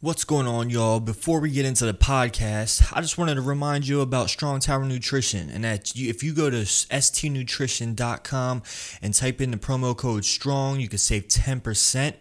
What's 0.00 0.22
going 0.22 0.46
on, 0.46 0.70
y'all? 0.70 1.00
Before 1.00 1.40
we 1.40 1.50
get 1.50 1.66
into 1.66 1.84
the 1.84 1.92
podcast, 1.92 2.96
I 2.96 3.00
just 3.00 3.18
wanted 3.18 3.34
to 3.34 3.40
remind 3.40 3.88
you 3.88 4.00
about 4.00 4.30
Strong 4.30 4.60
Tower 4.60 4.84
Nutrition 4.84 5.50
and 5.50 5.64
that 5.64 5.90
if 5.96 6.22
you 6.22 6.32
go 6.32 6.48
to 6.48 6.58
stnutrition.com 6.58 8.62
and 9.02 9.12
type 9.12 9.40
in 9.40 9.50
the 9.50 9.56
promo 9.56 9.96
code 9.96 10.24
STRONG, 10.24 10.78
you 10.78 10.86
can 10.86 10.98
save 10.98 11.26
10%. 11.26 12.14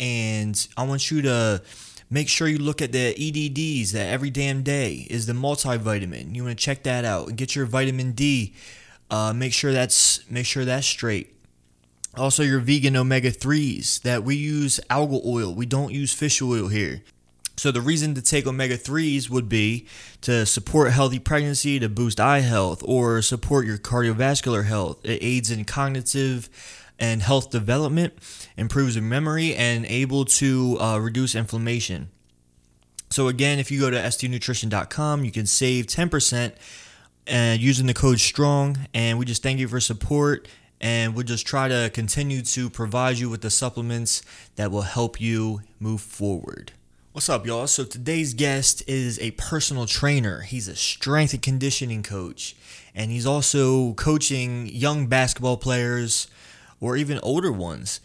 And 0.00 0.66
I 0.76 0.82
want 0.82 1.12
you 1.12 1.22
to 1.22 1.62
make 2.10 2.28
sure 2.28 2.48
you 2.48 2.58
look 2.58 2.82
at 2.82 2.90
the 2.90 3.14
EDDs 3.14 3.92
that 3.92 4.08
every 4.08 4.30
damn 4.30 4.64
day 4.64 5.06
is 5.08 5.26
the 5.26 5.32
multivitamin. 5.32 6.34
You 6.34 6.42
want 6.42 6.58
to 6.58 6.64
check 6.64 6.82
that 6.82 7.04
out 7.04 7.28
and 7.28 7.36
get 7.36 7.54
your 7.54 7.66
vitamin 7.66 8.14
D. 8.14 8.52
Uh, 9.12 9.32
make 9.32 9.52
sure 9.52 9.72
that's 9.72 10.28
make 10.28 10.46
sure 10.46 10.64
that's 10.64 10.88
straight. 10.88 11.32
Also, 12.14 12.42
your 12.42 12.60
vegan 12.60 12.94
omega 12.94 13.30
3s 13.30 14.02
that 14.02 14.22
we 14.22 14.36
use 14.36 14.78
algal 14.90 15.24
oil. 15.24 15.54
We 15.54 15.64
don't 15.64 15.92
use 15.92 16.12
fish 16.12 16.42
oil 16.42 16.68
here. 16.68 17.02
So, 17.56 17.70
the 17.70 17.80
reason 17.80 18.14
to 18.14 18.22
take 18.22 18.46
omega 18.46 18.78
3s 18.78 19.28
would 19.28 19.48
be 19.48 19.86
to 20.22 20.46
support 20.46 20.90
healthy 20.90 21.18
pregnancy, 21.18 21.78
to 21.78 21.88
boost 21.88 22.18
eye 22.18 22.40
health, 22.40 22.82
or 22.84 23.20
support 23.22 23.66
your 23.66 23.78
cardiovascular 23.78 24.64
health. 24.64 25.04
It 25.04 25.22
aids 25.22 25.50
in 25.50 25.64
cognitive 25.64 26.48
and 26.98 27.22
health 27.22 27.50
development, 27.50 28.14
improves 28.56 28.94
your 28.96 29.04
memory, 29.04 29.54
and 29.54 29.84
able 29.86 30.24
to 30.24 30.78
uh, 30.80 30.98
reduce 30.98 31.34
inflammation. 31.34 32.10
So, 33.10 33.28
again, 33.28 33.58
if 33.58 33.70
you 33.70 33.80
go 33.80 33.90
to 33.90 33.98
stnutrition.com, 33.98 35.24
you 35.24 35.30
can 35.30 35.46
save 35.46 35.86
10% 35.86 36.54
and 37.26 37.60
uh, 37.60 37.62
using 37.62 37.86
the 37.86 37.94
code 37.94 38.18
STRONG. 38.18 38.88
And 38.94 39.18
we 39.18 39.24
just 39.24 39.42
thank 39.42 39.60
you 39.60 39.68
for 39.68 39.80
support 39.80 40.48
and 40.80 41.14
we'll 41.14 41.24
just 41.24 41.46
try 41.46 41.68
to 41.68 41.90
continue 41.94 42.42
to 42.42 42.68
provide 42.68 43.18
you 43.18 43.30
with 43.30 43.40
the 43.40 43.50
supplements 43.50 44.22
that 44.56 44.70
will 44.70 44.82
help 44.82 45.20
you 45.20 45.62
move 45.78 46.00
forward. 46.00 46.72
What's 47.12 47.28
up, 47.28 47.44
y'all? 47.44 47.66
So, 47.66 47.84
today's 47.84 48.32
guest 48.32 48.82
is 48.86 49.18
a 49.18 49.32
personal 49.32 49.84
trainer. 49.84 50.40
He's 50.40 50.66
a 50.66 50.74
strength 50.74 51.34
and 51.34 51.42
conditioning 51.42 52.02
coach, 52.02 52.56
and 52.94 53.10
he's 53.10 53.26
also 53.26 53.92
coaching 53.92 54.66
young 54.66 55.08
basketball 55.08 55.58
players 55.58 56.26
or 56.80 56.96
even 56.96 57.20
older 57.22 57.52
ones. 57.52 58.00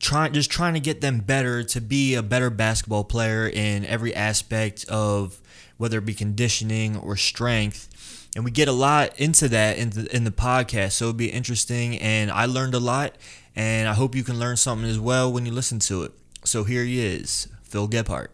Trying 0.00 0.34
just 0.34 0.50
trying 0.50 0.74
to 0.74 0.80
get 0.80 1.00
them 1.00 1.20
better 1.20 1.64
to 1.64 1.80
be 1.80 2.14
a 2.14 2.22
better 2.22 2.50
basketball 2.50 3.04
player 3.04 3.48
in 3.48 3.86
every 3.86 4.14
aspect 4.14 4.84
of 4.90 5.40
whether 5.78 5.96
it 5.96 6.04
be 6.04 6.12
conditioning 6.12 6.98
or 6.98 7.16
strength 7.16 8.28
and 8.36 8.44
we 8.44 8.50
get 8.50 8.68
a 8.68 8.72
lot 8.72 9.18
into 9.18 9.48
that 9.48 9.78
in 9.78 9.90
the, 9.90 10.14
in 10.14 10.24
the 10.24 10.30
podcast 10.30 10.92
so 10.92 11.06
it'll 11.06 11.14
be 11.14 11.30
interesting 11.30 11.98
and 11.98 12.30
i 12.30 12.44
learned 12.44 12.74
a 12.74 12.78
lot 12.78 13.16
and 13.56 13.88
i 13.88 13.94
hope 13.94 14.14
you 14.14 14.22
can 14.22 14.38
learn 14.38 14.58
something 14.58 14.88
as 14.88 15.00
well 15.00 15.32
when 15.32 15.46
you 15.46 15.50
listen 15.50 15.78
to 15.78 16.02
it 16.02 16.12
so 16.44 16.64
here 16.64 16.84
he 16.84 17.00
is 17.00 17.48
phil 17.70 17.88
gephart 17.88 18.28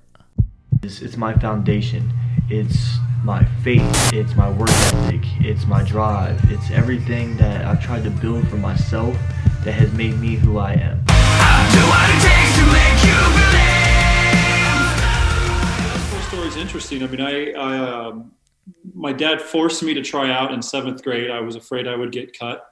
it's, 0.82 1.00
it's 1.02 1.16
my 1.16 1.32
foundation 1.34 2.12
it's 2.48 2.96
my 3.22 3.44
faith 3.62 4.12
it's 4.12 4.34
my 4.34 4.50
work 4.50 4.70
ethic 4.70 5.20
it's 5.40 5.66
my 5.66 5.82
drive 5.84 6.40
it's 6.50 6.70
everything 6.70 7.36
that 7.36 7.64
i've 7.66 7.82
tried 7.82 8.02
to 8.02 8.10
build 8.10 8.48
for 8.48 8.56
myself 8.56 9.14
that 9.62 9.72
has 9.72 9.92
made 9.92 10.18
me 10.18 10.34
who 10.36 10.58
i 10.58 10.72
am 10.72 11.04
story 16.28 16.48
is 16.48 16.56
interesting. 16.56 17.02
I 17.02 17.06
mean, 17.06 17.20
I, 17.20 17.52
I 17.52 17.78
um, 17.78 18.32
my 18.94 19.12
dad 19.12 19.40
forced 19.40 19.82
me 19.82 19.94
to 19.94 20.02
try 20.02 20.30
out 20.30 20.52
in 20.52 20.60
seventh 20.62 21.02
grade. 21.02 21.30
I 21.30 21.40
was 21.40 21.56
afraid 21.56 21.86
I 21.86 21.96
would 21.96 22.12
get 22.12 22.36
cut. 22.38 22.66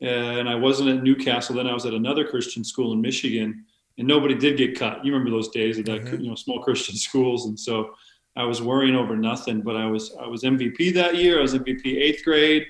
And 0.00 0.48
I 0.48 0.54
wasn't 0.54 0.90
at 0.90 1.02
Newcastle. 1.02 1.56
Then 1.56 1.66
I 1.66 1.74
was 1.74 1.84
at 1.84 1.94
another 1.94 2.24
Christian 2.26 2.64
school 2.64 2.92
in 2.92 3.00
Michigan, 3.00 3.64
and 3.98 4.06
nobody 4.06 4.34
did 4.34 4.56
get 4.56 4.78
cut. 4.78 5.04
You 5.04 5.12
remember 5.12 5.30
those 5.30 5.48
days 5.48 5.78
of 5.78 5.84
that, 5.86 6.02
mm-hmm. 6.02 6.20
you 6.20 6.28
know, 6.28 6.34
small 6.34 6.62
Christian 6.62 6.96
schools. 7.08 7.46
And 7.46 7.58
so 7.58 7.94
I 8.36 8.44
was 8.44 8.62
worrying 8.62 8.94
over 8.94 9.16
nothing. 9.16 9.60
But 9.60 9.76
I 9.76 9.86
was 9.86 10.14
I 10.20 10.26
was 10.26 10.42
MVP 10.42 10.94
that 10.94 11.16
year. 11.16 11.38
I 11.38 11.42
was 11.42 11.54
MVP 11.54 11.86
eighth 11.86 12.24
grade. 12.24 12.66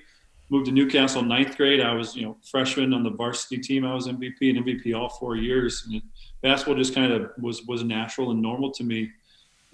Moved 0.51 0.67
to 0.67 0.73
Newcastle 0.73 1.23
ninth 1.23 1.57
grade. 1.59 1.81
I 1.81 1.93
was 1.93 2.17
you 2.17 2.23
know 2.23 2.39
freshman 2.51 2.95
on 2.95 3.03
the 3.03 3.11
varsity 3.11 3.59
team. 3.59 3.85
I 3.85 3.95
was 3.95 4.09
MVP 4.09 4.57
and 4.57 4.65
MVP 4.65 4.99
all 4.99 5.11
four 5.11 5.37
years. 5.37 5.87
And 5.91 6.03
basketball 6.43 6.77
just 6.77 6.95
kind 6.95 7.13
of 7.13 7.31
was 7.39 7.65
was 7.67 7.85
natural 7.85 8.31
and 8.31 8.41
normal 8.41 8.73
to 8.73 8.85
me. 8.85 9.11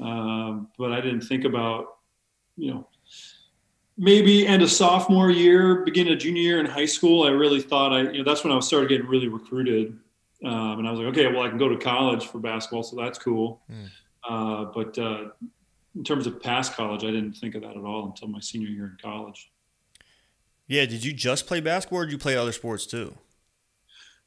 Um, 0.01 0.69
but 0.77 0.93
I 0.93 1.01
didn't 1.01 1.23
think 1.23 1.45
about 1.45 1.99
you 2.57 2.73
know 2.73 2.89
maybe 3.97 4.47
end 4.47 4.63
of 4.63 4.71
sophomore 4.71 5.31
year, 5.31 5.85
begin 5.85 6.09
a 6.09 6.17
junior 6.17 6.43
year 6.43 6.61
in 6.61 6.67
high 6.67 6.87
school, 6.87 7.25
I 7.25 7.31
really 7.31 7.61
thought 7.61 7.93
I, 7.93 8.11
you 8.11 8.19
know, 8.19 8.25
that's 8.25 8.43
when 8.43 8.53
I 8.53 8.59
started 8.61 8.89
getting 8.89 9.07
really 9.07 9.29
recruited. 9.29 9.97
Um, 10.45 10.79
and 10.79 10.89
I 10.89 10.91
was 10.91 11.01
like, 11.01 11.09
okay, 11.09 11.27
well, 11.29 11.43
I 11.43 11.49
can 11.49 11.59
go 11.59 11.69
to 11.69 11.77
college 11.77 12.27
for 12.27 12.39
basketball, 12.39 12.83
so 12.83 12.97
that's 12.97 13.19
cool. 13.19 13.63
Mm. 13.71 13.89
Uh, 14.29 14.65
but 14.67 14.99
uh, 14.99 15.29
in 15.95 16.05
terms 16.05 16.27
of 16.27 16.43
past 16.43 16.75
college, 16.75 17.05
I 17.05 17.11
didn't 17.11 17.35
think 17.35 17.55
of 17.55 17.63
that 17.63 17.77
at 17.77 17.85
all 17.85 18.07
until 18.07 18.29
my 18.29 18.41
senior 18.41 18.69
year 18.69 18.85
in 18.85 18.97
college. 19.01 19.51
Yeah, 20.67 20.87
did 20.87 21.05
you 21.05 21.13
just 21.13 21.47
play 21.47 21.61
basketball, 21.61 22.01
or 22.01 22.05
did 22.05 22.13
you 22.13 22.19
play 22.19 22.37
other 22.37 22.53
sports 22.53 22.87
too? 22.87 23.15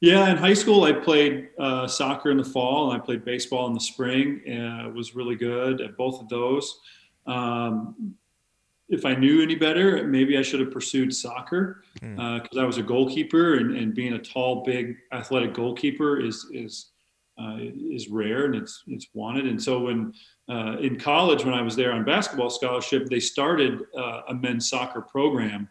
Yeah, 0.00 0.30
in 0.30 0.36
high 0.36 0.54
school, 0.54 0.84
I 0.84 0.92
played 0.92 1.48
uh, 1.58 1.88
soccer 1.88 2.30
in 2.30 2.36
the 2.36 2.44
fall, 2.44 2.90
and 2.90 3.00
I 3.00 3.04
played 3.04 3.24
baseball 3.24 3.66
in 3.66 3.74
the 3.74 3.80
spring, 3.80 4.40
and 4.46 4.86
it 4.86 4.94
was 4.94 5.16
really 5.16 5.34
good 5.34 5.80
at 5.80 5.96
both 5.96 6.20
of 6.20 6.28
those. 6.28 6.80
Um, 7.26 8.14
if 8.88 9.04
I 9.04 9.14
knew 9.14 9.42
any 9.42 9.54
better, 9.54 10.06
maybe 10.06 10.38
I 10.38 10.42
should 10.42 10.60
have 10.60 10.70
pursued 10.70 11.14
soccer 11.14 11.82
because 11.94 12.16
mm. 12.16 12.56
uh, 12.56 12.60
I 12.60 12.64
was 12.64 12.78
a 12.78 12.82
goalkeeper, 12.82 13.54
and, 13.54 13.76
and, 13.76 13.94
being 13.94 14.14
a 14.14 14.18
tall, 14.18 14.64
big, 14.64 14.96
athletic 15.12 15.52
goalkeeper 15.54 16.20
is 16.20 16.46
is 16.52 16.90
uh, 17.40 17.56
is 17.58 18.08
rare 18.08 18.46
and 18.46 18.54
it's 18.54 18.82
it's 18.86 19.08
wanted. 19.12 19.46
And 19.46 19.62
so 19.62 19.80
when 19.80 20.12
uh, 20.48 20.78
in 20.78 20.98
college, 20.98 21.44
when 21.44 21.54
I 21.54 21.62
was 21.62 21.76
there 21.76 21.92
on 21.92 22.04
basketball 22.04 22.50
scholarship, 22.50 23.08
they 23.08 23.20
started 23.20 23.82
uh, 23.96 24.22
a 24.28 24.34
men's 24.34 24.70
soccer 24.70 25.02
program, 25.02 25.68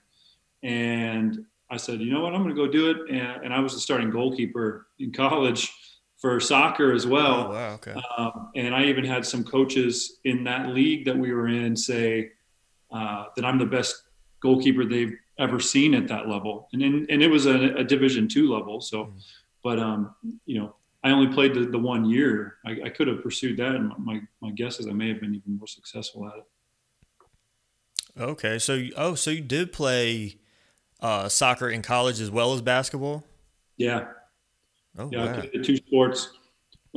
and 0.64 1.46
I 1.70 1.78
said, 1.78 2.00
you 2.00 2.12
know 2.14 2.22
what, 2.22 2.34
I'm 2.34 2.44
going 2.44 2.56
to 2.56 2.62
go 2.62 2.72
do 2.72 2.92
it. 2.92 3.10
And, 3.10 3.46
and, 3.46 3.54
I 3.54 3.60
was 3.60 3.74
the 3.74 3.80
starting 3.80 4.10
goalkeeper 4.10 4.88
in 5.00 5.12
college 5.12 5.72
for 6.18 6.40
soccer 6.40 6.94
as 6.94 7.06
well. 7.06 7.48
Oh, 7.48 7.52
wow, 7.52 7.74
okay. 7.74 7.96
Um, 8.18 8.52
and 8.56 8.74
I 8.74 8.86
even 8.86 9.04
had 9.04 9.26
some 9.26 9.44
coaches 9.44 10.20
in 10.24 10.44
that 10.46 10.70
league 10.70 11.06
that 11.06 11.18
we 11.18 11.34
were 11.34 11.50
in 11.50 11.76
say 11.76 12.32
uh, 12.92 13.26
that 13.36 13.46
I'm 13.46 13.58
the 13.58 13.66
best 13.66 14.04
goalkeeper 14.40 14.86
they've 14.86 15.14
ever 15.40 15.60
seen 15.60 15.94
at 15.94 16.08
that 16.08 16.28
level. 16.28 16.68
And 16.74 16.82
in, 16.82 17.06
and 17.10 17.22
it 17.22 17.28
was 17.30 17.46
a, 17.46 17.76
a 17.76 17.84
Division 17.84 18.28
two 18.28 18.52
level. 18.54 18.82
So, 18.82 19.06
mm. 19.06 19.14
but 19.64 19.80
um, 19.80 20.16
you 20.46 20.60
know, 20.60 20.76
I 21.04 21.12
only 21.12 21.34
played 21.34 21.54
the, 21.54 21.62
the 21.62 21.80
one 21.80 22.06
year. 22.06 22.58
I, 22.66 22.80
I 22.86 22.90
could 22.90 23.08
have 23.08 23.22
pursued 23.22 23.58
that, 23.58 23.76
and 23.76 23.92
my 23.98 24.22
my 24.42 24.52
guess 24.52 24.80
is 24.80 24.88
I 24.88 24.92
may 24.92 25.10
have 25.10 25.22
been 25.22 25.36
even 25.36 25.58
more 25.58 25.68
successful 25.68 26.28
at 26.28 26.34
it. 26.38 26.46
Okay, 28.20 28.58
so 28.58 28.84
oh, 28.96 29.16
so 29.16 29.30
you 29.30 29.42
did 29.42 29.72
play 29.72 30.38
uh, 31.00 31.30
soccer 31.30 31.70
in 31.70 31.82
college 31.82 32.20
as 32.20 32.32
well 32.32 32.54
as 32.54 32.62
basketball? 32.62 33.24
Yeah. 33.78 34.08
Oh, 34.98 35.10
yeah, 35.12 35.26
wow. 35.26 35.42
I 35.42 35.62
two 35.62 35.78
sports. 35.78 36.30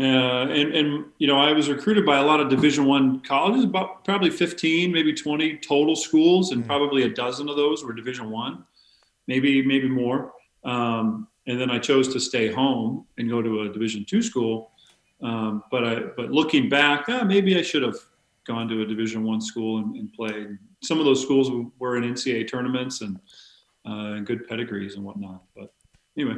Uh, 0.00 0.48
and, 0.48 0.74
and 0.74 1.04
you 1.18 1.26
know 1.26 1.38
I 1.38 1.52
was 1.52 1.68
recruited 1.68 2.06
by 2.06 2.18
a 2.18 2.22
lot 2.22 2.40
of 2.40 2.48
Division 2.48 2.86
One 2.86 3.20
colleges, 3.20 3.64
about 3.64 4.02
probably 4.02 4.30
15, 4.30 4.90
maybe 4.90 5.12
20 5.12 5.58
total 5.58 5.94
schools, 5.94 6.52
and 6.52 6.64
mm. 6.64 6.66
probably 6.66 7.02
a 7.02 7.10
dozen 7.10 7.50
of 7.50 7.56
those 7.56 7.84
were 7.84 7.92
Division 7.92 8.30
One, 8.30 8.64
maybe 9.26 9.62
maybe 9.62 9.88
more. 9.88 10.32
Um, 10.64 11.28
and 11.46 11.60
then 11.60 11.70
I 11.70 11.78
chose 11.78 12.08
to 12.14 12.20
stay 12.20 12.50
home 12.50 13.04
and 13.18 13.28
go 13.28 13.42
to 13.42 13.62
a 13.62 13.68
Division 13.68 14.06
Two 14.06 14.22
school. 14.22 14.70
Um, 15.22 15.64
but 15.70 15.84
I 15.84 16.00
but 16.16 16.30
looking 16.30 16.70
back, 16.70 17.04
ah, 17.08 17.22
maybe 17.22 17.58
I 17.58 17.62
should 17.62 17.82
have 17.82 17.96
gone 18.46 18.68
to 18.68 18.80
a 18.80 18.86
Division 18.86 19.22
One 19.22 19.42
school 19.42 19.78
and, 19.78 19.96
and, 19.96 20.10
played. 20.14 20.56
Some 20.82 20.98
of 20.98 21.04
those 21.04 21.20
schools 21.20 21.50
were 21.78 21.98
in 21.98 22.04
NCAA 22.04 22.48
tournaments 22.48 23.02
and 23.02 23.20
uh, 23.86 24.14
and 24.16 24.26
good 24.26 24.48
pedigrees 24.48 24.94
and 24.94 25.04
whatnot. 25.04 25.42
But 25.54 25.74
anyway, 26.16 26.36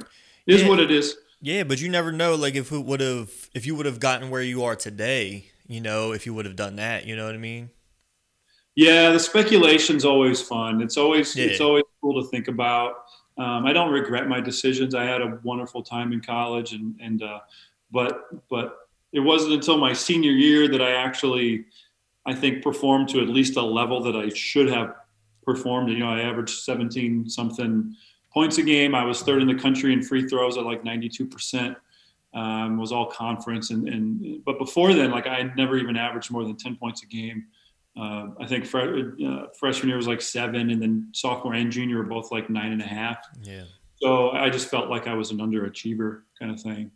it 0.48 0.54
is 0.54 0.62
yeah. 0.62 0.68
what 0.68 0.80
it 0.80 0.90
is. 0.90 1.16
Yeah, 1.42 1.64
but 1.64 1.80
you 1.80 1.88
never 1.88 2.12
know. 2.12 2.36
Like 2.36 2.54
if 2.54 2.70
it 2.70 2.84
would 2.84 3.00
have, 3.00 3.30
if 3.52 3.66
you 3.66 3.74
would 3.74 3.84
have 3.84 3.98
gotten 3.98 4.30
where 4.30 4.42
you 4.42 4.62
are 4.62 4.76
today, 4.76 5.46
you 5.66 5.80
know, 5.80 6.12
if 6.12 6.24
you 6.24 6.32
would 6.32 6.46
have 6.46 6.54
done 6.54 6.76
that, 6.76 7.04
you 7.04 7.16
know 7.16 7.26
what 7.26 7.34
I 7.34 7.38
mean? 7.38 7.70
Yeah, 8.76 9.10
the 9.10 9.18
speculation's 9.18 10.04
always 10.04 10.40
fun. 10.40 10.80
It's 10.80 10.96
always 10.96 11.34
yeah. 11.36 11.46
it's 11.46 11.60
always 11.60 11.82
cool 12.00 12.22
to 12.22 12.28
think 12.28 12.46
about. 12.46 13.04
Um, 13.36 13.66
I 13.66 13.72
don't 13.72 13.90
regret 13.90 14.28
my 14.28 14.40
decisions. 14.40 14.94
I 14.94 15.04
had 15.04 15.20
a 15.20 15.40
wonderful 15.42 15.82
time 15.82 16.12
in 16.12 16.20
college, 16.20 16.72
and 16.72 16.94
and 17.00 17.22
uh, 17.22 17.40
but 17.90 18.48
but 18.48 18.88
it 19.12 19.20
wasn't 19.20 19.54
until 19.54 19.78
my 19.78 19.92
senior 19.92 20.30
year 20.30 20.68
that 20.68 20.80
I 20.80 20.92
actually, 20.92 21.64
I 22.24 22.34
think, 22.34 22.62
performed 22.62 23.08
to 23.10 23.20
at 23.20 23.28
least 23.28 23.56
a 23.56 23.62
level 23.62 24.00
that 24.04 24.16
I 24.16 24.28
should 24.30 24.68
have 24.68 24.94
performed. 25.44 25.90
You 25.90 25.98
know, 25.98 26.08
I 26.08 26.20
averaged 26.20 26.62
seventeen 26.62 27.28
something 27.28 27.94
points 28.32 28.58
a 28.58 28.62
game. 28.62 28.94
I 28.94 29.04
was 29.04 29.22
third 29.22 29.42
in 29.42 29.48
the 29.48 29.54
country 29.54 29.92
in 29.92 30.02
free 30.02 30.28
throws 30.28 30.56
at 30.56 30.64
like 30.64 30.82
92%. 30.82 31.76
Um, 32.34 32.78
was 32.78 32.92
all 32.92 33.04
conference 33.04 33.68
and, 33.68 33.86
and 33.86 34.42
but 34.46 34.56
before 34.58 34.94
then, 34.94 35.10
like 35.10 35.26
I 35.26 35.52
never 35.54 35.76
even 35.76 35.98
averaged 35.98 36.30
more 36.30 36.44
than 36.44 36.56
10 36.56 36.76
points 36.76 37.02
a 37.02 37.06
game. 37.06 37.44
Uh, 37.94 38.28
I 38.40 38.46
think 38.46 38.64
uh, 38.74 39.48
freshman 39.58 39.88
year 39.88 39.98
was 39.98 40.08
like 40.08 40.22
seven, 40.22 40.70
and 40.70 40.80
then 40.80 41.08
sophomore 41.12 41.52
and 41.52 41.70
junior 41.70 41.98
were 41.98 42.04
both 42.04 42.32
like 42.32 42.48
nine 42.48 42.72
and 42.72 42.80
a 42.80 42.86
half. 42.86 43.18
Yeah. 43.42 43.64
So 44.00 44.30
I 44.30 44.48
just 44.48 44.68
felt 44.68 44.88
like 44.88 45.06
I 45.06 45.12
was 45.14 45.30
an 45.30 45.38
underachiever 45.38 46.22
kind 46.38 46.50
of 46.50 46.58
thing. 46.60 46.90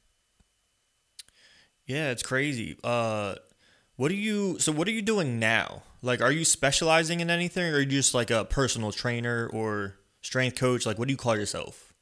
Yeah, 1.87 2.11
it's 2.11 2.23
crazy. 2.23 2.79
Uh, 2.83 3.35
What 3.97 4.11
are 4.11 4.15
you? 4.15 4.59
So 4.59 4.73
what 4.73 4.88
are 4.88 4.93
you 4.93 5.03
doing 5.03 5.38
now? 5.38 5.83
Like, 6.03 6.21
are 6.21 6.33
you 6.33 6.44
specializing 6.44 7.21
in 7.21 7.31
anything, 7.31 7.65
or 7.65 7.77
are 7.77 7.81
you 7.81 7.87
just 7.87 8.15
like 8.15 8.31
a 8.31 8.44
personal 8.44 8.91
trainer 8.93 9.49
or 9.53 9.99
strength 10.26 10.58
coach? 10.58 10.84
Like, 10.84 10.99
what 10.99 11.08
do 11.08 11.12
you 11.12 11.19
call 11.19 11.37
yourself? 11.37 11.93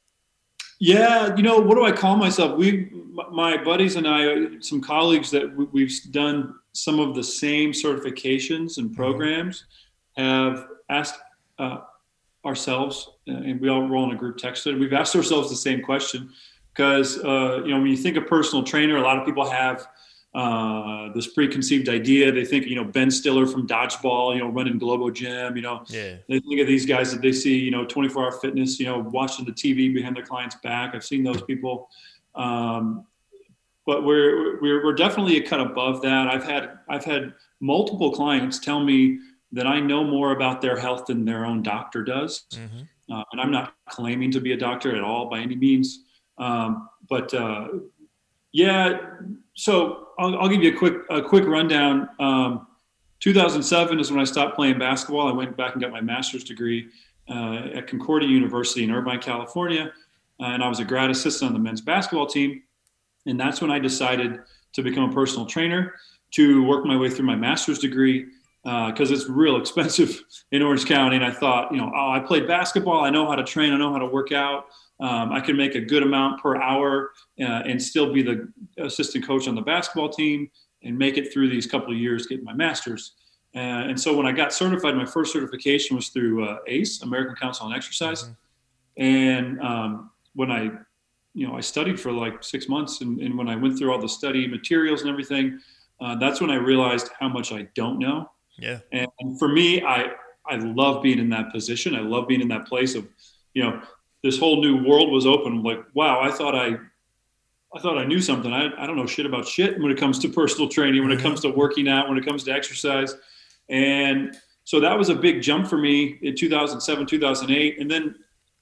Yeah, 0.79 1.35
you 1.37 1.43
know, 1.43 1.57
what 1.59 1.75
do 1.75 1.85
I 1.85 1.91
call 1.91 2.17
myself? 2.17 2.57
We, 2.57 2.91
my 3.31 3.55
buddies 3.63 3.95
and 3.95 4.05
I, 4.07 4.59
some 4.59 4.81
colleagues 4.81 5.31
that 5.31 5.55
we've 5.71 5.93
done 6.11 6.55
some 6.73 6.99
of 6.99 7.15
the 7.15 7.23
same 7.23 7.71
certifications 7.71 8.77
and 8.77 8.87
mm-hmm. 8.87 8.95
programs, 8.95 9.65
mm-hmm. 10.17 10.53
have 10.53 10.67
asked 10.89 11.19
uh, 11.59 11.79
ourselves, 12.45 13.09
uh, 13.29 13.31
and 13.31 13.61
we 13.61 13.69
all 13.69 13.87
roll 13.87 14.03
in 14.09 14.15
a 14.15 14.19
group 14.19 14.37
text. 14.37 14.65
We've 14.65 14.93
asked 14.93 15.15
ourselves 15.15 15.49
the 15.49 15.55
same 15.55 15.81
question 15.81 16.31
because 16.73 17.23
uh, 17.23 17.61
you 17.63 17.71
know 17.71 17.79
when 17.79 17.87
you 17.87 17.97
think 17.97 18.17
of 18.17 18.27
personal 18.27 18.63
trainer, 18.63 18.97
a 18.97 19.01
lot 19.01 19.17
of 19.17 19.25
people 19.25 19.49
have 19.49 19.87
uh, 20.35 21.13
this 21.13 21.27
preconceived 21.27 21.87
idea. 21.87 22.29
They 22.29 22.43
think, 22.43 22.65
you 22.65 22.75
know, 22.75 22.83
Ben 22.83 23.09
Stiller 23.09 23.47
from 23.47 23.65
Dodgeball, 23.65 24.33
you 24.35 24.41
know, 24.41 24.49
running 24.49 24.77
Globo 24.77 25.09
Gym, 25.09 25.55
you 25.55 25.61
know, 25.61 25.85
yeah. 25.87 26.17
they 26.27 26.39
think 26.41 26.59
of 26.59 26.67
these 26.67 26.85
guys 26.85 27.13
that 27.13 27.21
they 27.21 27.31
see, 27.31 27.57
you 27.57 27.71
know, 27.71 27.85
24 27.85 28.25
hour 28.25 28.31
fitness, 28.33 28.77
you 28.77 28.85
know, 28.85 28.99
watching 28.99 29.45
the 29.45 29.53
TV 29.53 29.93
behind 29.93 30.13
their 30.13 30.25
client's 30.25 30.57
back. 30.57 30.93
I've 30.93 31.05
seen 31.05 31.23
those 31.23 31.41
people. 31.43 31.89
Um, 32.35 33.05
but 33.85 34.03
we're, 34.03 34.59
we're, 34.61 34.83
we're 34.83 34.93
definitely 34.93 35.37
a 35.37 35.47
cut 35.47 35.61
above 35.61 36.01
that. 36.01 36.27
I've 36.27 36.43
had, 36.43 36.79
I've 36.89 37.05
had 37.05 37.33
multiple 37.61 38.11
clients 38.11 38.59
tell 38.59 38.83
me 38.83 39.19
that 39.53 39.65
I 39.65 39.79
know 39.79 40.03
more 40.03 40.33
about 40.33 40.59
their 40.59 40.77
health 40.77 41.05
than 41.05 41.23
their 41.23 41.45
own 41.45 41.63
doctor 41.63 42.03
does. 42.03 42.43
Mm-hmm. 42.51 43.13
Uh, 43.13 43.23
and 43.31 43.39
I'm 43.39 43.51
not 43.51 43.73
claiming 43.87 44.31
to 44.31 44.41
be 44.41 44.51
a 44.51 44.57
doctor 44.57 44.93
at 44.97 45.01
all 45.01 45.29
by 45.29 45.39
any 45.39 45.55
means. 45.55 46.03
Um, 46.37 46.89
but, 47.07 47.33
uh, 47.33 47.69
yeah, 48.51 48.97
so 49.55 50.09
I'll, 50.19 50.37
I'll, 50.37 50.49
give 50.49 50.61
you 50.61 50.75
a 50.75 50.77
quick 50.77 50.93
a 51.09 51.21
quick 51.21 51.45
rundown. 51.45 52.09
Um, 52.19 52.67
2007 53.21 53.99
is 53.99 54.11
when 54.11 54.19
I 54.19 54.25
stopped 54.25 54.55
playing 54.55 54.77
basketball. 54.77 55.27
I 55.27 55.31
went 55.31 55.57
back 55.57 55.73
and 55.73 55.81
got 55.81 55.91
my 55.91 56.01
master's 56.01 56.43
degree 56.43 56.89
uh, 57.29 57.69
at 57.73 57.87
Concordia 57.87 58.29
University 58.29 58.83
in 58.83 58.91
Irvine, 58.91 59.19
California, 59.19 59.91
uh, 60.39 60.43
and 60.43 60.63
I 60.63 60.67
was 60.67 60.79
a 60.79 60.85
grad 60.85 61.09
assistant 61.09 61.49
on 61.49 61.53
the 61.53 61.59
men's 61.59 61.81
basketball 61.81 62.27
team. 62.27 62.61
And 63.25 63.39
that's 63.39 63.61
when 63.61 63.71
I 63.71 63.79
decided 63.79 64.41
to 64.73 64.83
become 64.83 65.09
a 65.09 65.13
personal 65.13 65.45
trainer 65.45 65.93
to 66.31 66.63
work 66.65 66.85
my 66.85 66.97
way 66.97 67.09
through 67.09 67.25
my 67.25 67.35
master's 67.35 67.79
degree 67.79 68.27
because 68.63 69.11
uh, 69.11 69.13
it's 69.13 69.29
real 69.29 69.57
expensive 69.57 70.23
in 70.51 70.61
Orange 70.61 70.85
County. 70.85 71.15
And 71.15 71.25
I 71.25 71.31
thought, 71.31 71.71
you 71.71 71.77
know, 71.77 71.91
oh, 71.95 72.11
I 72.11 72.19
played 72.19 72.47
basketball. 72.47 73.03
I 73.03 73.09
know 73.09 73.27
how 73.27 73.35
to 73.35 73.43
train. 73.43 73.71
I 73.73 73.77
know 73.77 73.91
how 73.91 73.99
to 73.99 74.07
work 74.07 74.31
out. 74.31 74.65
Um, 74.99 75.31
I 75.31 75.41
can 75.41 75.57
make 75.57 75.75
a 75.75 75.81
good 75.81 76.03
amount 76.03 76.41
per 76.41 76.55
hour 76.61 77.11
uh, 77.39 77.43
and 77.43 77.81
still 77.81 78.13
be 78.13 78.21
the 78.21 78.51
assistant 78.77 79.27
coach 79.27 79.47
on 79.47 79.55
the 79.55 79.61
basketball 79.61 80.09
team 80.09 80.49
and 80.83 80.97
make 80.97 81.17
it 81.17 81.33
through 81.33 81.49
these 81.49 81.65
couple 81.65 81.91
of 81.91 81.97
years, 81.97 82.27
get 82.27 82.43
my 82.43 82.53
master's. 82.53 83.13
Uh, 83.55 83.59
and 83.59 83.99
so 83.99 84.15
when 84.15 84.25
I 84.25 84.31
got 84.31 84.53
certified, 84.53 84.95
my 84.95 85.05
first 85.05 85.33
certification 85.33 85.95
was 85.95 86.09
through 86.09 86.47
uh, 86.47 86.57
ACE, 86.67 87.01
American 87.01 87.35
Council 87.35 87.65
on 87.65 87.73
Exercise. 87.73 88.23
Mm-hmm. 88.23 89.03
And 89.03 89.61
um, 89.61 90.11
when 90.33 90.51
I, 90.51 90.71
you 91.33 91.47
know, 91.47 91.55
I 91.55 91.61
studied 91.61 91.99
for 91.99 92.11
like 92.11 92.43
six 92.43 92.69
months, 92.69 93.01
and, 93.01 93.19
and, 93.19 93.37
when 93.37 93.49
I 93.49 93.55
went 93.55 93.77
through 93.77 93.91
all 93.91 93.99
the 93.99 94.09
study 94.09 94.47
materials 94.47 95.01
and 95.01 95.09
everything, 95.09 95.59
uh, 95.99 96.15
that's 96.15 96.39
when 96.39 96.49
I 96.49 96.55
realized 96.55 97.09
how 97.19 97.27
much 97.27 97.51
I 97.51 97.67
don't 97.75 97.99
know. 97.99 98.29
Yeah. 98.57 98.79
And 98.93 99.37
for 99.37 99.49
me, 99.49 99.83
I 99.83 100.11
I 100.47 100.57
love 100.57 101.01
being 101.01 101.19
in 101.19 101.29
that 101.29 101.51
position. 101.51 101.95
I 101.95 102.01
love 102.01 102.27
being 102.27 102.41
in 102.41 102.47
that 102.49 102.67
place 102.67 102.95
of, 102.95 103.07
you 103.53 103.63
know, 103.63 103.81
this 104.25 104.39
whole 104.39 104.59
new 104.59 104.83
world 104.83 105.11
was 105.11 105.27
open. 105.27 105.61
Like, 105.61 105.85
wow, 105.93 106.19
I 106.19 106.31
thought 106.31 106.55
I, 106.55 106.77
I 107.75 107.79
thought 107.79 107.99
I 107.99 108.05
knew 108.05 108.19
something. 108.19 108.51
I, 108.51 108.71
I 108.75 108.87
don't 108.87 108.95
know 108.95 109.05
shit 109.05 109.27
about 109.27 109.47
shit 109.47 109.79
when 109.79 109.91
it 109.91 109.99
comes 109.99 110.17
to 110.19 110.29
personal 110.29 110.67
training, 110.67 111.03
when 111.03 111.11
it 111.11 111.19
comes 111.19 111.41
to 111.41 111.49
working 111.49 111.87
out, 111.87 112.09
when 112.09 112.17
it 112.17 112.25
comes 112.25 112.43
to 112.45 112.51
exercise. 112.51 113.13
And 113.69 114.35
so 114.63 114.79
that 114.79 114.97
was 114.97 115.09
a 115.09 115.15
big 115.15 115.43
jump 115.43 115.67
for 115.67 115.77
me 115.77 116.17
in 116.23 116.35
2007, 116.35 117.05
2008. 117.05 117.79
And 117.79 117.89
then 117.89 118.15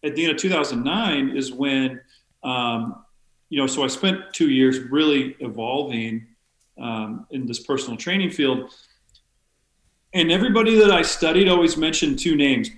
at 0.03 0.15
the 0.15 0.25
end 0.25 0.33
of 0.33 0.37
2009 0.37 1.37
is 1.37 1.53
when, 1.53 2.01
um, 2.43 3.05
you 3.47 3.57
know, 3.57 3.65
so 3.65 3.85
I 3.85 3.87
spent 3.87 4.33
two 4.33 4.49
years 4.49 4.79
really 4.79 5.37
evolving 5.39 6.27
um, 6.77 7.25
in 7.31 7.45
this 7.45 7.61
personal 7.61 7.95
training 7.95 8.31
field. 8.31 8.69
And 10.13 10.29
everybody 10.29 10.75
that 10.79 10.91
I 10.91 11.03
studied 11.03 11.47
always 11.47 11.77
mentioned 11.77 12.19
two 12.19 12.35
names 12.35 12.69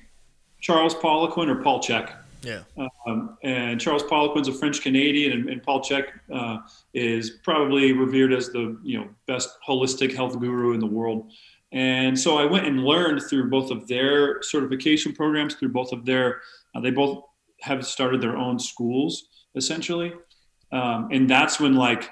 Charles 0.62 0.94
Poliquin 0.94 1.50
or 1.50 1.64
Paul 1.64 1.80
Chek. 1.80 2.16
Yeah. 2.46 2.64
Um, 3.08 3.38
and 3.44 3.82
Charles 3.82 4.04
Poliquin's 4.04 4.48
a 4.48 4.54
French 4.54 4.82
Canadian, 4.82 5.32
and, 5.32 5.50
and, 5.50 5.64
Paul 5.64 5.82
Chek 5.82 6.08
uh, 6.34 6.60
is 6.94 7.40
probably 7.44 7.92
revered 7.92 8.32
as 8.34 8.50
the 8.50 8.80
you 8.84 9.00
know 9.00 9.10
best 9.28 9.50
holistic 9.68 10.16
health 10.16 10.40
guru 10.40 10.74
in 10.74 10.80
the 10.80 10.86
world. 10.86 11.32
And 11.72 12.18
so 12.18 12.38
I 12.38 12.46
went 12.46 12.68
and 12.68 12.84
learned 12.84 13.24
through 13.24 13.50
both 13.50 13.72
of 13.72 13.88
their 13.88 14.42
certification 14.42 15.14
programs, 15.14 15.56
through 15.56 15.70
both 15.70 15.92
of 15.92 16.06
their, 16.06 16.42
uh, 16.74 16.80
they 16.80 16.92
both 16.92 17.24
have 17.62 17.86
started 17.86 18.22
their 18.22 18.38
own 18.38 18.60
schools 18.60 19.28
essentially. 19.56 20.14
Um, 20.72 21.10
and 21.12 21.30
that's 21.30 21.60
when 21.60 21.76
like 21.76 22.10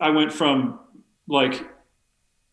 I 0.00 0.10
went 0.10 0.32
from 0.32 0.80
like 1.28 1.66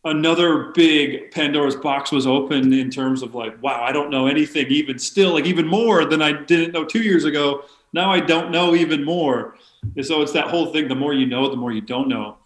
another 0.06 0.72
big 0.74 1.32
Pandora's 1.32 1.76
box 1.76 2.12
was 2.12 2.28
open 2.28 2.74
in 2.74 2.90
terms 2.90 3.22
of 3.22 3.36
like, 3.36 3.62
wow, 3.64 3.82
I 3.82 3.92
don't 3.92 4.10
know 4.10 4.28
anything 4.28 4.68
even 4.68 5.00
still, 5.00 5.34
like 5.34 5.46
even 5.46 5.68
more 5.68 6.06
than 6.06 6.22
I 6.22 6.34
didn't 6.34 6.74
know 6.74 6.84
two 6.84 7.02
years 7.02 7.24
ago. 7.24 7.64
Now 7.94 8.12
I 8.12 8.20
don't 8.20 8.52
know 8.52 8.76
even 8.76 9.04
more. 9.04 9.56
And 9.96 10.06
so 10.06 10.22
it's 10.22 10.34
that 10.34 10.48
whole 10.48 10.74
thing. 10.74 10.88
The 10.88 10.96
more 10.96 11.14
you 11.14 11.26
know, 11.26 11.50
the 11.50 11.56
more 11.56 11.72
you 11.72 11.82
don't 11.82 12.08
know. 12.08 12.38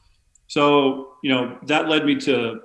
So, 0.48 1.13
you 1.24 1.31
know, 1.31 1.57
that 1.63 1.89
led 1.89 2.06
me 2.06 2.15
to 2.21 2.62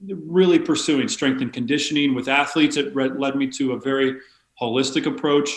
really 0.00 0.58
pursuing 0.58 1.08
strength 1.08 1.40
and 1.40 1.52
conditioning 1.52 2.14
with 2.14 2.28
athletes. 2.28 2.76
It 2.76 2.94
led 2.94 3.34
me 3.34 3.48
to 3.52 3.72
a 3.72 3.80
very 3.80 4.18
holistic 4.60 5.06
approach. 5.06 5.50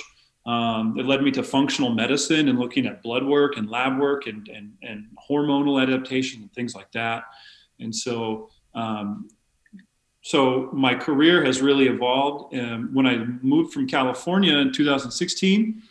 Um, 0.45 0.97
it 0.97 1.06
led 1.06 1.21
me 1.21 1.29
to 1.31 1.44
functional 1.44 1.91
medicine 1.91 2.50
and 2.50 2.57
looking 2.57 2.88
at 2.88 3.03
blood 3.03 3.23
work 3.23 3.57
and 3.57 3.69
lab 3.69 4.00
work 4.00 4.25
and, 4.25 4.47
and, 4.47 4.73
and 4.81 5.06
hormonal 5.29 5.81
adaptation 5.81 6.41
and 6.41 6.51
things 6.53 6.73
like 6.73 6.91
that. 6.94 7.23
And 7.79 7.95
so 7.95 8.50
um, 8.73 9.29
so 10.21 10.69
my 10.71 10.94
career 10.94 11.44
has 11.44 11.62
really 11.62 11.88
evolved. 11.88 12.56
Um, 12.56 12.89
when 12.94 13.07
I 13.07 13.18
moved 13.41 13.73
from 13.73 13.88
California 13.88 14.56
in 14.57 14.71
2016, 14.71 15.81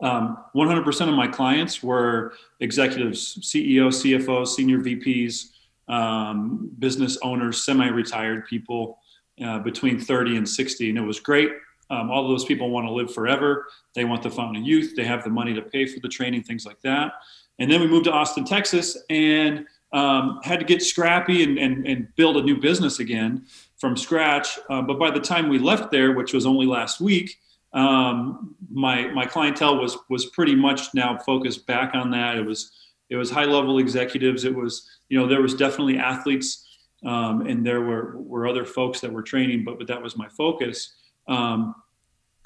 um, 0.00 0.38
100% 0.54 1.08
of 1.08 1.14
my 1.14 1.28
clients 1.28 1.82
were 1.82 2.34
executives, 2.60 3.38
CEOs, 3.46 4.02
CFOs, 4.02 4.48
senior 4.48 4.78
VPs, 4.78 5.50
um, 5.88 6.70
business 6.78 7.18
owners, 7.22 7.64
semi-retired 7.64 8.46
people 8.46 8.98
uh, 9.44 9.58
between 9.58 10.00
30 10.00 10.38
and 10.38 10.48
60, 10.48 10.88
and 10.88 10.98
it 10.98 11.02
was 11.02 11.20
great. 11.20 11.50
Um, 11.90 12.10
all 12.10 12.26
those 12.26 12.46
people 12.46 12.70
want 12.70 12.86
to 12.86 12.92
live 12.92 13.12
forever. 13.12 13.66
They 13.94 14.04
want 14.04 14.22
the 14.22 14.30
fountain 14.30 14.62
of 14.62 14.66
youth. 14.66 14.96
They 14.96 15.04
have 15.04 15.24
the 15.24 15.30
money 15.30 15.52
to 15.52 15.62
pay 15.62 15.86
for 15.86 16.00
the 16.00 16.08
training, 16.08 16.42
things 16.42 16.64
like 16.64 16.80
that. 16.82 17.12
And 17.58 17.70
then 17.70 17.80
we 17.80 17.86
moved 17.86 18.06
to 18.06 18.12
Austin, 18.12 18.44
Texas, 18.44 18.96
and 19.10 19.66
um, 19.92 20.40
had 20.42 20.58
to 20.58 20.64
get 20.64 20.82
scrappy 20.82 21.42
and, 21.42 21.58
and, 21.58 21.86
and, 21.86 22.08
build 22.16 22.38
a 22.38 22.42
new 22.42 22.58
business 22.58 22.98
again 22.98 23.44
from 23.76 23.94
scratch. 23.94 24.58
Uh, 24.70 24.80
but 24.80 24.98
by 24.98 25.10
the 25.10 25.20
time 25.20 25.50
we 25.50 25.58
left 25.58 25.90
there, 25.90 26.12
which 26.12 26.32
was 26.32 26.46
only 26.46 26.64
last 26.64 27.00
week, 27.00 27.38
um, 27.74 28.54
my 28.70 29.08
my 29.08 29.26
clientele 29.26 29.78
was 29.78 29.98
was 30.08 30.26
pretty 30.26 30.54
much 30.54 30.94
now 30.94 31.18
focused 31.18 31.66
back 31.66 31.94
on 31.94 32.10
that. 32.10 32.36
It 32.36 32.46
was 32.46 32.72
it 33.10 33.16
was 33.16 33.30
high 33.30 33.44
level 33.44 33.78
executives. 33.78 34.44
It 34.44 34.54
was 34.54 34.88
you 35.08 35.18
know 35.18 35.26
there 35.26 35.42
was 35.42 35.54
definitely 35.54 35.98
athletes 35.98 36.66
um, 37.04 37.46
and 37.46 37.66
there 37.66 37.80
were 37.80 38.16
were 38.18 38.46
other 38.46 38.64
folks 38.64 39.00
that 39.00 39.12
were 39.12 39.22
training, 39.22 39.64
but 39.64 39.78
but 39.78 39.86
that 39.88 40.02
was 40.02 40.16
my 40.16 40.28
focus. 40.28 40.94
Um, 41.28 41.74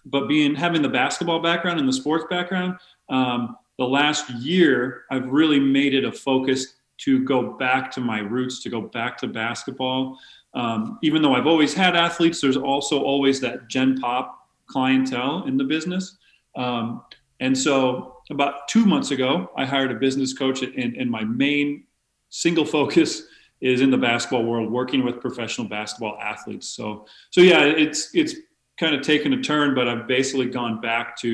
but 0.04 0.28
being 0.28 0.54
having 0.54 0.82
the 0.82 0.88
basketball 0.88 1.40
background 1.40 1.80
and 1.80 1.88
the 1.88 1.92
sports 1.92 2.24
background, 2.30 2.78
um, 3.08 3.56
the 3.78 3.84
last 3.84 4.30
year 4.30 5.02
I've 5.10 5.26
really 5.26 5.60
made 5.60 5.94
it 5.94 6.04
a 6.04 6.12
focus 6.12 6.74
to 6.98 7.24
go 7.24 7.52
back 7.54 7.90
to 7.92 8.00
my 8.00 8.20
roots, 8.20 8.62
to 8.62 8.70
go 8.70 8.80
back 8.80 9.18
to 9.18 9.26
basketball. 9.26 10.18
Um, 10.54 10.98
even 11.02 11.22
though 11.22 11.34
I've 11.34 11.46
always 11.46 11.74
had 11.74 11.96
athletes, 11.96 12.40
there's 12.40 12.56
also 12.56 13.02
always 13.02 13.40
that 13.40 13.68
Gen 13.68 13.98
Pop 13.98 14.48
clientele 14.66 15.44
in 15.46 15.56
the 15.56 15.64
business. 15.64 16.16
Um, 16.54 17.02
and 17.40 17.56
so 17.56 18.16
about 18.30 18.68
two 18.68 18.86
months 18.86 19.10
ago, 19.10 19.50
I 19.56 19.64
hired 19.64 19.90
a 19.90 19.94
business 19.94 20.32
coach, 20.32 20.62
and, 20.62 20.96
and 20.96 21.10
my 21.10 21.24
main 21.24 21.84
single 22.30 22.64
focus 22.76 23.22
is 23.60 23.80
in 23.80 23.90
the 23.90 23.98
basketball 23.98 24.44
world, 24.44 24.70
working 24.70 25.04
with 25.04 25.20
professional 25.20 25.68
basketball 25.68 26.18
athletes. 26.20 26.68
So, 26.68 27.06
so 27.30 27.40
yeah, 27.40 27.64
it's 27.64 28.14
it's 28.14 28.34
kind 28.78 28.94
of 28.94 29.02
taken 29.02 29.32
a 29.32 29.42
turn, 29.42 29.74
but 29.74 29.88
I've 29.88 30.06
basically 30.06 30.46
gone 30.46 30.80
back 30.80 31.16
to 31.20 31.28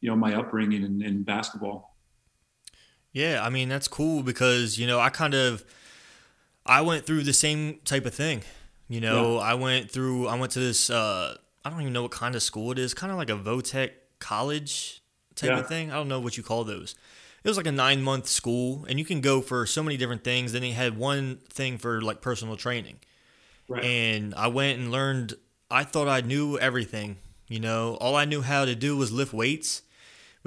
you 0.00 0.10
know 0.10 0.16
my 0.16 0.34
upbringing 0.34 0.84
in, 0.84 1.02
in 1.02 1.22
basketball. 1.22 1.87
Yeah, 3.18 3.44
I 3.44 3.50
mean 3.50 3.68
that's 3.68 3.88
cool 3.88 4.22
because 4.22 4.78
you 4.78 4.86
know 4.86 5.00
I 5.00 5.10
kind 5.10 5.34
of 5.34 5.64
I 6.64 6.82
went 6.82 7.04
through 7.04 7.24
the 7.24 7.32
same 7.32 7.80
type 7.84 8.06
of 8.06 8.14
thing. 8.14 8.42
You 8.88 9.00
know, 9.00 9.34
yeah. 9.34 9.40
I 9.40 9.54
went 9.54 9.90
through 9.90 10.28
I 10.28 10.38
went 10.38 10.52
to 10.52 10.60
this 10.60 10.88
uh 10.88 11.36
I 11.64 11.70
don't 11.70 11.80
even 11.80 11.92
know 11.92 12.02
what 12.02 12.12
kind 12.12 12.36
of 12.36 12.42
school 12.44 12.70
it 12.70 12.78
is, 12.78 12.94
kind 12.94 13.10
of 13.10 13.18
like 13.18 13.28
a 13.28 13.36
Votech 13.36 13.90
college 14.20 15.02
type 15.34 15.50
yeah. 15.50 15.58
of 15.58 15.66
thing. 15.66 15.90
I 15.90 15.94
don't 15.94 16.06
know 16.06 16.20
what 16.20 16.36
you 16.36 16.44
call 16.44 16.62
those. 16.62 16.94
It 17.42 17.48
was 17.48 17.56
like 17.56 17.66
a 17.66 17.72
nine 17.72 18.02
month 18.02 18.28
school, 18.28 18.84
and 18.88 19.00
you 19.00 19.04
can 19.04 19.20
go 19.20 19.40
for 19.40 19.66
so 19.66 19.82
many 19.82 19.96
different 19.96 20.22
things. 20.22 20.52
Then 20.52 20.62
they 20.62 20.70
had 20.70 20.96
one 20.96 21.38
thing 21.50 21.76
for 21.76 22.00
like 22.00 22.20
personal 22.20 22.56
training, 22.56 23.00
Right. 23.68 23.82
and 23.82 24.32
I 24.36 24.46
went 24.46 24.78
and 24.78 24.92
learned. 24.92 25.34
I 25.70 25.82
thought 25.82 26.06
I 26.06 26.20
knew 26.20 26.56
everything. 26.58 27.16
You 27.48 27.58
know, 27.58 27.96
all 28.00 28.14
I 28.14 28.26
knew 28.26 28.42
how 28.42 28.64
to 28.64 28.76
do 28.76 28.96
was 28.96 29.10
lift 29.10 29.32
weights. 29.32 29.82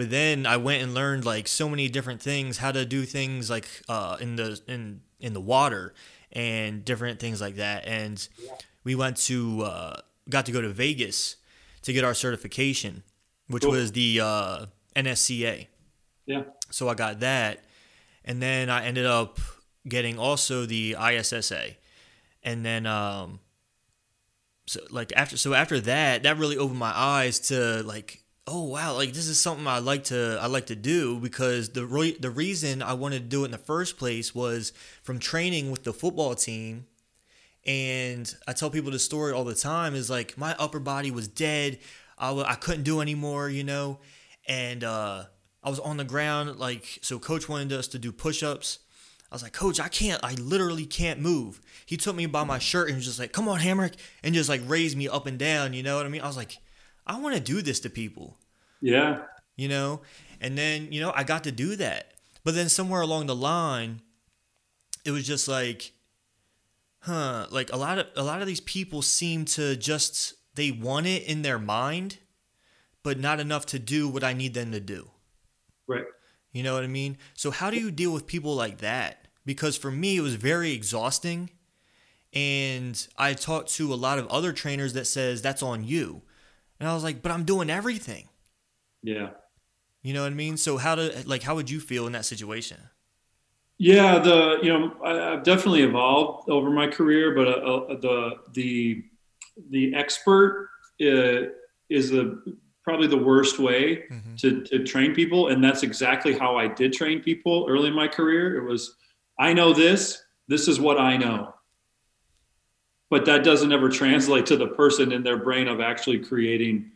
But 0.02 0.10
then 0.10 0.48
I 0.48 0.58
went 0.58 0.82
and 0.82 0.96
learned 0.96 1.26
like 1.26 1.48
so 1.48 1.70
many 1.70 1.88
different 1.88 2.24
things, 2.24 2.58
how 2.58 2.72
to 2.72 2.86
do 2.86 3.04
things 3.04 3.52
like 3.52 3.68
uh, 3.88 4.18
in 4.20 4.36
the 4.36 4.60
in 4.68 5.02
in 5.20 5.34
the 5.34 5.40
water 5.40 5.94
and 6.32 6.84
different 6.84 7.20
things 7.20 7.40
like 7.40 7.58
that. 7.58 7.86
And 7.86 8.28
we 8.84 8.96
went 8.96 9.18
to 9.18 9.62
uh, 9.62 10.02
got 10.28 10.48
to 10.48 10.52
go 10.52 10.60
to 10.60 10.70
Vegas 10.70 11.36
to 11.84 11.94
get 11.94 12.04
our 12.04 12.16
certification, 12.16 13.04
which 13.46 13.62
Cool. 13.62 13.74
was 13.74 13.92
the 13.92 14.22
uh, 14.24 14.66
NSCA. 14.96 15.68
yeah. 16.26 16.44
So 16.72 16.90
I 16.90 16.96
got 16.96 17.20
that, 17.20 17.64
and 18.26 18.42
then 18.42 18.72
I 18.72 18.86
ended 18.86 19.06
up 19.06 19.38
getting 19.88 20.18
also 20.18 20.66
the 20.66 20.96
ISSA, 21.00 21.76
and 22.42 22.66
then 22.66 22.88
um, 22.88 23.40
so 24.66 24.80
like 24.90 25.14
after 25.16 25.38
so 25.38 25.54
after 25.54 25.80
that, 25.82 26.24
that 26.24 26.40
really 26.40 26.58
opened 26.58 26.80
my 26.80 26.92
eyes 26.92 27.40
to 27.50 27.84
like, 27.84 28.21
oh 28.48 28.64
wow, 28.64 28.96
like 28.96 29.14
this 29.14 29.28
is 29.28 29.40
something 29.40 29.68
I 29.68 29.80
like 29.80 30.06
to 30.06 30.38
I 30.42 30.48
like 30.48 30.68
to 30.68 30.76
do 30.76 31.20
because 31.20 31.70
the 31.70 31.86
re- 31.86 32.18
the 32.20 32.30
reason 32.30 32.82
I 32.82 32.94
wanted 32.94 33.24
to 33.24 33.30
do 33.30 33.44
it 33.44 33.46
in 33.46 33.52
the 33.52 33.58
first 33.58 33.98
place 33.98 34.34
was 34.34 34.74
from 35.04 35.20
training 35.20 35.72
with 35.72 35.84
the 35.84 35.94
football 35.94 36.36
team. 36.36 36.88
And 37.66 38.34
I 38.48 38.54
tell 38.54 38.72
people 38.72 38.92
the 38.92 39.00
story 39.00 39.34
all 39.34 39.44
the 39.44 39.54
time 39.54 39.94
is 39.94 40.10
like 40.10 40.38
my 40.38 40.56
upper 40.58 40.80
body 40.80 41.12
was 41.12 41.28
dead. 41.28 41.80
I 42.18 42.28
w- 42.28 42.46
I 42.48 42.56
couldn't 42.56 42.84
do 42.84 43.02
anymore, 43.02 43.50
you 43.50 43.64
know. 43.64 44.00
And 44.48 44.84
uh, 44.84 45.26
I 45.64 45.70
was 45.70 45.80
on 45.80 45.98
the 45.98 46.04
ground, 46.04 46.58
like, 46.60 47.00
so 47.04 47.20
coach 47.20 47.48
wanted 47.48 47.72
us 47.72 47.88
to 47.90 48.00
do 48.00 48.12
push 48.12 48.42
ups. 48.42 48.80
I 49.32 49.36
was 49.36 49.44
like, 49.44 49.54
Coach, 49.54 49.80
I 49.80 49.88
can't, 49.88 50.20
I 50.24 50.34
literally 50.34 50.86
can't 50.86 51.22
move. 51.22 51.62
He 51.86 51.96
took 51.96 52.16
me 52.16 52.26
by 52.26 52.44
my 52.44 52.60
shirt 52.60 52.88
and 52.88 52.98
was 52.98 53.06
just 53.06 53.20
like, 53.20 53.32
Come 53.32 53.48
on, 53.48 53.60
Hamrick, 53.60 53.94
and 54.24 54.36
just 54.36 54.50
like 54.50 54.62
raised 54.66 54.98
me 54.98 55.08
up 55.08 55.26
and 55.26 55.38
down, 55.38 55.74
you 55.74 55.84
know 55.84 55.96
what 55.96 56.06
I 56.06 56.10
mean? 56.10 56.22
I 56.22 56.28
was 56.28 56.36
like, 56.36 56.58
I 57.06 57.20
want 57.20 57.36
to 57.36 57.42
do 57.42 57.62
this 57.62 57.80
to 57.82 57.90
people. 57.90 58.38
Yeah. 58.82 59.22
you 59.56 59.68
know? 59.68 60.02
And 60.40 60.58
then 60.58 60.92
you 60.92 61.00
know 61.02 61.14
i 61.16 61.24
got 61.24 61.44
to 61.44 61.52
do 61.52 61.76
that. 61.76 62.14
But 62.44 62.56
then 62.56 62.70
somewhere 62.70 63.02
along 63.02 63.28
the 63.28 63.36
line 63.36 64.02
it 65.06 65.12
was 65.12 65.26
just 65.26 65.48
like 65.48 65.94
huh 67.02 67.48
like 67.52 67.72
a 67.72 67.78
lot 67.78 68.00
of 68.00 68.08
a 68.16 68.24
lot 68.24 68.42
of 68.42 68.48
these 68.48 68.62
people 68.62 69.02
seem 69.02 69.46
to 69.46 69.76
just 69.76 70.34
they 70.56 70.72
want 70.72 71.06
it 71.08 71.24
in 71.24 71.42
their 71.42 71.60
mind 71.60 72.18
but 73.04 73.20
not 73.20 73.40
enough 73.40 73.66
to 73.68 73.80
do 73.80 74.08
what 74.08 74.24
i 74.24 74.34
need 74.34 74.54
them 74.54 74.72
to 74.72 74.80
do. 74.80 75.10
Right. 75.88 76.06
you 76.52 76.64
know 76.64 76.74
what 76.74 76.84
i 76.84 76.88
mean? 76.88 77.18
So 77.34 77.52
how 77.52 77.70
do 77.70 77.78
you 77.78 77.92
deal 77.92 78.14
with 78.14 78.26
people 78.28 78.56
like 78.56 78.80
that? 78.80 79.28
Because 79.46 79.78
for 79.78 79.92
me 79.92 80.18
it 80.18 80.22
was 80.22 80.36
very 80.36 80.72
exhausting 80.72 81.50
and 82.34 83.08
i 83.18 83.34
talked 83.34 83.70
to 83.74 83.94
a 83.94 83.96
lot 83.96 84.18
of 84.20 84.28
other 84.28 84.54
trainers 84.54 84.94
that 84.94 85.06
says 85.06 85.42
that's 85.42 85.62
on 85.62 85.84
you 85.84 86.22
and 86.82 86.90
i 86.90 86.94
was 86.94 87.04
like 87.04 87.22
but 87.22 87.32
i'm 87.32 87.46
doing 87.46 87.70
everything 87.70 88.28
Yeah. 89.04 89.30
you 90.04 90.14
know 90.14 90.24
what 90.24 90.32
I 90.32 90.36
mean? 90.36 90.58
So 90.58 90.78
how 90.78 90.96
do 90.96 91.12
like 91.26 91.44
how 91.44 91.56
would 91.56 91.70
you 91.70 91.80
feel 91.80 92.06
in 92.08 92.14
that 92.14 92.26
situation? 92.26 92.78
Yeah, 93.78 94.20
the 94.20 94.58
you 94.64 94.70
know 94.74 94.94
I, 95.04 95.34
I've 95.34 95.44
definitely 95.44 95.84
evolved 95.84 96.50
over 96.50 96.70
my 96.70 96.88
career, 96.88 97.34
but 97.36 97.48
uh, 97.48 97.52
uh, 97.62 98.00
the 98.00 98.18
the 98.54 99.04
the 99.70 99.96
expert 99.96 100.70
uh, 101.02 101.50
is 101.90 102.10
the 102.10 102.24
probably 102.84 103.08
the 103.08 103.24
worst 103.32 103.60
way 103.60 104.04
Mhm. 104.10 104.38
to, 104.42 104.64
to 104.70 104.84
train 104.84 105.14
people, 105.14 105.42
and 105.50 105.64
that's 105.64 105.84
exactly 105.84 106.34
how 106.38 106.56
I 106.58 106.68
did 106.68 106.94
train 106.94 107.22
people 107.22 107.66
early 107.70 107.88
in 107.90 107.96
my 107.96 108.08
career. 108.08 108.56
It 108.60 108.64
was 108.70 108.82
I 109.40 109.54
know 109.54 109.74
this, 109.74 110.02
this 110.48 110.68
is 110.68 110.80
what 110.80 110.98
I 111.00 111.18
know, 111.18 111.54
but 113.12 113.26
that 113.26 113.44
doesn't 113.44 113.74
ever 113.74 113.90
translate 113.90 114.46
to 114.48 114.56
the 114.56 114.68
person 114.68 115.12
in 115.12 115.22
their 115.22 115.38
brain 115.38 115.68
of 115.68 115.82
actually 115.82 116.18
creating 116.18 116.90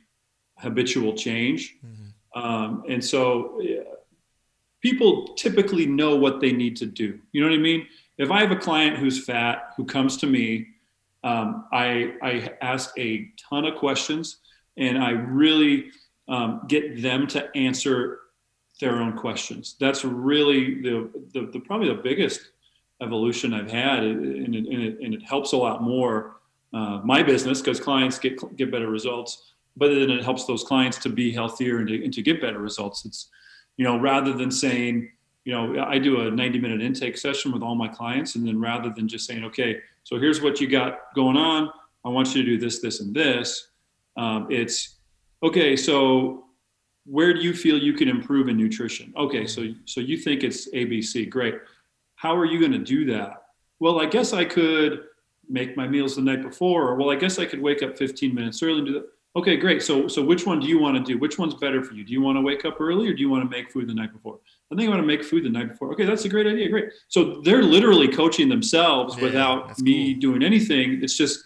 habitual 0.57 1.13
change. 1.13 1.75
Um, 2.33 2.83
and 2.89 3.03
so 3.03 3.61
uh, 3.61 3.95
people 4.81 5.35
typically 5.35 5.85
know 5.85 6.15
what 6.15 6.39
they 6.39 6.53
need 6.53 6.77
to 6.77 6.85
do. 6.85 7.19
You 7.33 7.41
know 7.41 7.49
what 7.49 7.55
I 7.55 7.61
mean? 7.61 7.85
If 8.17 8.31
I 8.31 8.39
have 8.39 8.51
a 8.51 8.55
client 8.55 8.97
who's 8.97 9.25
fat 9.25 9.73
who 9.75 9.83
comes 9.83 10.15
to 10.17 10.25
me, 10.25 10.67
um, 11.25 11.65
I, 11.73 12.13
I 12.21 12.53
ask 12.61 12.97
a 12.97 13.29
ton 13.49 13.65
of 13.65 13.75
questions 13.75 14.37
and 14.77 14.97
I 14.97 15.11
really 15.11 15.91
um, 16.29 16.61
get 16.69 17.01
them 17.01 17.27
to 17.27 17.49
answer 17.57 18.19
their 18.79 19.01
own 19.01 19.17
questions. 19.17 19.75
That's 19.81 20.05
really 20.05 20.81
the, 20.81 21.09
the, 21.33 21.49
the 21.51 21.59
probably 21.59 21.89
the 21.89 22.01
biggest 22.01 22.51
evolution 23.05 23.53
I've 23.53 23.71
had, 23.71 24.03
and 24.03 24.55
it, 24.55 24.65
and 24.65 24.83
it, 24.83 24.99
and 25.01 25.13
it 25.13 25.23
helps 25.23 25.51
a 25.53 25.57
lot 25.57 25.83
more 25.83 26.37
uh, 26.73 26.99
my 27.03 27.23
business 27.23 27.61
because 27.61 27.79
clients 27.79 28.19
get 28.19 28.57
get 28.57 28.71
better 28.71 28.89
results, 28.89 29.53
but 29.77 29.89
then 29.89 30.09
it 30.09 30.23
helps 30.23 30.45
those 30.45 30.63
clients 30.63 30.97
to 30.99 31.09
be 31.09 31.31
healthier 31.31 31.77
and 31.79 31.87
to, 31.87 32.03
and 32.03 32.13
to 32.13 32.21
get 32.21 32.41
better 32.41 32.59
results. 32.59 33.05
It's 33.05 33.29
you 33.77 33.85
know 33.85 33.97
rather 33.99 34.33
than 34.33 34.51
saying 34.51 35.09
you 35.45 35.53
know 35.53 35.85
I 35.85 35.99
do 35.99 36.21
a 36.21 36.31
90 36.31 36.59
minute 36.59 36.81
intake 36.81 37.17
session 37.17 37.51
with 37.51 37.61
all 37.61 37.75
my 37.75 37.87
clients, 37.87 38.35
and 38.35 38.45
then 38.45 38.59
rather 38.59 38.89
than 38.89 39.07
just 39.07 39.25
saying 39.25 39.43
okay, 39.45 39.79
so 40.03 40.19
here's 40.19 40.41
what 40.41 40.59
you 40.59 40.67
got 40.67 41.13
going 41.15 41.37
on, 41.37 41.69
I 42.03 42.09
want 42.09 42.35
you 42.35 42.43
to 42.43 42.49
do 42.51 42.57
this, 42.57 42.79
this, 42.79 42.99
and 42.99 43.15
this. 43.15 43.69
Um, 44.17 44.47
it's 44.49 44.97
okay, 45.43 45.75
so 45.75 46.45
where 47.05 47.33
do 47.33 47.39
you 47.39 47.53
feel 47.53 47.77
you 47.77 47.93
can 47.93 48.09
improve 48.09 48.49
in 48.49 48.57
nutrition? 48.57 49.13
Okay, 49.15 49.45
so 49.45 49.73
so 49.85 50.01
you 50.01 50.17
think 50.17 50.43
it's 50.43 50.69
ABC, 50.71 51.29
great. 51.29 51.55
How 52.25 52.35
are 52.35 52.45
you 52.45 52.59
going 52.59 52.71
to 52.71 52.79
do 52.79 53.05
that? 53.13 53.43
Well, 53.79 54.01
I 54.01 54.07
guess 54.07 54.33
I 54.33 54.45
could 54.45 55.03
make 55.47 55.77
my 55.77 55.87
meals 55.87 56.15
the 56.15 56.23
night 56.23 56.41
before, 56.41 56.87
or 56.89 56.95
well, 56.95 57.11
I 57.11 57.15
guess 57.15 57.37
I 57.37 57.45
could 57.45 57.61
wake 57.61 57.83
up 57.83 57.95
15 57.95 58.33
minutes 58.33 58.63
early 58.63 58.79
and 58.79 58.87
do 58.87 58.93
that. 58.93 59.05
Okay, 59.35 59.57
great. 59.57 59.83
So 59.83 60.07
so 60.07 60.23
which 60.23 60.43
one 60.43 60.59
do 60.59 60.65
you 60.67 60.79
want 60.79 60.97
to 60.97 61.03
do? 61.03 61.19
Which 61.19 61.37
one's 61.37 61.53
better 61.53 61.83
for 61.83 61.93
you? 61.93 62.03
Do 62.03 62.11
you 62.13 62.21
want 62.21 62.37
to 62.37 62.41
wake 62.41 62.65
up 62.65 62.81
early 62.81 63.07
or 63.07 63.13
do 63.13 63.21
you 63.21 63.29
want 63.29 63.43
to 63.43 63.49
make 63.49 63.69
food 63.71 63.87
the 63.87 63.93
night 63.93 64.11
before? 64.11 64.39
I 64.71 64.75
think 64.75 64.87
I 64.87 64.89
want 64.89 65.03
to 65.03 65.05
make 65.07 65.23
food 65.23 65.43
the 65.45 65.49
night 65.51 65.67
before. 65.69 65.91
Okay, 65.93 66.05
that's 66.05 66.25
a 66.25 66.29
great 66.29 66.47
idea. 66.47 66.67
Great. 66.67 66.85
So 67.09 67.41
they're 67.41 67.61
literally 67.61 68.07
coaching 68.07 68.49
themselves 68.49 69.15
Yeah, 69.17 69.23
without 69.25 69.77
me 69.79 70.13
cool. 70.13 70.21
doing 70.21 70.41
anything. 70.41 71.03
It's 71.03 71.15
just 71.15 71.43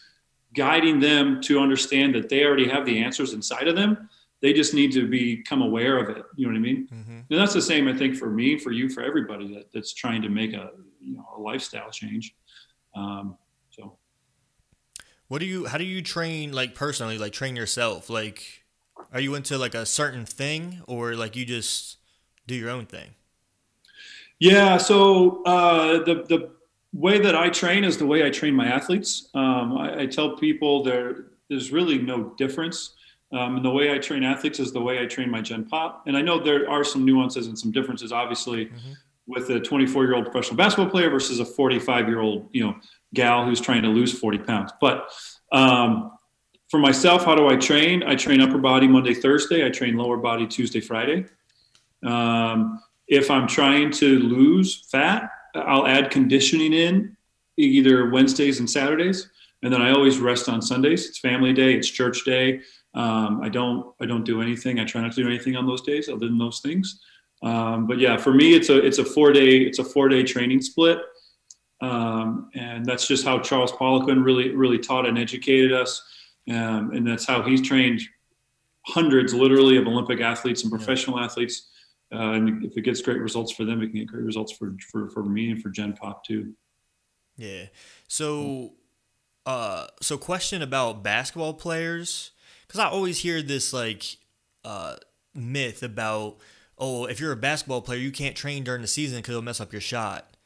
guiding 0.55 1.01
them 1.01 1.41
to 1.41 1.59
understand 1.59 2.15
that 2.15 2.29
they 2.29 2.45
already 2.45 2.69
have 2.69 2.85
the 2.85 3.03
answers 3.03 3.33
inside 3.33 3.67
of 3.67 3.75
them. 3.75 4.07
They 4.41 4.53
just 4.53 4.73
need 4.73 4.91
to 4.93 5.07
become 5.07 5.61
aware 5.61 5.97
of 5.97 6.09
it. 6.15 6.23
You 6.35 6.47
know 6.47 6.53
what 6.53 6.59
I 6.59 6.61
mean? 6.61 6.87
Mm-hmm. 6.93 7.19
And 7.29 7.39
that's 7.39 7.53
the 7.53 7.61
same, 7.61 7.87
I 7.87 7.93
think, 7.93 8.15
for 8.15 8.29
me, 8.29 8.57
for 8.57 8.71
you, 8.71 8.87
for 8.89 9.03
everybody 9.03 9.53
that, 9.55 9.71
that's 9.73 9.93
trying 9.93 10.21
to 10.21 10.29
make 10.29 10.53
a 10.53 10.71
you 11.01 11.15
know 11.15 11.25
a 11.37 11.41
lifestyle 11.41 11.91
change. 11.91 12.35
Um, 12.95 13.37
so 13.69 13.97
What 15.27 15.39
do 15.39 15.45
you? 15.45 15.65
How 15.65 15.77
do 15.77 15.83
you 15.83 16.01
train 16.01 16.53
like 16.53 16.73
personally? 16.75 17.17
Like 17.17 17.33
train 17.33 17.55
yourself? 17.55 18.09
Like, 18.09 18.63
are 19.13 19.19
you 19.19 19.35
into 19.35 19.57
like 19.57 19.75
a 19.75 19.85
certain 19.85 20.25
thing, 20.25 20.81
or 20.87 21.15
like 21.15 21.35
you 21.35 21.45
just 21.45 21.97
do 22.47 22.55
your 22.55 22.69
own 22.69 22.85
thing? 22.85 23.15
yeah, 24.39 24.77
so 24.77 25.43
uh, 25.43 26.03
the 26.03 26.25
the 26.29 26.51
way 26.93 27.19
that 27.19 27.35
I 27.35 27.49
train 27.49 27.83
is 27.83 27.97
the 27.97 28.05
way 28.05 28.25
I 28.25 28.29
train 28.29 28.55
my 28.55 28.67
athletes. 28.67 29.29
Um, 29.33 29.77
I, 29.77 30.01
I 30.01 30.05
tell 30.05 30.37
people 30.37 30.83
there 30.83 31.25
there's 31.49 31.71
really 31.71 31.97
no 31.97 32.33
difference. 32.37 32.95
Um, 33.31 33.57
and 33.57 33.65
the 33.65 33.69
way 33.69 33.93
I 33.93 33.99
train 33.99 34.23
athletes 34.23 34.59
is 34.59 34.71
the 34.71 34.81
way 34.81 34.99
I 35.01 35.05
train 35.05 35.29
my 35.29 35.41
Gen 35.41 35.65
Pop. 35.65 36.03
And 36.07 36.17
I 36.17 36.21
know 36.21 36.39
there 36.39 36.69
are 36.69 36.83
some 36.83 37.05
nuances 37.05 37.47
and 37.47 37.57
some 37.57 37.71
differences, 37.71 38.11
obviously, 38.11 38.65
Mhm. 38.67 38.97
with 39.27 39.49
a 39.51 39.59
24 39.59 40.03
year 40.05 40.15
old 40.15 40.25
professional 40.25 40.57
basketball 40.57 40.89
player 40.89 41.09
versus 41.11 41.39
a 41.39 41.45
45 41.45 42.07
year 42.07 42.19
old, 42.21 42.49
you 42.51 42.63
know, 42.63 42.75
gal 43.13 43.45
who's 43.45 43.61
trying 43.61 43.83
to 43.83 43.89
lose 43.89 44.11
40 44.17 44.39
pounds. 44.39 44.71
But 44.81 45.09
um, 45.51 46.11
for 46.69 46.79
myself, 46.79 47.25
how 47.25 47.35
do 47.35 47.47
I 47.47 47.55
train? 47.55 48.03
I 48.03 48.15
train 48.15 48.41
upper 48.41 48.57
body 48.59 48.87
Monday, 48.87 49.13
Thursday. 49.13 49.65
I 49.65 49.69
train 49.69 49.95
lower 49.97 50.17
body 50.17 50.45
Tuesday, 50.47 50.79
Friday. 50.79 51.25
Um, 52.03 52.79
if 53.07 53.29
I'm 53.31 53.47
trying 53.47 53.91
to 53.93 54.19
lose 54.19 54.87
fat, 54.91 55.29
I'll 55.55 55.87
add 55.87 56.11
conditioning 56.11 56.73
in 56.73 57.15
either 57.57 58.09
Wednesdays 58.09 58.59
and 58.59 58.69
Saturdays, 58.69 59.29
and 59.63 59.73
then 59.73 59.81
I 59.81 59.91
always 59.91 60.19
rest 60.19 60.47
on 60.47 60.61
Sundays. 60.61 61.07
It's 61.09 61.17
family 61.19 61.51
day, 61.53 61.73
it's 61.73 61.89
church 61.89 62.23
day. 62.23 62.61
Um, 62.93 63.41
I 63.41 63.49
don't 63.49 63.93
I 64.01 64.05
don't 64.05 64.23
do 64.23 64.41
anything. 64.41 64.79
I 64.79 64.85
try 64.85 65.01
not 65.01 65.11
to 65.13 65.21
do 65.21 65.27
anything 65.27 65.55
on 65.55 65.67
those 65.67 65.81
days 65.81 66.09
other 66.09 66.27
than 66.27 66.37
those 66.37 66.59
things. 66.59 67.01
Um, 67.41 67.87
but 67.87 67.99
yeah, 67.99 68.17
for 68.17 68.33
me, 68.33 68.53
it's 68.53 68.69
a 68.69 68.77
it's 68.77 68.97
a 68.97 69.05
four 69.05 69.31
day 69.31 69.59
it's 69.59 69.79
a 69.79 69.83
four 69.83 70.09
day 70.09 70.23
training 70.23 70.61
split, 70.61 70.99
um, 71.81 72.49
and 72.55 72.85
that's 72.85 73.07
just 73.07 73.25
how 73.25 73.39
Charles 73.39 73.71
Poliquin 73.71 74.23
really 74.23 74.55
really 74.55 74.79
taught 74.79 75.05
and 75.05 75.17
educated 75.17 75.71
us, 75.71 76.01
um, 76.49 76.91
and 76.91 77.07
that's 77.07 77.25
how 77.25 77.41
he's 77.41 77.61
trained 77.61 78.01
hundreds, 78.85 79.33
literally, 79.33 79.77
of 79.77 79.87
Olympic 79.87 80.19
athletes 80.19 80.63
and 80.63 80.71
professional 80.71 81.19
athletes. 81.19 81.69
Uh, 82.11 82.31
and 82.31 82.65
if 82.65 82.75
it 82.75 82.81
gets 82.81 83.01
great 83.01 83.19
results 83.19 83.51
for 83.51 83.65
them, 83.65 83.81
it 83.81 83.87
can 83.87 83.99
get 83.99 84.07
great 84.07 84.23
results 84.23 84.51
for 84.51 84.75
for, 84.91 85.09
for 85.09 85.23
me 85.23 85.51
and 85.51 85.61
for 85.61 85.69
Gen 85.69 85.93
Pop 85.93 86.25
too. 86.25 86.53
Yeah. 87.37 87.67
So, 88.07 88.73
uh, 89.45 89.87
so 90.01 90.17
question 90.17 90.61
about 90.61 91.03
basketball 91.03 91.53
players, 91.53 92.31
because 92.69 92.79
I 92.79 92.87
always 92.87 93.17
hear 93.17 93.41
this 93.41 93.73
like 93.73 94.05
uh, 94.63 94.97
myth 95.33 95.81
about, 95.81 96.37
oh, 96.77 97.05
if 97.05 97.19
you're 97.19 97.31
a 97.31 97.35
basketball 97.35 97.81
player, 97.81 97.97
you 97.97 98.11
can't 98.11 98.35
train 98.35 98.63
during 98.63 98.83
the 98.83 98.87
season 98.87 99.17
because 99.17 99.31
it'll 99.31 99.41
mess 99.41 99.59
up 99.59 99.73
your 99.73 99.81
shot 99.81 100.37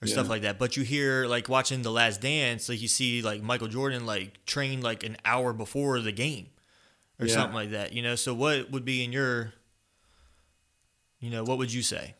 or 0.00 0.06
stuff 0.06 0.28
like 0.28 0.42
that. 0.42 0.56
But 0.58 0.76
you 0.76 0.84
hear 0.84 1.26
like 1.26 1.48
watching 1.48 1.82
The 1.82 1.90
Last 1.90 2.20
Dance, 2.20 2.68
like 2.68 2.80
you 2.80 2.86
see 2.88 3.22
like 3.22 3.42
Michael 3.42 3.66
Jordan 3.68 4.06
like 4.06 4.44
train 4.46 4.82
like 4.82 5.02
an 5.02 5.16
hour 5.24 5.52
before 5.52 5.98
the 6.00 6.12
game 6.12 6.46
or 7.18 7.26
Yeah. 7.26 7.34
something 7.34 7.54
like 7.54 7.70
that. 7.72 7.92
You 7.92 8.02
know, 8.02 8.14
so 8.14 8.32
what 8.34 8.70
would 8.70 8.84
be 8.84 9.02
in 9.02 9.12
your, 9.12 9.52
you 11.18 11.28
know, 11.30 11.42
what 11.42 11.58
would 11.58 11.72
you 11.72 11.82
say? 11.82 12.14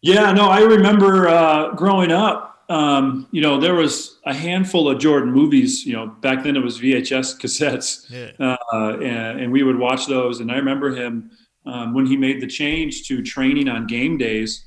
Yeah, 0.00 0.32
no, 0.32 0.48
I 0.48 0.60
remember 0.60 1.28
uh, 1.28 1.74
growing 1.74 2.10
up. 2.10 2.57
Um, 2.68 3.28
you 3.30 3.40
know, 3.40 3.58
there 3.58 3.74
was 3.74 4.18
a 4.26 4.34
handful 4.34 4.90
of 4.90 4.98
Jordan 4.98 5.32
movies. 5.32 5.86
You 5.86 5.94
know, 5.94 6.06
back 6.06 6.42
then 6.44 6.56
it 6.56 6.62
was 6.62 6.78
VHS 6.78 7.40
cassettes, 7.40 8.10
Yeah. 8.10 8.56
uh, 8.72 8.98
and, 9.02 9.40
and 9.40 9.52
we 9.52 9.62
would 9.62 9.78
watch 9.78 10.06
those. 10.06 10.40
And 10.40 10.50
I 10.52 10.56
remember 10.56 10.94
him 10.94 11.30
um, 11.64 11.94
when 11.94 12.04
he 12.06 12.16
made 12.16 12.40
the 12.40 12.46
change 12.46 13.06
to 13.08 13.22
training 13.22 13.68
on 13.68 13.86
game 13.86 14.18
days, 14.18 14.64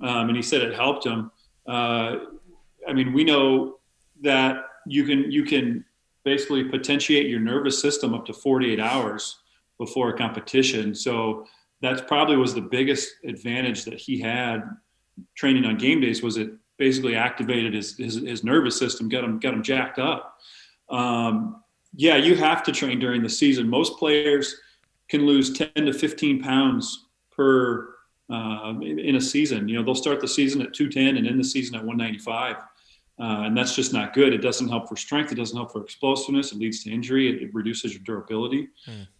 um, 0.00 0.28
and 0.28 0.36
he 0.36 0.42
said 0.42 0.62
it 0.62 0.74
helped 0.74 1.06
him. 1.06 1.30
Uh, 1.68 2.16
I 2.88 2.92
mean, 2.92 3.12
we 3.12 3.22
know 3.24 3.78
that 4.22 4.64
you 4.86 5.04
can 5.04 5.30
you 5.30 5.44
can 5.44 5.84
basically 6.24 6.64
potentiate 6.64 7.28
your 7.28 7.40
nervous 7.40 7.80
system 7.80 8.12
up 8.14 8.26
to 8.26 8.32
48 8.32 8.80
hours 8.80 9.38
before 9.78 10.08
a 10.08 10.16
competition. 10.18 10.94
So 10.94 11.46
that 11.82 12.08
probably 12.08 12.36
was 12.36 12.54
the 12.54 12.60
biggest 12.62 13.08
advantage 13.24 13.84
that 13.84 13.94
he 13.94 14.18
had 14.20 14.62
training 15.36 15.64
on 15.64 15.76
game 15.76 16.00
days 16.00 16.22
was 16.22 16.36
it 16.36 16.50
basically 16.78 17.14
activated 17.14 17.74
his, 17.74 17.96
his, 17.96 18.16
his 18.16 18.44
nervous 18.44 18.78
system, 18.78 19.08
got 19.08 19.24
him, 19.24 19.38
got 19.38 19.54
him 19.54 19.62
jacked 19.62 19.98
up. 19.98 20.38
Um, 20.88 21.62
yeah, 21.94 22.16
you 22.16 22.36
have 22.36 22.62
to 22.64 22.72
train 22.72 22.98
during 22.98 23.22
the 23.22 23.30
season. 23.30 23.68
Most 23.68 23.98
players 23.98 24.56
can 25.08 25.24
lose 25.26 25.52
10 25.52 25.70
to 25.74 25.92
15 25.92 26.42
pounds 26.42 27.06
per 27.30 27.94
um, 28.28 28.82
in, 28.82 29.16
a 29.16 29.20
season. 29.20 29.68
You 29.68 29.76
know, 29.76 29.84
they'll 29.84 29.94
start 29.94 30.20
the 30.20 30.28
season 30.28 30.60
at 30.60 30.74
210 30.74 31.16
and 31.16 31.26
end 31.26 31.38
the 31.38 31.44
season 31.44 31.76
at 31.76 31.84
195. 31.84 32.56
Uh, 33.18 33.46
and 33.46 33.56
that's 33.56 33.74
just 33.74 33.92
not 33.92 34.12
good. 34.12 34.34
It 34.34 34.42
doesn't 34.42 34.68
help 34.68 34.88
for 34.88 34.96
strength. 34.96 35.32
It 35.32 35.36
doesn't 35.36 35.56
help 35.56 35.72
for 35.72 35.82
explosiveness. 35.82 36.52
It 36.52 36.58
leads 36.58 36.84
to 36.84 36.90
injury. 36.92 37.30
It, 37.30 37.42
it 37.42 37.54
reduces 37.54 37.94
your 37.94 38.02
durability. 38.02 38.68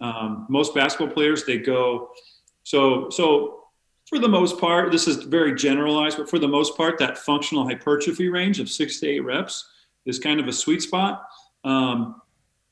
Um, 0.00 0.46
most 0.50 0.74
basketball 0.74 1.14
players, 1.14 1.44
they 1.44 1.58
go, 1.58 2.10
so, 2.62 3.08
so 3.10 3.65
for 4.08 4.18
the 4.18 4.28
most 4.28 4.58
part, 4.58 4.92
this 4.92 5.08
is 5.08 5.16
very 5.24 5.54
generalized, 5.54 6.16
but 6.16 6.30
for 6.30 6.38
the 6.38 6.48
most 6.48 6.76
part, 6.76 6.98
that 6.98 7.18
functional 7.18 7.66
hypertrophy 7.66 8.28
range 8.28 8.60
of 8.60 8.68
six 8.68 9.00
to 9.00 9.08
eight 9.08 9.20
reps 9.20 9.68
is 10.06 10.18
kind 10.18 10.38
of 10.38 10.46
a 10.46 10.52
sweet 10.52 10.80
spot. 10.80 11.26
Um, 11.64 12.22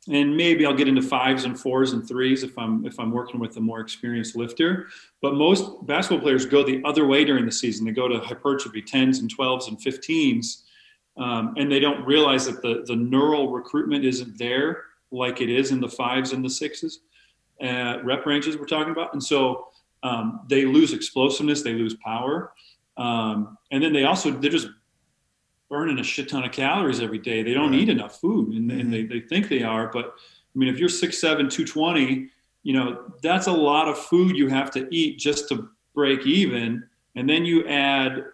and 0.09 0.37
maybe 0.37 0.67
I'll 0.67 0.75
get 0.75 0.87
into 0.87 1.03
fives 1.03 1.45
and 1.45 1.59
fours 1.59 1.93
and 1.93 2.07
threes 2.07 2.43
if 2.43 2.57
I'm 2.59 2.85
if 2.87 3.01
I'm 3.01 3.11
working 3.11 3.41
with 3.41 3.57
a 3.57 3.61
more 3.61 3.81
experienced 3.81 4.37
lifter. 4.37 4.89
But 5.23 5.35
most 5.35 5.87
basketball 5.87 6.23
players 6.23 6.45
go 6.45 6.63
the 6.63 6.83
other 6.85 7.07
way 7.07 7.25
during 7.25 7.47
the 7.47 7.53
season. 7.53 7.87
They 7.87 7.93
go 7.93 8.07
to 8.07 8.19
hypertrophy 8.19 8.83
tens 8.83 9.21
and 9.21 9.31
twelves 9.31 9.69
and 9.69 9.81
fifteens, 9.81 10.65
um, 11.17 11.55
and 11.57 11.73
they 11.73 11.81
don't 11.81 12.05
realize 12.05 12.45
that 12.47 12.61
the 12.61 12.85
the 12.87 12.97
neural 12.97 13.51
recruitment 13.51 14.05
isn't 14.05 14.37
there 14.39 14.85
like 15.11 15.41
it 15.41 15.49
is 15.49 15.71
in 15.71 15.81
the 15.81 15.89
fives 15.89 16.33
and 16.33 16.45
the 16.45 16.51
sixes 16.51 17.01
uh, 17.63 17.99
rep 18.03 18.27
ranges 18.27 18.59
we're 18.59 18.67
talking 18.67 18.93
about. 18.93 19.15
And 19.15 19.23
so 19.23 19.69
um, 20.05 20.41
they 20.49 20.65
lose 20.67 20.93
explosiveness, 20.93 21.63
they 21.63 21.73
lose 21.73 21.95
power, 21.95 22.53
um, 22.97 23.59
and 23.73 23.83
then 23.83 23.93
they 23.93 24.05
also 24.05 24.31
they're 24.31 24.51
just 24.51 24.69
burning 25.69 25.99
a 25.99 26.05
shit 26.05 26.29
ton 26.29 26.45
of 26.45 26.53
calories 26.53 27.01
every 27.01 27.19
day. 27.19 27.43
They 27.43 27.55
don't 27.55 27.73
Right. 27.73 27.81
eat 27.81 27.89
enough 27.89 28.21
food, 28.21 28.55
and, 28.55 28.71
and 28.71 28.93
they, 28.93 29.05
they 29.05 29.21
think 29.21 29.49
they 29.49 29.63
are. 29.63 29.89
But 29.89 30.07
I 30.07 30.59
mean, 30.59 30.69
if 30.69 30.79
you're 30.79 30.89
6'7", 30.91 31.51
220, 31.51 32.29
you 32.63 32.73
know 32.73 33.13
that's 33.23 33.47
a 33.49 33.53
lot 33.53 33.89
of 33.89 33.99
food 33.99 34.37
you 34.37 34.49
have 34.49 34.71
to 34.73 34.87
eat 34.95 35.19
just 35.19 35.49
to 35.49 35.69
break 35.95 36.27
even, 36.27 36.85
and 37.17 37.29
then 37.29 37.45
you 37.45 37.67
add, 37.67 38.25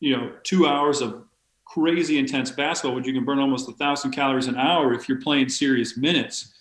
you 0.00 0.16
know, 0.16 0.32
two 0.42 0.66
hours 0.66 1.00
of 1.00 1.24
crazy 1.64 2.18
intense 2.18 2.50
basketball, 2.50 2.94
which 2.94 3.06
you 3.06 3.14
can 3.14 3.24
burn 3.24 3.38
almost 3.38 3.68
a 3.68 3.72
thousand 3.72 4.10
calories 4.12 4.46
an 4.46 4.56
hour 4.56 4.92
if 4.92 5.08
you're 5.08 5.20
playing 5.20 5.48
serious 5.48 5.96
minutes. 5.96 6.52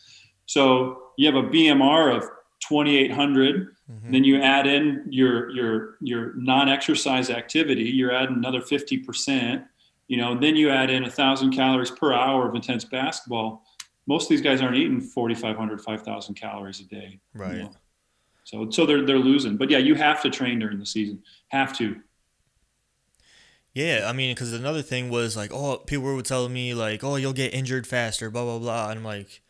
So 0.45 1.09
you 1.17 1.25
have 1.31 1.35
a 1.35 1.47
BMR 1.49 2.15
of 2.15 2.23
2,800. 2.67 3.75
Mhm. 3.91 4.11
Then 4.11 4.23
you 4.23 4.41
add 4.41 4.67
in 4.67 5.05
your 5.09 5.49
your 5.51 5.97
your 6.01 6.33
non-exercise 6.35 7.29
activity. 7.29 7.83
You're 7.83 8.11
adding 8.13 8.35
another 8.35 8.61
50 8.61 8.97
percent. 8.99 9.63
You 10.07 10.17
know, 10.17 10.37
then 10.37 10.55
you 10.55 10.69
add 10.69 10.89
in 10.89 11.03
a 11.05 11.09
thousand 11.09 11.51
calories 11.53 11.91
per 11.91 12.13
hour 12.13 12.47
of 12.47 12.55
intense 12.55 12.83
basketball. 12.85 13.65
Most 14.05 14.23
of 14.25 14.29
these 14.29 14.41
guys 14.41 14.61
aren't 14.61 14.75
eating 14.75 14.99
4,500, 14.99 15.79
5,000 15.81 16.35
calories 16.35 16.81
a 16.81 16.83
day. 16.85 17.19
you 17.33 17.41
Right. 17.41 17.57
know. 17.59 17.71
So 18.45 18.69
so 18.69 18.85
they're 18.85 19.05
they're 19.05 19.19
losing. 19.19 19.55
But 19.57 19.69
yeah, 19.69 19.77
you 19.77 19.95
have 19.95 20.21
to 20.23 20.29
train 20.29 20.59
during 20.59 20.77
the 20.79 20.85
season. 20.85 21.23
Have 21.49 21.75
to. 21.77 22.01
Yeah, 23.73 24.05
I 24.07 24.13
mean, 24.13 24.35
because 24.35 24.53
another 24.53 24.83
thing 24.83 25.09
was 25.09 25.35
like, 25.35 25.51
oh, 25.51 25.77
people 25.77 26.05
were 26.05 26.21
telling 26.21 26.53
me 26.53 26.73
like, 26.75 27.03
oh, 27.03 27.15
you'll 27.15 27.33
get 27.33 27.53
injured 27.55 27.87
faster, 27.87 28.29
blah 28.29 28.43
blah 28.43 28.59
blah, 28.59 28.89
and 28.89 28.99
I'm 28.99 29.05
like, 29.05 29.41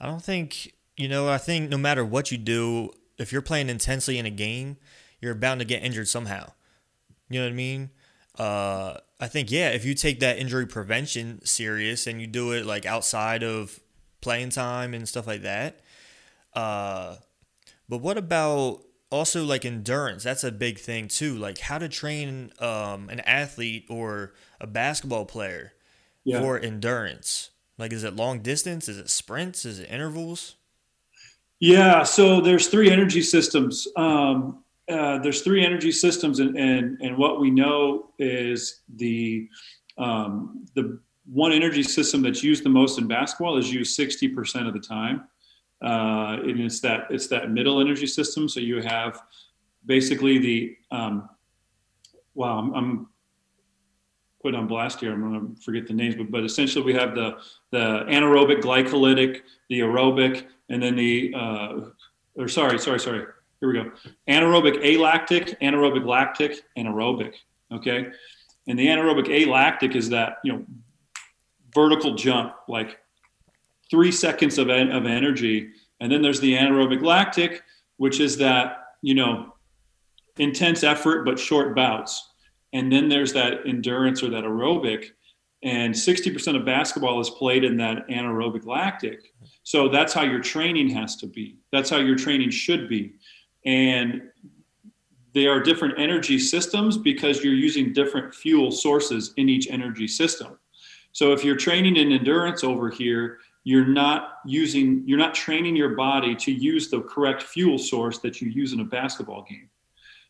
I 0.00 0.06
don't 0.06 0.22
think, 0.22 0.74
you 0.96 1.08
know, 1.08 1.28
I 1.28 1.38
think 1.38 1.70
no 1.70 1.78
matter 1.78 2.04
what 2.04 2.30
you 2.30 2.38
do, 2.38 2.90
if 3.18 3.32
you're 3.32 3.42
playing 3.42 3.68
intensely 3.68 4.18
in 4.18 4.26
a 4.26 4.30
game, 4.30 4.76
you're 5.20 5.34
bound 5.34 5.60
to 5.60 5.64
get 5.64 5.82
injured 5.82 6.08
somehow. 6.08 6.52
You 7.30 7.40
know 7.40 7.46
what 7.46 7.52
I 7.52 7.56
mean? 7.56 7.90
Uh, 8.38 8.98
I 9.20 9.28
think 9.28 9.50
yeah, 9.50 9.70
if 9.70 9.84
you 9.84 9.94
take 9.94 10.20
that 10.20 10.38
injury 10.38 10.66
prevention 10.66 11.44
serious 11.44 12.06
and 12.06 12.20
you 12.20 12.26
do 12.26 12.52
it 12.52 12.66
like 12.66 12.84
outside 12.84 13.42
of 13.42 13.80
playing 14.20 14.50
time 14.50 14.92
and 14.94 15.08
stuff 15.08 15.26
like 15.26 15.42
that, 15.42 15.80
uh, 16.54 17.16
but 17.88 17.98
what 17.98 18.18
about 18.18 18.82
also 19.10 19.44
like 19.44 19.64
endurance? 19.64 20.24
That's 20.24 20.44
a 20.44 20.52
big 20.52 20.78
thing 20.78 21.08
too. 21.08 21.34
Like 21.36 21.58
how 21.58 21.78
to 21.78 21.88
train 21.88 22.52
um, 22.58 23.08
an 23.08 23.20
athlete 23.20 23.86
or 23.88 24.34
a 24.60 24.66
basketball 24.66 25.26
player 25.26 25.72
Yeah. 26.24 26.40
for 26.40 26.58
endurance. 26.58 27.50
Like, 27.78 27.92
is 27.92 28.04
it 28.04 28.14
long 28.14 28.40
distance? 28.40 28.88
Is 28.88 28.98
it 28.98 29.10
sprints? 29.10 29.64
Is 29.64 29.78
it 29.80 29.90
intervals? 29.90 30.56
Yeah, 31.64 32.02
so 32.02 32.42
there's 32.42 32.66
three 32.68 32.90
energy 32.90 33.22
systems. 33.22 33.88
Um, 33.96 34.62
uh, 34.86 35.16
there's 35.20 35.40
three 35.40 35.64
energy 35.64 35.92
systems, 35.92 36.40
and, 36.40 36.58
and 36.58 37.00
and 37.00 37.16
what 37.16 37.40
we 37.40 37.50
know 37.50 38.10
is 38.18 38.82
the 38.96 39.48
um, 39.96 40.66
the 40.74 41.00
one 41.24 41.52
energy 41.52 41.82
system 41.82 42.20
that's 42.20 42.42
used 42.42 42.64
the 42.64 42.68
most 42.68 42.98
in 42.98 43.08
basketball 43.08 43.56
is 43.56 43.72
used 43.72 43.98
60% 43.98 44.68
of 44.68 44.74
the 44.74 44.78
time, 44.78 45.26
uh, 45.82 46.36
and 46.42 46.60
it's 46.60 46.80
that 46.80 47.06
it's 47.08 47.28
that 47.28 47.50
middle 47.50 47.80
energy 47.80 48.08
system. 48.08 48.46
So 48.46 48.60
you 48.60 48.82
have 48.82 49.22
basically 49.86 50.36
the 50.36 50.76
um, 50.90 51.30
wow, 52.34 52.58
I'm, 52.58 52.74
I'm 52.74 53.08
put 54.42 54.54
on 54.54 54.66
blast 54.66 55.00
here. 55.00 55.14
I'm 55.14 55.22
going 55.22 55.56
to 55.56 55.62
forget 55.62 55.86
the 55.86 55.94
names, 55.94 56.14
but 56.14 56.30
but 56.30 56.44
essentially 56.44 56.84
we 56.84 56.92
have 56.92 57.14
the 57.14 57.38
the 57.70 58.04
anaerobic 58.10 58.60
glycolytic, 58.60 59.40
the 59.70 59.80
aerobic, 59.80 60.44
and 60.68 60.82
then 60.82 60.96
the 60.96 61.32
uh, 61.34 61.80
or 62.36 62.48
sorry, 62.48 62.78
sorry, 62.78 63.00
sorry. 63.00 63.24
Here 63.60 63.72
we 63.72 63.74
go. 63.74 63.90
Anaerobic 64.28 64.82
alactic, 64.82 65.58
anaerobic 65.60 66.04
lactic, 66.06 66.62
anaerobic. 66.76 67.32
Okay, 67.72 68.08
and 68.66 68.78
the 68.78 68.86
anaerobic 68.86 69.28
alactic 69.28 69.94
is 69.94 70.08
that 70.10 70.38
you 70.44 70.52
know 70.52 70.64
vertical 71.74 72.14
jump, 72.14 72.54
like 72.68 72.98
three 73.90 74.12
seconds 74.12 74.58
of 74.58 74.70
en- 74.70 74.92
of 74.92 75.06
energy, 75.06 75.70
and 76.00 76.10
then 76.10 76.22
there's 76.22 76.40
the 76.40 76.54
anaerobic 76.54 77.02
lactic, 77.02 77.62
which 77.96 78.20
is 78.20 78.36
that 78.38 78.88
you 79.02 79.14
know 79.14 79.54
intense 80.38 80.82
effort 80.82 81.24
but 81.24 81.38
short 81.38 81.74
bouts, 81.74 82.30
and 82.72 82.90
then 82.90 83.08
there's 83.08 83.32
that 83.32 83.66
endurance 83.66 84.22
or 84.22 84.30
that 84.30 84.44
aerobic, 84.44 85.10
and 85.64 85.94
60% 85.94 86.56
of 86.56 86.64
basketball 86.64 87.20
is 87.20 87.30
played 87.30 87.64
in 87.64 87.76
that 87.78 88.06
anaerobic 88.08 88.66
lactic. 88.66 89.32
So 89.62 89.88
that's 89.88 90.12
how 90.12 90.22
your 90.22 90.40
training 90.40 90.90
has 90.90 91.16
to 91.16 91.26
be. 91.26 91.56
That's 91.72 91.88
how 91.88 91.96
your 91.96 92.16
training 92.16 92.50
should 92.50 92.86
be. 92.86 93.14
And 93.64 94.22
there 95.32 95.50
are 95.50 95.60
different 95.60 95.98
energy 95.98 96.38
systems 96.38 96.98
because 96.98 97.42
you're 97.42 97.54
using 97.54 97.94
different 97.94 98.34
fuel 98.34 98.70
sources 98.70 99.32
in 99.38 99.48
each 99.48 99.68
energy 99.70 100.06
system. 100.06 100.58
So 101.12 101.32
if 101.32 101.42
you're 101.42 101.56
training 101.56 101.96
in 101.96 102.12
endurance 102.12 102.62
over 102.62 102.90
here, 102.90 103.38
you're 103.64 103.86
not 103.86 104.40
using 104.44 105.02
you're 105.06 105.18
not 105.18 105.34
training 105.34 105.74
your 105.74 105.96
body 105.96 106.34
to 106.36 106.52
use 106.52 106.90
the 106.90 107.00
correct 107.00 107.42
fuel 107.42 107.78
source 107.78 108.18
that 108.18 108.42
you 108.42 108.50
use 108.50 108.74
in 108.74 108.80
a 108.80 108.84
basketball 108.84 109.46
game. 109.48 109.70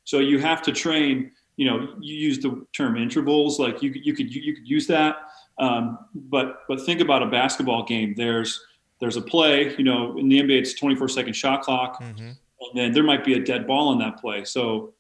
So 0.05 0.21
you 0.21 0.39
have 0.39 0.63
to 0.63 0.73
train, 0.73 1.33
you 1.57 1.67
know, 1.69 1.95
you 2.01 2.15
use 2.17 2.39
the 2.41 2.67
term 2.77 2.97
intervals 2.97 3.59
like 3.59 3.83
you 3.83 3.91
you 3.91 4.15
could 4.15 4.35
you 4.35 4.55
could 4.55 4.69
use 4.69 4.87
that 4.89 5.17
um, 5.59 5.99
but 6.15 6.61
but 6.69 6.81
think 6.85 7.01
about 7.01 7.23
a 7.23 7.27
basketball 7.27 7.85
game. 7.85 8.15
There's 8.17 8.65
there's 9.01 9.17
a 9.17 9.23
play, 9.23 9.75
you 9.77 9.85
know, 9.85 10.17
in 10.19 10.29
the 10.29 10.41
NBA 10.41 10.61
it's 10.61 10.75
24 10.75 11.09
second 11.09 11.35
shot 11.35 11.63
clock, 11.63 12.01
Mm-hmm. 12.01 12.21
and 12.23 12.37
then 12.75 12.93
there 12.93 13.03
might 13.03 13.25
be 13.25 13.35
a 13.35 13.41
dead 13.41 13.67
ball 13.67 13.93
in 13.93 13.99
that 13.99 14.19
play. 14.21 14.45
So 14.45 14.95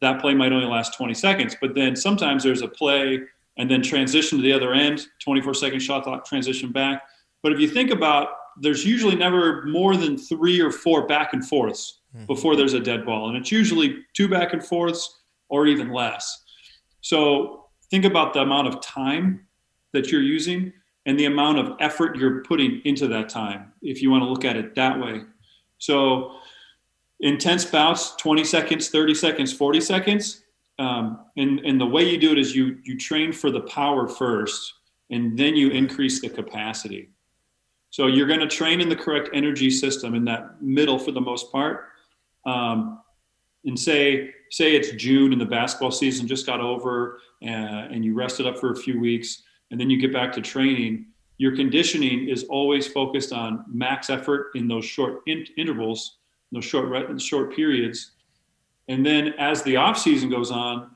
that 0.00 0.20
play 0.20 0.34
might 0.34 0.52
only 0.52 0.66
last 0.66 0.96
20 0.96 1.14
seconds. 1.14 1.56
But 1.60 1.74
then 1.74 1.94
sometimes 1.94 2.42
there's 2.42 2.62
a 2.62 2.68
play 2.68 3.20
and 3.58 3.70
then 3.70 3.82
transition 3.82 4.38
to 4.38 4.42
the 4.42 4.52
other 4.52 4.72
end, 4.72 5.06
24 5.22 5.54
second 5.54 5.80
shot 5.80 6.04
clock, 6.04 6.24
transition 6.24 6.72
back. 6.72 7.02
But 7.42 7.52
if 7.52 7.60
you 7.60 7.68
think 7.68 7.90
about, 7.90 8.28
there's 8.60 8.84
usually 8.84 9.16
never 9.16 9.64
more 9.66 9.96
than 9.96 10.16
three 10.16 10.60
or 10.60 10.70
four 10.70 11.06
back 11.06 11.34
and 11.34 11.46
forths 11.46 12.00
mm-hmm. 12.16 12.26
before 12.26 12.56
there's 12.56 12.72
a 12.72 12.80
dead 12.80 13.04
ball. 13.04 13.28
And 13.28 13.36
it's 13.36 13.52
usually 13.52 13.98
two 14.14 14.28
back 14.28 14.54
and 14.54 14.64
forths 14.64 15.19
or 15.50 15.66
even 15.66 15.92
less. 15.92 16.44
So 17.00 17.66
think 17.90 18.04
about 18.04 18.32
the 18.32 18.40
amount 18.40 18.68
of 18.68 18.80
time 18.80 19.46
that 19.92 20.10
you're 20.10 20.22
using 20.22 20.72
and 21.06 21.18
the 21.18 21.26
amount 21.26 21.58
of 21.58 21.76
effort 21.80 22.16
you're 22.16 22.42
putting 22.44 22.80
into 22.84 23.08
that 23.08 23.28
time, 23.28 23.72
if 23.82 24.00
you 24.00 24.10
want 24.10 24.22
to 24.22 24.28
look 24.28 24.44
at 24.44 24.56
it 24.56 24.74
that 24.74 24.98
way. 24.98 25.22
So 25.78 26.32
intense 27.20 27.64
bouts 27.64 28.16
20 28.16 28.44
seconds 28.44 28.88
30 28.88 29.14
seconds 29.14 29.52
40 29.52 29.80
seconds 29.80 30.42
um, 30.78 31.20
and 31.36 31.60
and 31.60 31.80
the 31.80 31.86
way 31.86 32.08
you 32.08 32.18
do 32.18 32.32
it 32.32 32.38
is 32.38 32.56
you 32.56 32.78
you 32.82 32.96
train 32.96 33.32
for 33.32 33.50
the 33.50 33.60
power 33.60 34.08
first 34.08 34.74
and 35.10 35.38
then 35.38 35.54
you 35.54 35.70
increase 35.70 36.20
the 36.20 36.30
capacity 36.30 37.10
so 37.90 38.06
you're 38.06 38.26
going 38.26 38.40
to 38.40 38.48
train 38.48 38.80
in 38.80 38.88
the 38.88 38.96
correct 38.96 39.28
energy 39.34 39.70
system 39.70 40.14
in 40.14 40.24
that 40.24 40.62
middle 40.62 40.98
for 40.98 41.12
the 41.12 41.20
most 41.20 41.52
part 41.52 41.88
um, 42.46 43.00
and 43.64 43.78
say 43.78 44.30
say 44.50 44.74
it's 44.74 44.90
june 44.92 45.32
and 45.32 45.40
the 45.40 45.46
basketball 45.46 45.90
season 45.90 46.26
just 46.26 46.46
got 46.46 46.60
over 46.60 47.20
and, 47.42 47.94
and 47.94 48.04
you 48.04 48.14
rested 48.14 48.46
up 48.46 48.58
for 48.58 48.72
a 48.72 48.76
few 48.76 49.00
weeks 49.00 49.42
and 49.70 49.80
then 49.80 49.90
you 49.90 50.00
get 50.00 50.12
back 50.12 50.32
to 50.32 50.40
training 50.40 51.06
your 51.38 51.56
conditioning 51.56 52.28
is 52.28 52.44
always 52.44 52.86
focused 52.86 53.32
on 53.32 53.64
max 53.68 54.10
effort 54.10 54.50
in 54.54 54.68
those 54.68 54.84
short 54.84 55.22
in- 55.26 55.46
intervals 55.56 56.18
those 56.52 56.64
short 56.64 57.20
short 57.20 57.54
periods. 57.54 58.12
And 58.88 59.04
then 59.04 59.34
as 59.38 59.62
the 59.62 59.76
off 59.76 59.98
season 59.98 60.30
goes 60.30 60.50
on, 60.50 60.90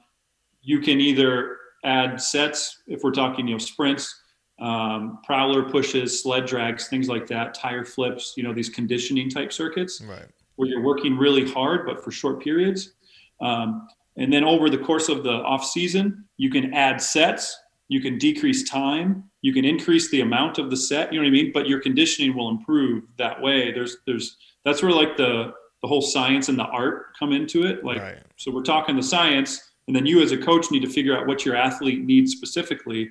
you 0.62 0.81
can 0.81 1.00
either 1.00 1.59
add 1.85 2.20
sets 2.20 2.83
if 2.87 3.03
we're 3.03 3.12
talking 3.12 3.46
you 3.46 3.55
know 3.55 3.59
sprints, 3.59 4.22
um, 4.59 5.20
prowler 5.24 5.62
pushes, 5.62 6.22
sled 6.22 6.46
drags, 6.46 6.88
things 6.88 7.09
like 7.09 7.27
that, 7.29 7.55
tire 7.55 7.85
flips. 7.85 8.35
You 8.37 8.42
know 8.42 8.53
these 8.53 8.68
conditioning 8.68 9.31
type 9.31 9.53
circuits 9.53 10.03
right. 10.03 10.27
Where 10.57 10.69
you're 10.69 10.83
working 10.83 11.17
really 11.17 11.51
hard 11.51 11.87
but 11.87 12.03
for 12.03 12.11
short 12.11 12.43
periods. 12.43 12.93
Um, 13.40 13.88
and 14.17 14.33
then 14.33 14.45
over 14.45 14.71
the 14.71 14.79
course 14.79 15.09
of 15.09 15.25
the 15.25 15.33
off 15.33 15.64
season, 15.64 16.25
you 16.37 16.51
can 16.51 16.73
add 16.73 17.01
sets, 17.01 17.59
you 17.88 18.01
can 18.01 18.19
decrease 18.19 18.69
time, 18.69 19.25
you 19.43 19.53
can 19.53 19.64
increase 19.64 20.11
the 20.11 20.21
amount 20.21 20.59
of 20.59 20.71
the 20.71 20.77
set. 20.77 21.12
You 21.12 21.19
know 21.19 21.25
what 21.25 21.29
I 21.29 21.33
mean? 21.33 21.51
But 21.53 21.69
your 21.69 21.81
conditioning 21.81 22.37
will 22.37 22.49
improve 22.49 23.05
that 23.19 23.40
way. 23.40 23.73
There's 23.73 23.99
there's 24.07 24.37
that's 24.64 24.83
where 24.83 24.93
like 24.93 25.17
the 25.17 25.53
the 25.83 25.88
whole 25.88 26.01
science 26.01 26.49
and 26.49 26.59
the 26.59 26.64
art 26.64 27.14
come 27.19 27.33
into 27.33 27.67
it. 27.67 27.85
Like, 27.85 27.99
right. 27.99 28.23
so 28.37 28.51
we're 28.51 28.62
talking 28.62 28.97
the 28.97 29.03
science, 29.03 29.73
and 29.87 29.95
then 29.95 30.07
you 30.07 30.23
as 30.23 30.33
a 30.33 30.38
coach 30.38 30.71
need 30.71 30.81
to 30.81 30.88
figure 30.88 31.14
out 31.14 31.27
what 31.27 31.45
your 31.45 31.57
athlete 31.57 32.05
needs 32.05 32.33
specifically. 32.33 33.11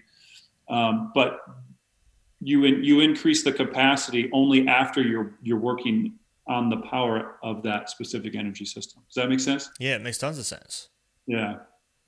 Um, 0.69 1.11
but 1.13 1.41
you 2.39 2.63
in, 2.63 2.83
you 2.83 3.01
increase 3.01 3.43
the 3.43 3.51
capacity 3.51 4.29
only 4.33 4.67
after 4.67 5.01
you're 5.01 5.35
you're 5.43 5.59
working 5.59 6.13
on 6.47 6.69
the 6.69 6.77
power 6.77 7.37
of 7.43 7.63
that 7.63 7.89
specific 7.89 8.35
energy 8.35 8.65
system. 8.65 9.03
Does 9.07 9.15
that 9.15 9.29
make 9.29 9.39
sense? 9.39 9.69
Yeah, 9.79 9.95
it 9.95 10.01
makes 10.01 10.17
tons 10.17 10.37
of 10.37 10.45
sense. 10.45 10.89
Yeah. 11.25 11.57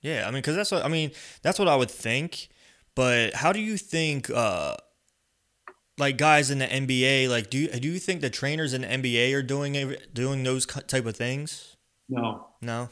Yeah, 0.02 0.24
I 0.28 0.32
mean, 0.32 0.42
because 0.42 0.56
that's 0.56 0.72
what 0.72 0.86
I 0.86 0.88
mean. 0.88 1.12
That's 1.42 1.58
what 1.58 1.68
I 1.68 1.76
would 1.76 1.90
think. 1.90 2.50
But 2.96 3.34
how 3.34 3.52
do 3.52 3.60
you 3.60 3.78
think? 3.78 4.30
Uh, 4.30 4.76
like 5.98 6.18
guys 6.18 6.52
in 6.52 6.60
the 6.60 6.68
NBA, 6.68 7.30
like 7.30 7.50
do 7.50 7.58
you, 7.58 7.68
do 7.70 7.88
you 7.88 8.00
think 8.00 8.22
the 8.22 8.30
trainers 8.30 8.74
in 8.74 8.82
the 8.82 8.88
NBA 8.88 9.34
are 9.34 9.42
doing 9.42 9.96
doing 10.14 10.44
those 10.44 10.66
type 10.66 11.06
of 11.06 11.16
things? 11.16 11.78
No. 12.10 12.48
No. 12.62 12.90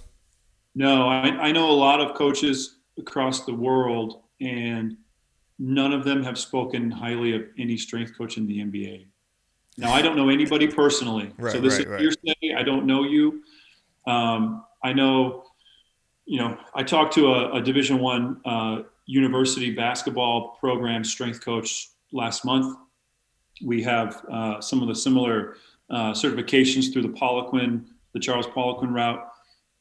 No, 0.76 1.08
I, 1.08 1.28
I 1.28 1.52
know 1.52 1.70
a 1.70 1.72
lot 1.72 2.02
of 2.02 2.16
coaches 2.16 2.80
across 2.98 3.46
the 3.46 3.54
world, 3.54 4.24
and 4.42 4.98
none 5.60 5.94
of 5.94 6.04
them 6.04 6.24
have 6.24 6.38
spoken 6.38 6.90
highly 6.90 7.36
of 7.36 7.44
any 7.60 7.78
strength 7.78 8.18
coach 8.18 8.38
in 8.38 8.48
the 8.48 8.60
NBA. 8.60 9.06
Now, 9.78 9.92
I 9.92 10.02
don't 10.02 10.16
know 10.16 10.30
anybody 10.30 10.68
personally, 10.68 11.32
right, 11.38 11.52
so 11.52 11.60
this 11.60 11.74
right, 11.74 11.82
is 11.82 11.88
right. 11.88 12.00
hearsay. 12.00 12.56
I 12.56 12.64
don't 12.64 12.86
know 12.86 13.04
you. 13.04 13.42
Um, 14.06 14.66
I 14.84 14.94
know, 14.94 15.46
you 16.26 16.40
know, 16.40 16.58
I 16.76 16.84
talked 16.84 17.14
to 17.16 17.34
a, 17.34 17.54
a 17.54 17.62
Division 17.62 18.00
One 18.00 18.40
uh, 18.46 18.84
university 19.06 19.72
basketball 19.72 20.58
program 20.60 21.04
strength 21.04 21.44
coach 21.44 21.90
last 22.12 22.46
month, 22.46 22.78
we 23.64 23.84
have 23.84 24.24
uh, 24.32 24.62
some 24.62 24.82
of 24.82 24.88
the 24.88 24.96
similar 24.96 25.58
uh, 25.90 26.12
certifications 26.12 26.92
through 26.92 27.04
the 27.04 27.10
Poliquin, 27.10 27.86
the 28.14 28.20
Charles 28.20 28.48
Poliquin 28.48 28.94
route. 28.94 29.28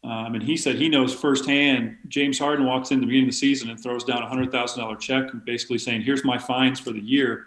Um, 0.05 0.35
and 0.35 0.43
he 0.43 0.57
said 0.57 0.77
he 0.77 0.89
knows 0.89 1.15
firsthand. 1.15 1.97
James 2.09 2.39
Harden 2.39 2.67
walks 2.67 2.91
in 2.91 3.01
the 3.01 3.07
beginning 3.07 3.29
of 3.29 3.35
the 3.35 3.39
season 3.39 3.71
and 3.71 3.81
throws 3.81 4.03
down 4.03 4.23
a 4.23 4.29
hundred 4.29 4.51
thousand 4.51 4.83
dollar 4.83 4.97
check, 4.97 5.27
basically 5.45 5.79
saying, 5.79 6.03
"Here's 6.03 6.25
my 6.25 6.39
fines 6.39 6.81
for 6.81 6.91
the 6.91 7.01
year. 7.01 7.47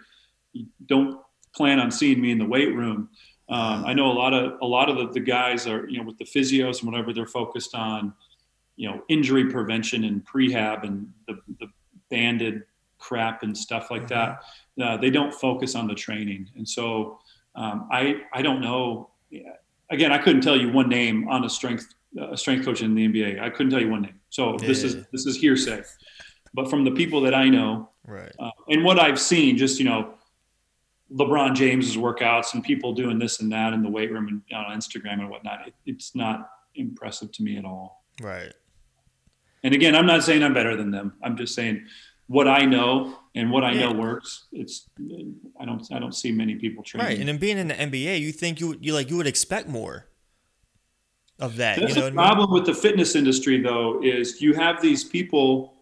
You 0.54 0.66
don't 0.86 1.20
plan 1.56 1.80
on 1.80 1.90
seeing 1.90 2.20
me 2.20 2.30
in 2.30 2.38
the 2.38 2.46
weight 2.46 2.74
room." 2.74 3.08
Um, 3.48 3.84
I 3.84 3.94
know 3.94 4.10
a 4.10 4.12
lot 4.12 4.34
of 4.34 4.60
a 4.60 4.66
lot 4.66 4.88
of 4.88 4.96
the, 4.96 5.08
the, 5.12 5.20
guys 5.20 5.66
are, 5.66 5.88
you 5.88 5.98
know, 5.98 6.04
with 6.04 6.18
the 6.18 6.24
physios 6.24 6.80
and 6.82 6.90
whatever, 6.90 7.12
they're 7.12 7.26
focused 7.26 7.76
on, 7.76 8.12
you 8.74 8.88
know, 8.88 9.02
injury 9.08 9.48
prevention 9.50 10.02
and 10.04 10.26
prehab 10.26 10.82
and 10.82 11.12
the, 11.28 11.38
the 11.60 11.68
banded 12.10 12.64
crap 12.98 13.42
and 13.42 13.56
stuff 13.56 13.90
like 13.90 14.06
mm-hmm. 14.08 14.14
that 14.14 14.84
uh, 14.84 14.96
they 14.96 15.10
don't 15.10 15.32
focus 15.32 15.74
on 15.74 15.86
the 15.86 15.94
training. 15.94 16.48
And 16.56 16.68
so 16.68 17.18
um, 17.54 17.88
I 17.90 18.22
I 18.32 18.42
don't 18.42 18.60
know. 18.60 19.10
Again, 19.90 20.12
I 20.12 20.18
couldn't 20.18 20.42
tell 20.42 20.56
you 20.56 20.72
one 20.72 20.88
name 20.88 21.28
on 21.28 21.44
a 21.44 21.48
strength 21.48 21.94
a 22.18 22.36
strength 22.36 22.64
coach 22.64 22.82
in 22.82 22.94
the 22.94 23.06
NBA. 23.06 23.40
I 23.40 23.50
couldn't 23.50 23.70
tell 23.70 23.80
you 23.80 23.90
one 23.90 24.02
name. 24.02 24.20
So 24.30 24.52
yeah. 24.52 24.66
this 24.66 24.82
is 24.82 25.06
this 25.12 25.26
is 25.26 25.36
hearsay. 25.36 25.82
But 26.54 26.70
from 26.70 26.84
the 26.84 26.90
people 26.90 27.20
that 27.22 27.34
I 27.34 27.48
know, 27.48 27.90
right, 28.06 28.32
uh, 28.38 28.50
and 28.68 28.84
what 28.84 28.98
I've 28.98 29.20
seen, 29.20 29.56
just 29.56 29.78
you 29.78 29.84
know, 29.84 30.14
LeBron 31.12 31.54
James's 31.54 31.96
workouts 31.96 32.54
and 32.54 32.64
people 32.64 32.92
doing 32.92 33.18
this 33.18 33.40
and 33.40 33.50
that 33.52 33.72
in 33.72 33.82
the 33.82 33.88
weight 33.88 34.10
room 34.10 34.28
and 34.28 34.42
on 34.56 34.76
Instagram 34.76 35.20
and 35.20 35.30
whatnot, 35.30 35.68
it, 35.68 35.74
it's 35.86 36.14
not 36.14 36.50
impressive 36.74 37.30
to 37.32 37.42
me 37.42 37.56
at 37.56 37.64
all. 37.64 38.04
Right. 38.20 38.52
And 39.62 39.74
again, 39.74 39.94
I'm 39.94 40.06
not 40.06 40.22
saying 40.22 40.42
I'm 40.42 40.54
better 40.54 40.76
than 40.76 40.90
them. 40.90 41.14
I'm 41.22 41.36
just 41.36 41.54
saying 41.54 41.86
what 42.26 42.48
I 42.48 42.64
know 42.64 43.18
and 43.34 43.50
what 43.50 43.64
I 43.64 43.72
yeah. 43.72 43.80
know 43.80 43.92
works. 43.92 44.46
It's 44.52 44.88
I 45.60 45.64
don't 45.64 45.86
I 45.92 45.98
don't 45.98 46.14
see 46.14 46.32
many 46.32 46.56
people 46.56 46.82
training. 46.82 47.06
Right, 47.06 47.18
and 47.18 47.28
then 47.28 47.38
being 47.38 47.58
in 47.58 47.68
the 47.68 47.74
NBA, 47.74 48.20
you 48.20 48.32
think 48.32 48.60
you 48.60 48.76
you 48.80 48.94
like 48.94 49.10
you 49.10 49.16
would 49.16 49.26
expect 49.26 49.68
more 49.68 50.06
of 51.38 51.56
that. 51.56 51.78
That's 51.78 51.94
you 51.94 52.00
know 52.00 52.08
the 52.08 52.14
problem 52.14 52.48
I 52.48 52.52
mean? 52.52 52.54
with 52.54 52.66
the 52.66 52.74
fitness 52.74 53.14
industry, 53.14 53.60
though, 53.60 54.02
is 54.02 54.40
you 54.40 54.54
have 54.54 54.80
these 54.80 55.04
people 55.04 55.74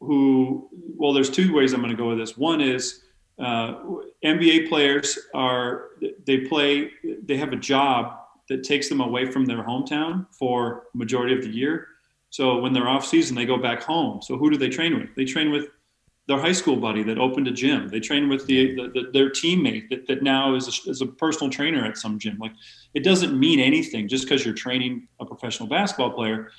who 0.00 0.68
well, 0.96 1.12
there's 1.12 1.30
two 1.30 1.54
ways 1.54 1.72
I'm 1.72 1.80
going 1.80 1.90
to 1.90 1.96
go 1.96 2.08
with 2.08 2.18
this. 2.18 2.36
One 2.36 2.60
is 2.60 3.02
uh, 3.40 3.74
NBA 4.24 4.68
players 4.68 5.18
are 5.34 5.90
they 6.26 6.38
play 6.40 6.90
they 7.24 7.36
have 7.36 7.52
a 7.52 7.56
job 7.56 8.16
that 8.48 8.64
takes 8.64 8.88
them 8.88 9.00
away 9.00 9.24
from 9.26 9.46
their 9.46 9.62
hometown 9.62 10.26
for 10.32 10.84
majority 10.94 11.34
of 11.34 11.42
the 11.42 11.50
year 11.50 11.88
so 12.30 12.58
when 12.58 12.72
they're 12.72 12.88
off 12.88 13.04
season, 13.04 13.36
they 13.36 13.44
go 13.44 13.58
back 13.58 13.82
home. 13.82 14.22
So 14.22 14.38
who 14.38 14.50
do 14.50 14.56
they 14.56 14.68
train 14.68 14.98
with? 14.98 15.14
They 15.16 15.24
train 15.24 15.50
with 15.50 15.66
their 16.28 16.38
high 16.38 16.52
school 16.52 16.76
buddy 16.76 17.02
that 17.02 17.18
opened 17.18 17.48
a 17.48 17.50
gym. 17.50 17.88
They 17.88 17.98
train 17.98 18.28
with 18.28 18.46
the, 18.46 18.76
the, 18.76 18.88
the 18.88 19.10
their 19.12 19.30
teammate 19.30 19.88
that, 19.90 20.06
that 20.06 20.22
now 20.22 20.54
is 20.54 20.68
a, 20.68 20.90
is 20.90 21.00
a 21.00 21.06
personal 21.06 21.50
trainer 21.50 21.84
at 21.84 21.98
some 21.98 22.20
gym. 22.20 22.38
Like 22.38 22.52
it 22.94 23.02
doesn't 23.02 23.38
mean 23.38 23.58
anything 23.58 24.06
just 24.06 24.24
because 24.24 24.44
you're 24.44 24.54
training 24.54 25.08
a 25.18 25.26
professional 25.26 25.68
basketball 25.68 26.12
player. 26.12 26.50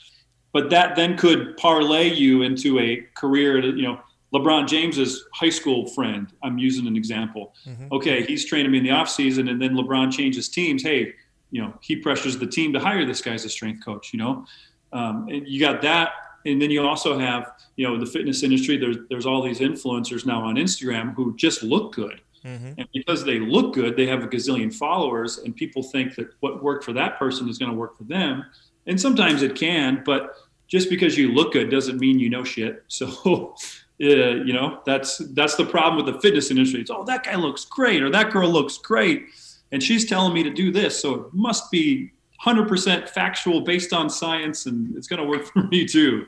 But 0.52 0.70
that 0.72 0.98
then 0.98 1.18
could 1.18 1.56
parlay 1.56 2.14
you 2.14 2.42
into 2.42 2.78
a 2.80 2.98
career. 3.16 3.64
You 3.64 3.84
know, 3.84 4.00
LeBron 4.34 4.68
James's 4.68 5.26
high 5.34 5.50
school 5.50 5.88
friend. 5.88 6.32
I'm 6.42 6.58
using 6.58 6.88
an 6.88 6.96
example. 6.96 7.54
Mm-hmm. 7.68 7.88
Okay, 7.92 8.24
he's 8.24 8.46
training 8.46 8.72
me 8.72 8.78
in 8.78 8.84
the 8.84 8.92
off 8.92 9.10
season, 9.10 9.50
and 9.50 9.62
then 9.62 9.74
LeBron 9.74 10.12
changes 10.12 10.48
teams. 10.48 10.84
Hey, 10.84 11.14
you 11.52 11.62
know, 11.62 11.74
he 11.82 11.98
pressures 11.98 12.38
the 12.38 12.48
team 12.48 12.72
to 12.74 12.80
hire 12.80 13.06
this 13.06 13.22
guy 13.22 13.34
as 13.34 13.44
a 13.44 13.50
strength 13.50 13.84
coach. 13.84 14.14
You 14.14 14.20
know, 14.20 14.46
um, 14.94 15.28
and 15.30 15.48
you 15.48 15.60
got 15.60 15.82
that, 15.82 16.14
and 16.46 16.62
then 16.62 16.72
you 16.72 16.82
also 16.82 17.20
have, 17.20 17.52
you 17.76 17.86
know, 17.88 17.98
the 17.98 18.06
fitness 18.06 18.42
industry. 18.44 18.78
There's 18.78 18.98
there's 19.10 19.26
all 19.26 19.42
these 19.42 19.60
influencers 19.60 20.26
now 20.26 20.44
on 20.44 20.56
Instagram 20.56 21.14
who 21.14 21.36
just 21.36 21.62
look 21.62 21.94
good, 21.94 22.22
mm-hmm. 22.46 22.74
and 22.78 22.88
because 22.94 23.26
they 23.26 23.40
look 23.40 23.74
good, 23.74 23.98
they 23.98 24.08
have 24.08 24.24
a 24.24 24.28
gazillion 24.28 24.74
followers, 24.74 25.40
and 25.40 25.54
people 25.54 25.84
think 25.84 26.16
that 26.16 26.30
what 26.40 26.64
worked 26.64 26.86
for 26.86 26.94
that 26.94 27.20
person 27.20 27.50
is 27.50 27.58
going 27.58 27.72
to 27.72 27.78
work 27.78 27.98
for 27.98 28.06
them, 28.06 28.46
and 28.88 29.00
sometimes 29.00 29.44
it 29.44 29.56
can, 29.56 30.04
but 30.06 30.36
just 30.70 30.90
because 30.90 31.18
you 31.18 31.34
look 31.34 31.52
good 31.52 31.70
doesn't 31.70 32.00
mean 32.00 32.18
you 32.18 32.30
know 32.30 32.46
shit. 32.46 32.86
So. 32.88 33.56
Uh, 34.02 34.44
you 34.44 34.52
know 34.54 34.82
that's 34.86 35.20
that's 35.34 35.56
the 35.56 35.66
problem 35.66 36.04
with 36.04 36.12
the 36.14 36.20
fitness 36.22 36.50
industry. 36.50 36.82
It's 36.82 36.90
oh 36.90 37.04
that 37.04 37.24
guy 37.24 37.36
looks 37.36 37.66
great 37.66 38.02
or 38.02 38.10
that 38.10 38.32
girl 38.32 38.50
looks 38.50 38.78
great, 38.78 39.28
and 39.72 39.82
she's 39.82 40.06
telling 40.06 40.34
me 40.34 40.42
to 40.44 40.50
do 40.50 40.72
this, 40.72 41.00
so 41.00 41.14
it 41.14 41.34
must 41.34 41.70
be 41.70 42.12
100% 42.44 43.08
factual 43.10 43.62
based 43.62 43.94
on 43.94 44.10
science 44.10 44.66
and 44.66 44.96
it's 44.98 45.08
going 45.08 45.22
to 45.22 45.26
work 45.26 45.46
for 45.54 45.64
me 45.64 45.86
too. 45.86 46.26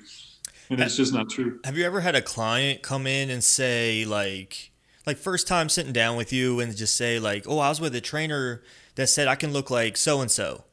And 0.70 0.80
it's 0.80 0.96
just 0.96 1.14
not 1.14 1.30
true. 1.30 1.60
Have 1.66 1.78
you 1.78 1.86
ever 1.86 2.02
had 2.02 2.16
a 2.16 2.22
client 2.22 2.82
come 2.82 3.06
in 3.06 3.30
and 3.30 3.44
say 3.44 4.06
like 4.06 4.72
like 5.06 5.18
first 5.18 5.48
time 5.48 5.68
sitting 5.68 5.92
down 5.92 6.16
with 6.16 6.32
you 6.32 6.60
and 6.60 6.76
just 6.76 6.96
say 6.96 7.20
like 7.20 7.44
oh 7.48 7.60
i 7.60 7.68
was 7.68 7.82
with 7.82 7.94
a 7.94 8.00
trainer 8.00 8.64
that 8.96 9.08
said 9.08 9.28
i 9.28 9.36
can 9.36 9.52
look 9.52 9.70
like 9.70 9.98
so 9.98 10.22
and 10.22 10.32
so 10.32 10.64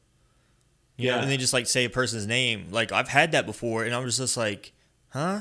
yeah. 0.96 1.16
know, 1.16 1.22
and 1.22 1.30
they 1.30 1.36
just 1.36 1.52
like 1.52 1.66
say 1.66 1.86
a 1.86 1.90
person's 1.90 2.26
name. 2.26 2.66
Like 2.70 2.92
i've 2.92 3.08
had 3.08 3.32
that 3.32 3.44
before 3.44 3.84
and 3.84 3.92
i 3.92 3.98
was 3.98 4.18
just 4.18 4.36
like 4.36 4.72
huh 5.08 5.40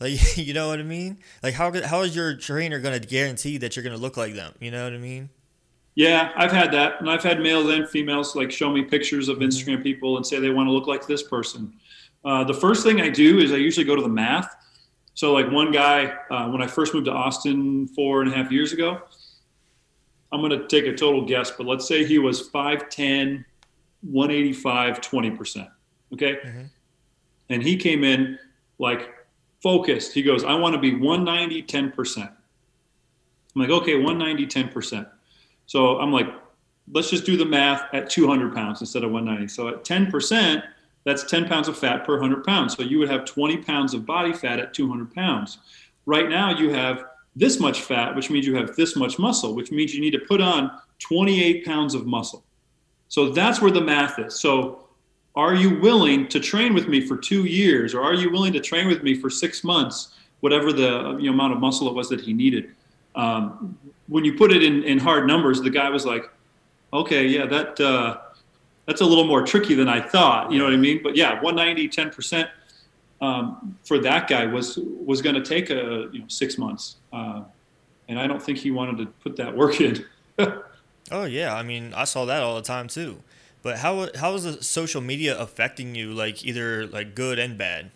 like 0.00 0.36
you 0.36 0.54
know 0.54 0.68
what 0.68 0.80
i 0.80 0.82
mean 0.82 1.18
like 1.42 1.54
how, 1.54 1.72
how 1.86 2.02
is 2.02 2.14
your 2.16 2.34
trainer 2.34 2.80
going 2.80 2.98
to 2.98 3.06
guarantee 3.06 3.58
that 3.58 3.76
you're 3.76 3.82
going 3.82 3.94
to 3.94 4.00
look 4.00 4.16
like 4.16 4.34
them 4.34 4.52
you 4.60 4.70
know 4.70 4.84
what 4.84 4.92
i 4.92 4.98
mean 4.98 5.28
Yeah, 5.96 6.32
I've 6.36 6.52
had 6.52 6.72
that, 6.72 7.00
and 7.00 7.10
I've 7.10 7.22
had 7.22 7.40
males 7.40 7.68
and 7.68 7.88
females 7.88 8.36
like 8.36 8.50
show 8.50 8.70
me 8.70 8.82
pictures 8.82 9.28
of 9.28 9.38
Instagram 9.38 9.82
people 9.82 10.16
and 10.16 10.26
say 10.26 10.38
they 10.38 10.50
want 10.50 10.68
to 10.68 10.72
look 10.72 10.86
like 10.86 11.06
this 11.06 11.22
person. 11.22 11.74
Uh, 12.24 12.44
the 12.44 12.54
first 12.54 12.84
thing 12.84 13.00
I 13.00 13.08
do 13.08 13.38
is 13.38 13.52
I 13.52 13.56
usually 13.56 13.84
go 13.84 13.96
to 13.96 14.02
the 14.02 14.08
math. 14.08 14.54
So, 15.14 15.32
like 15.32 15.50
one 15.50 15.72
guy, 15.72 16.06
uh, 16.30 16.48
when 16.48 16.62
I 16.62 16.66
first 16.66 16.94
moved 16.94 17.06
to 17.06 17.12
Austin 17.12 17.88
four 17.88 18.22
and 18.22 18.32
a 18.32 18.34
half 18.34 18.52
years 18.52 18.72
ago, 18.72 19.02
I'm 20.32 20.40
going 20.40 20.58
to 20.58 20.66
take 20.68 20.86
a 20.86 20.96
total 20.96 21.26
guess, 21.26 21.50
but 21.50 21.66
let's 21.66 21.86
say 21.86 22.04
he 22.04 22.18
was 22.18 22.48
5'10, 22.48 23.44
185, 24.02 25.00
20%. 25.00 25.68
Okay. 26.12 26.36
Mm-hmm. 26.36 26.62
And 27.48 27.62
he 27.62 27.76
came 27.76 28.04
in 28.04 28.38
like 28.78 29.10
focused. 29.62 30.12
He 30.12 30.22
goes, 30.22 30.44
I 30.44 30.54
want 30.54 30.74
to 30.74 30.80
be 30.80 30.94
190, 30.94 31.62
10%. 31.62 32.18
I'm 33.54 33.60
like, 33.60 33.70
okay, 33.70 33.96
190, 33.96 34.46
10%. 34.46 35.06
So 35.66 35.98
I'm 35.98 36.12
like, 36.12 36.26
let's 36.92 37.10
just 37.10 37.24
do 37.24 37.36
the 37.36 37.44
math 37.44 37.92
at 37.92 38.10
200 38.10 38.54
pounds 38.54 38.80
instead 38.80 39.04
of 39.04 39.10
190. 39.10 39.52
So 39.52 39.68
at 39.68 39.84
10%, 39.84 40.62
that's 41.04 41.24
10 41.24 41.48
pounds 41.48 41.68
of 41.68 41.78
fat 41.78 42.04
per 42.04 42.18
100 42.18 42.44
pounds. 42.44 42.76
So 42.76 42.82
you 42.82 42.98
would 42.98 43.10
have 43.10 43.24
20 43.24 43.58
pounds 43.58 43.94
of 43.94 44.04
body 44.04 44.32
fat 44.32 44.58
at 44.58 44.74
200 44.74 45.14
pounds. 45.14 45.58
Right 46.06 46.28
now, 46.28 46.56
you 46.56 46.70
have 46.70 47.04
this 47.36 47.60
much 47.60 47.82
fat, 47.82 48.14
which 48.14 48.30
means 48.30 48.46
you 48.46 48.56
have 48.56 48.74
this 48.76 48.96
much 48.96 49.18
muscle, 49.18 49.54
which 49.54 49.70
means 49.70 49.94
you 49.94 50.00
need 50.00 50.10
to 50.12 50.18
put 50.18 50.40
on 50.40 50.70
28 50.98 51.64
pounds 51.64 51.94
of 51.94 52.06
muscle. 52.06 52.44
So 53.08 53.30
that's 53.30 53.60
where 53.60 53.70
the 53.70 53.80
math 53.80 54.18
is. 54.18 54.38
So 54.38 54.89
are 55.36 55.54
you 55.54 55.78
willing 55.80 56.28
to 56.28 56.40
train 56.40 56.74
with 56.74 56.88
me 56.88 57.06
for 57.06 57.16
two 57.16 57.44
years, 57.44 57.94
or 57.94 58.02
are 58.02 58.14
you 58.14 58.30
willing 58.30 58.52
to 58.52 58.60
train 58.60 58.88
with 58.88 59.02
me 59.02 59.14
for 59.14 59.30
six 59.30 59.62
months, 59.62 60.14
whatever 60.40 60.72
the 60.72 61.16
you 61.20 61.26
know, 61.26 61.32
amount 61.32 61.52
of 61.52 61.60
muscle 61.60 61.88
it 61.88 61.94
was 61.94 62.08
that 62.08 62.20
he 62.20 62.32
needed? 62.32 62.70
Um, 63.14 63.78
when 64.08 64.24
you 64.24 64.34
put 64.36 64.52
it 64.52 64.62
in, 64.62 64.82
in 64.82 64.98
hard 64.98 65.26
numbers, 65.26 65.60
the 65.60 65.70
guy 65.70 65.88
was 65.88 66.04
like, 66.04 66.30
okay, 66.92 67.26
yeah, 67.26 67.46
that 67.46 67.80
uh, 67.80 68.18
that's 68.86 69.00
a 69.00 69.06
little 69.06 69.24
more 69.24 69.42
tricky 69.42 69.74
than 69.74 69.88
I 69.88 70.00
thought. 70.00 70.50
You 70.50 70.58
know 70.58 70.64
what 70.64 70.74
I 70.74 70.78
mean? 70.78 71.00
But 71.02 71.16
yeah, 71.16 71.40
190, 71.40 71.88
10 71.88 72.10
percent 72.10 72.50
um, 73.20 73.76
for 73.84 73.98
that 73.98 74.28
guy 74.28 74.46
was 74.46 74.78
was 74.78 75.22
going 75.22 75.34
to 75.34 75.42
take 75.42 75.70
a 75.70 76.08
you 76.12 76.20
know 76.20 76.24
six 76.28 76.58
months, 76.58 76.96
uh, 77.12 77.42
and 78.08 78.18
I 78.18 78.26
don't 78.26 78.42
think 78.42 78.58
he 78.58 78.70
wanted 78.70 78.98
to 78.98 79.06
put 79.22 79.36
that 79.36 79.54
work 79.54 79.80
in. 79.80 80.04
oh 81.10 81.24
yeah, 81.24 81.54
I 81.54 81.62
mean 81.62 81.92
I 81.94 82.04
saw 82.04 82.24
that 82.26 82.42
all 82.42 82.56
the 82.56 82.62
time 82.62 82.88
too. 82.88 83.22
But 83.62 83.78
how 83.78 84.08
how 84.16 84.34
is 84.34 84.44
the 84.44 84.62
social 84.62 85.00
media 85.00 85.38
affecting 85.38 85.94
you, 85.94 86.12
like 86.12 86.44
either 86.44 86.86
like 86.86 87.14
good 87.14 87.38
and 87.38 87.58
bad? 87.58 87.90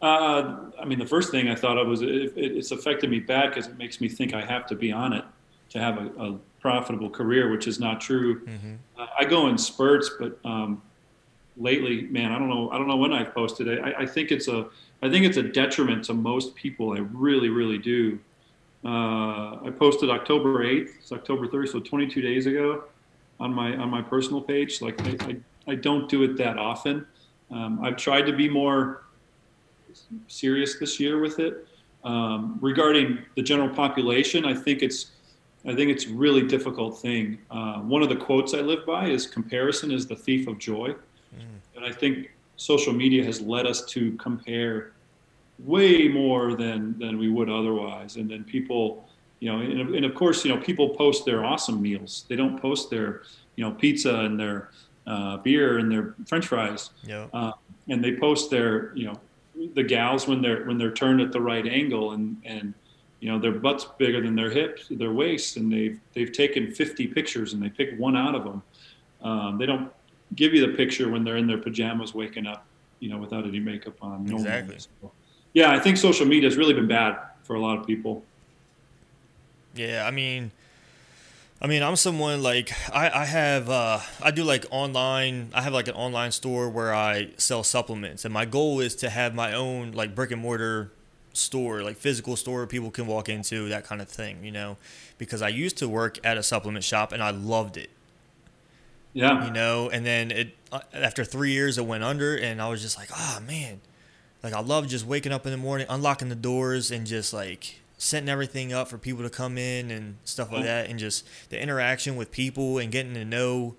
Uh, 0.00 0.56
I 0.78 0.84
mean, 0.84 0.98
the 0.98 1.06
first 1.06 1.30
thing 1.30 1.48
I 1.48 1.54
thought 1.54 1.78
of 1.78 1.88
was 1.88 2.02
it, 2.02 2.32
it's 2.36 2.70
affected 2.70 3.10
me 3.10 3.20
bad 3.20 3.50
because 3.50 3.66
it 3.66 3.78
makes 3.78 4.00
me 4.00 4.08
think 4.08 4.34
I 4.34 4.44
have 4.44 4.66
to 4.66 4.74
be 4.74 4.92
on 4.92 5.12
it 5.12 5.24
to 5.70 5.78
have 5.78 5.98
a, 5.98 6.06
a 6.22 6.38
profitable 6.60 7.10
career, 7.10 7.50
which 7.50 7.66
is 7.66 7.80
not 7.80 8.00
true. 8.00 8.40
Mm-hmm. 8.40 8.74
Uh, 8.98 9.06
I 9.18 9.24
go 9.24 9.48
in 9.48 9.58
spurts, 9.58 10.10
but 10.18 10.38
um, 10.44 10.80
lately, 11.56 12.02
man, 12.02 12.32
I 12.32 12.38
don't 12.38 12.48
know. 12.48 12.70
I 12.70 12.78
don't 12.78 12.88
know 12.88 12.96
when 12.96 13.12
I've 13.12 13.34
posted 13.34 13.68
it. 13.68 13.80
I, 13.82 14.02
I, 14.02 14.06
think 14.06 14.30
it's 14.30 14.48
a 14.48 14.68
I 15.02 15.10
think 15.10 15.26
it's 15.26 15.36
a 15.36 15.42
detriment 15.42 16.04
to 16.04 16.14
most 16.14 16.54
people. 16.54 16.92
I 16.92 17.00
really, 17.12 17.50
really 17.50 17.78
do. 17.78 18.18
Uh, 18.84 19.64
I 19.64 19.72
posted 19.76 20.08
October 20.10 20.64
8th. 20.64 20.90
It's 21.00 21.12
October 21.12 21.46
3rd, 21.48 21.68
so 21.68 21.80
22 21.80 22.20
days 22.22 22.46
ago 22.46 22.84
on 23.40 23.52
my 23.52 23.76
on 23.76 23.90
my 23.90 24.02
personal 24.02 24.40
page. 24.40 24.80
Like 24.80 25.00
I, 25.02 25.16
I, 25.26 25.36
I 25.72 25.74
don't 25.74 26.08
do 26.08 26.22
it 26.22 26.36
that 26.38 26.58
often. 26.58 27.06
Um, 27.50 27.80
I've 27.82 27.96
tried 27.96 28.22
to 28.22 28.32
be 28.32 28.48
more 28.48 29.04
serious 30.28 30.78
this 30.78 30.98
year 31.00 31.20
with 31.20 31.38
it. 31.38 31.66
Um, 32.04 32.58
regarding 32.60 33.18
the 33.34 33.42
general 33.42 33.68
population, 33.68 34.44
I 34.44 34.54
think 34.54 34.82
it's 34.82 35.12
I 35.66 35.74
think 35.74 35.90
it's 35.90 36.06
a 36.06 36.10
really 36.10 36.42
difficult 36.42 37.00
thing. 37.00 37.38
Uh, 37.50 37.80
one 37.80 38.02
of 38.02 38.08
the 38.08 38.16
quotes 38.16 38.54
I 38.54 38.60
live 38.60 38.86
by 38.86 39.08
is 39.08 39.26
comparison 39.26 39.90
is 39.90 40.06
the 40.06 40.14
thief 40.14 40.46
of 40.46 40.58
joy. 40.58 40.90
Mm. 41.34 41.58
And 41.74 41.84
I 41.84 41.92
think 41.92 42.30
social 42.56 42.92
media 42.92 43.24
has 43.24 43.40
led 43.40 43.66
us 43.66 43.84
to 43.86 44.12
compare 44.12 44.92
way 45.58 46.06
more 46.06 46.54
than, 46.54 46.96
than 46.98 47.18
we 47.18 47.28
would 47.28 47.50
otherwise. 47.50 48.14
And 48.16 48.30
then 48.30 48.44
people, 48.44 49.08
you 49.40 49.52
know, 49.52 49.60
and, 49.60 49.94
and 49.94 50.04
of 50.04 50.14
course, 50.14 50.44
you 50.44 50.54
know, 50.54 50.60
people 50.60 50.90
post 50.90 51.24
their 51.24 51.44
awesome 51.44 51.80
meals. 51.80 52.24
They 52.28 52.36
don't 52.36 52.60
post 52.60 52.90
their, 52.90 53.22
you 53.56 53.64
know, 53.64 53.72
pizza 53.72 54.20
and 54.20 54.38
their 54.38 54.70
uh, 55.06 55.36
beer 55.38 55.78
and 55.78 55.90
their 55.90 56.14
French 56.26 56.46
fries. 56.46 56.90
Yeah. 57.04 57.26
Uh, 57.32 57.52
and 57.88 58.02
they 58.02 58.16
post 58.16 58.50
their, 58.50 58.96
you 58.96 59.06
know, 59.06 59.20
the 59.74 59.82
gals 59.82 60.26
when 60.26 60.42
they're 60.42 60.64
when 60.64 60.78
they're 60.78 60.92
turned 60.92 61.20
at 61.20 61.32
the 61.32 61.40
right 61.40 61.66
angle 61.66 62.12
and 62.12 62.36
and 62.44 62.74
you 63.20 63.30
know 63.30 63.38
their 63.38 63.52
butts 63.52 63.86
bigger 63.98 64.20
than 64.20 64.34
their 64.34 64.50
hips 64.50 64.86
their 64.90 65.12
waist 65.12 65.56
and 65.56 65.72
they've 65.72 65.98
they've 66.12 66.32
taken 66.32 66.70
50 66.70 67.06
pictures 67.08 67.54
and 67.54 67.62
they 67.62 67.70
pick 67.70 67.98
one 67.98 68.16
out 68.16 68.34
of 68.34 68.44
them 68.44 68.62
um, 69.22 69.58
they 69.58 69.66
don't 69.66 69.90
give 70.34 70.52
you 70.52 70.66
the 70.66 70.76
picture 70.76 71.08
when 71.08 71.24
they're 71.24 71.36
in 71.36 71.46
their 71.46 71.58
pajamas 71.58 72.14
waking 72.14 72.46
up 72.46 72.66
you 73.00 73.08
know 73.08 73.18
without 73.18 73.46
any 73.46 73.60
makeup 73.60 73.96
on 74.02 74.30
exactly 74.30 74.78
so, 74.78 75.10
yeah 75.54 75.70
i 75.72 75.78
think 75.78 75.96
social 75.96 76.26
media 76.26 76.48
has 76.48 76.58
really 76.58 76.74
been 76.74 76.88
bad 76.88 77.16
for 77.42 77.56
a 77.56 77.60
lot 77.60 77.78
of 77.78 77.86
people 77.86 78.22
yeah 79.78 80.04
i 80.06 80.10
mean 80.10 80.50
I 81.58 81.68
mean, 81.68 81.82
I'm 81.82 81.96
someone 81.96 82.42
like 82.42 82.70
I, 82.92 83.08
I 83.08 83.24
have 83.24 83.70
uh, 83.70 84.00
I 84.22 84.30
do 84.30 84.44
like 84.44 84.66
online. 84.70 85.50
I 85.54 85.62
have 85.62 85.72
like 85.72 85.88
an 85.88 85.94
online 85.94 86.30
store 86.30 86.68
where 86.68 86.94
I 86.94 87.30
sell 87.38 87.64
supplements, 87.64 88.26
and 88.26 88.34
my 88.34 88.44
goal 88.44 88.80
is 88.80 88.94
to 88.96 89.08
have 89.08 89.34
my 89.34 89.54
own 89.54 89.92
like 89.92 90.14
brick 90.14 90.30
and 90.30 90.42
mortar 90.42 90.92
store, 91.32 91.82
like 91.82 91.96
physical 91.96 92.36
store 92.36 92.66
people 92.66 92.90
can 92.90 93.06
walk 93.06 93.28
into, 93.28 93.68
that 93.68 93.84
kind 93.84 94.00
of 94.02 94.08
thing, 94.08 94.44
you 94.44 94.52
know, 94.52 94.76
because 95.18 95.42
I 95.42 95.48
used 95.48 95.78
to 95.78 95.88
work 95.88 96.18
at 96.24 96.36
a 96.36 96.42
supplement 96.42 96.84
shop 96.84 97.12
and 97.12 97.22
I 97.22 97.30
loved 97.30 97.76
it. 97.76 97.90
Yeah. 99.12 99.46
You 99.46 99.52
know, 99.52 99.88
and 99.88 100.04
then 100.04 100.30
it 100.30 100.56
uh, 100.72 100.80
after 100.92 101.24
3 101.24 101.50
years 101.50 101.78
it 101.78 101.86
went 101.86 102.04
under 102.04 102.36
and 102.36 102.60
I 102.60 102.68
was 102.68 102.82
just 102.82 102.98
like, 102.98 103.08
"Oh, 103.16 103.40
man. 103.46 103.80
Like 104.42 104.52
I 104.52 104.60
love 104.60 104.88
just 104.88 105.06
waking 105.06 105.32
up 105.32 105.46
in 105.46 105.52
the 105.52 105.58
morning, 105.58 105.86
unlocking 105.88 106.28
the 106.28 106.34
doors 106.34 106.90
and 106.90 107.06
just 107.06 107.32
like 107.32 107.80
setting 107.98 108.28
everything 108.28 108.72
up 108.72 108.88
for 108.88 108.98
people 108.98 109.22
to 109.22 109.30
come 109.30 109.56
in 109.56 109.90
and 109.90 110.16
stuff 110.24 110.52
like 110.52 110.64
that 110.64 110.88
and 110.90 110.98
just 110.98 111.26
the 111.48 111.60
interaction 111.60 112.14
with 112.16 112.30
people 112.30 112.78
and 112.78 112.92
getting 112.92 113.14
to 113.14 113.24
know 113.24 113.74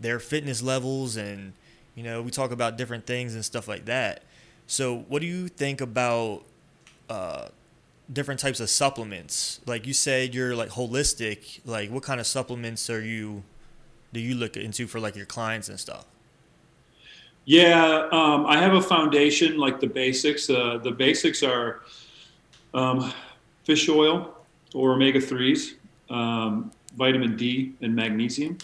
their 0.00 0.18
fitness 0.18 0.62
levels 0.62 1.16
and 1.16 1.52
you 1.94 2.02
know, 2.02 2.22
we 2.22 2.30
talk 2.30 2.50
about 2.50 2.78
different 2.78 3.06
things 3.06 3.34
and 3.34 3.44
stuff 3.44 3.68
like 3.68 3.84
that. 3.84 4.22
So, 4.66 5.04
what 5.08 5.20
do 5.20 5.26
you 5.26 5.48
think 5.48 5.82
about 5.82 6.44
uh, 7.10 7.48
different 8.10 8.40
types 8.40 8.60
of 8.60 8.70
supplements. 8.70 9.60
Like 9.66 9.86
you 9.86 9.92
said, 9.92 10.34
you're 10.34 10.54
like 10.54 10.70
holistic. 10.70 11.60
Like 11.64 11.90
what 11.90 12.02
kind 12.02 12.20
of 12.20 12.26
supplements 12.26 12.88
are 12.90 13.02
you 13.02 13.42
do 14.12 14.20
you 14.20 14.34
look 14.34 14.56
into 14.56 14.86
for 14.86 15.00
like 15.00 15.16
your 15.16 15.26
clients 15.26 15.68
and 15.68 15.80
stuff? 15.80 16.04
Yeah, 17.44 18.08
um, 18.12 18.46
I 18.46 18.58
have 18.58 18.74
a 18.74 18.82
foundation 18.82 19.58
like 19.58 19.80
the 19.80 19.86
basics. 19.86 20.48
Uh, 20.48 20.78
the 20.82 20.92
basics 20.92 21.42
are 21.42 21.82
um, 22.72 23.12
fish 23.64 23.88
oil 23.88 24.34
or 24.74 24.94
omega 24.94 25.20
threes, 25.20 25.76
um, 26.10 26.70
vitamin 26.96 27.36
D, 27.36 27.72
and 27.80 27.94
magnesium. 27.94 28.58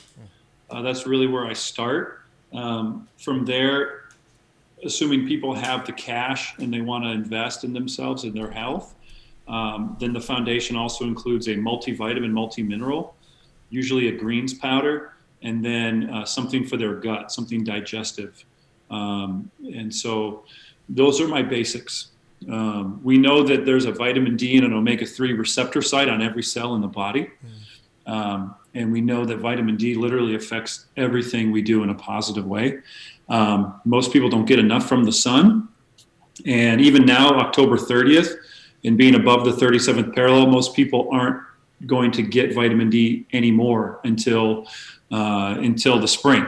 Uh, 0.70 0.82
that's 0.82 1.06
really 1.06 1.26
where 1.26 1.46
I 1.46 1.52
start. 1.54 2.22
Um, 2.52 3.08
from 3.16 3.44
there, 3.44 4.04
assuming 4.84 5.26
people 5.26 5.54
have 5.54 5.86
the 5.86 5.92
cash 5.92 6.54
and 6.58 6.72
they 6.72 6.80
want 6.80 7.04
to 7.04 7.10
invest 7.10 7.64
in 7.64 7.72
themselves 7.72 8.24
and 8.24 8.34
their 8.34 8.50
health, 8.50 8.94
um, 9.48 9.96
then 9.98 10.12
the 10.12 10.20
foundation 10.20 10.76
also 10.76 11.04
includes 11.04 11.48
a 11.48 11.54
multivitamin, 11.54 12.30
multi-mineral, 12.30 13.14
usually 13.70 14.08
a 14.08 14.12
greens 14.12 14.52
powder, 14.54 15.14
and 15.42 15.64
then 15.64 16.10
uh, 16.10 16.24
something 16.24 16.66
for 16.66 16.76
their 16.76 16.94
gut, 16.94 17.32
something 17.32 17.64
digestive. 17.64 18.44
Um, 18.90 19.50
and 19.74 19.94
so 19.94 20.44
those 20.88 21.20
are 21.20 21.28
my 21.28 21.42
basics. 21.42 22.08
Um, 22.50 23.00
we 23.02 23.18
know 23.18 23.42
that 23.42 23.64
there's 23.64 23.84
a 23.84 23.92
vitamin 23.92 24.36
D 24.36 24.56
and 24.56 24.66
an 24.66 24.72
omega 24.72 25.04
3 25.04 25.32
receptor 25.32 25.82
site 25.82 26.08
on 26.08 26.22
every 26.22 26.42
cell 26.42 26.74
in 26.74 26.80
the 26.80 26.88
body. 26.88 27.30
Mm. 28.06 28.12
Um, 28.12 28.54
and 28.74 28.92
we 28.92 29.00
know 29.00 29.24
that 29.24 29.38
vitamin 29.38 29.76
D 29.76 29.94
literally 29.94 30.34
affects 30.34 30.86
everything 30.96 31.50
we 31.50 31.62
do 31.62 31.82
in 31.82 31.90
a 31.90 31.94
positive 31.94 32.46
way. 32.46 32.78
Um, 33.28 33.80
most 33.84 34.12
people 34.12 34.28
don't 34.28 34.46
get 34.46 34.58
enough 34.58 34.88
from 34.88 35.04
the 35.04 35.12
sun. 35.12 35.68
And 36.46 36.80
even 36.80 37.04
now, 37.04 37.30
October 37.38 37.76
30th, 37.76 38.36
and 38.84 38.96
being 38.96 39.16
above 39.16 39.44
the 39.44 39.50
37th 39.50 40.14
parallel, 40.14 40.46
most 40.46 40.74
people 40.74 41.08
aren't 41.10 41.42
going 41.86 42.10
to 42.12 42.22
get 42.22 42.54
vitamin 42.54 42.90
D 42.90 43.26
anymore 43.32 44.00
until 44.04 44.66
uh, 45.10 45.56
until 45.58 45.98
the 45.98 46.08
spring. 46.08 46.46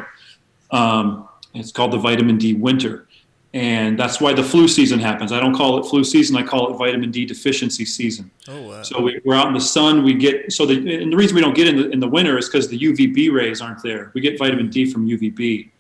Um, 0.70 1.28
it's 1.54 1.72
called 1.72 1.92
the 1.92 1.98
vitamin 1.98 2.38
D 2.38 2.54
winter, 2.54 3.08
and 3.52 3.98
that's 3.98 4.20
why 4.20 4.32
the 4.32 4.44
flu 4.44 4.68
season 4.68 5.00
happens. 5.00 5.32
I 5.32 5.40
don't 5.40 5.54
call 5.54 5.78
it 5.78 5.88
flu 5.88 6.04
season; 6.04 6.36
I 6.36 6.42
call 6.42 6.72
it 6.72 6.78
vitamin 6.78 7.10
D 7.10 7.24
deficiency 7.24 7.84
season. 7.84 8.30
Oh, 8.48 8.62
wow. 8.62 8.82
So 8.82 9.00
we, 9.00 9.20
are 9.26 9.34
out 9.34 9.48
in 9.48 9.54
the 9.54 9.60
sun. 9.60 10.04
We 10.04 10.14
get 10.14 10.52
so 10.52 10.66
the 10.66 11.02
and 11.02 11.12
the 11.12 11.16
reason 11.16 11.34
we 11.34 11.40
don't 11.40 11.56
get 11.56 11.66
in 11.66 11.76
the, 11.76 11.90
in 11.90 11.98
the 11.98 12.08
winter 12.08 12.38
is 12.38 12.48
because 12.48 12.68
the 12.68 12.78
UVB 12.78 13.32
rays 13.32 13.60
aren't 13.60 13.82
there. 13.82 14.12
We 14.14 14.20
get 14.20 14.38
vitamin 14.38 14.70
D 14.70 14.90
from 14.90 15.06
UVB. 15.06 15.70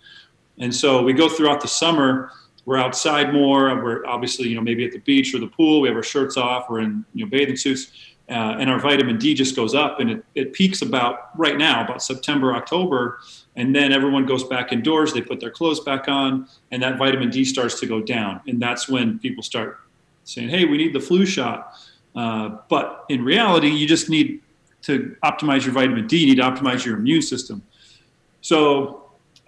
And 0.58 0.74
so 0.74 1.02
we 1.02 1.12
go 1.12 1.28
throughout 1.28 1.60
the 1.60 1.68
summer. 1.68 2.32
We're 2.66 2.76
outside 2.76 3.32
more. 3.32 3.82
We're 3.82 4.04
obviously, 4.06 4.48
you 4.48 4.54
know, 4.54 4.60
maybe 4.60 4.84
at 4.84 4.92
the 4.92 4.98
beach 4.98 5.34
or 5.34 5.38
the 5.38 5.46
pool. 5.46 5.80
We 5.80 5.88
have 5.88 5.96
our 5.96 6.02
shirts 6.02 6.36
off. 6.36 6.68
We're 6.68 6.80
in, 6.80 7.04
you 7.14 7.24
know, 7.24 7.30
bathing 7.30 7.56
suits. 7.56 7.92
uh, 8.28 8.56
and 8.58 8.70
our 8.70 8.78
vitamin 8.78 9.18
D 9.18 9.34
just 9.34 9.56
goes 9.56 9.74
up, 9.74 9.98
and 9.98 10.10
it, 10.10 10.24
it 10.36 10.52
peaks 10.52 10.82
about 10.82 11.36
right 11.36 11.56
now, 11.56 11.82
about 11.84 12.02
September, 12.02 12.54
October, 12.54 13.18
and 13.56 13.74
then 13.74 13.92
everyone 13.92 14.26
goes 14.26 14.44
back 14.44 14.72
indoors. 14.72 15.12
They 15.12 15.20
put 15.20 15.40
their 15.40 15.50
clothes 15.50 15.80
back 15.80 16.08
on, 16.08 16.48
and 16.70 16.82
that 16.82 16.98
vitamin 16.98 17.30
D 17.30 17.44
starts 17.44 17.78
to 17.80 17.86
go 17.86 18.00
down, 18.00 18.40
and 18.46 18.60
that's 18.60 18.88
when 18.88 19.18
people 19.18 19.42
start 19.42 19.78
saying, 20.24 20.48
"Hey, 20.48 20.64
we 20.64 20.76
need 20.76 20.92
the 20.92 21.00
flu 21.00 21.26
shot." 21.26 21.72
Uh, 22.14 22.58
but 22.68 23.04
in 23.08 23.24
reality, 23.24 23.68
you 23.68 23.86
just 23.86 24.08
need 24.08 24.40
to 24.82 25.16
optimize 25.22 25.64
your 25.64 25.72
vitamin 25.72 26.06
D. 26.06 26.18
You 26.18 26.26
need 26.26 26.36
to 26.36 26.42
optimize 26.42 26.84
your 26.84 26.96
immune 26.96 27.22
system. 27.22 27.62
So 28.40 29.00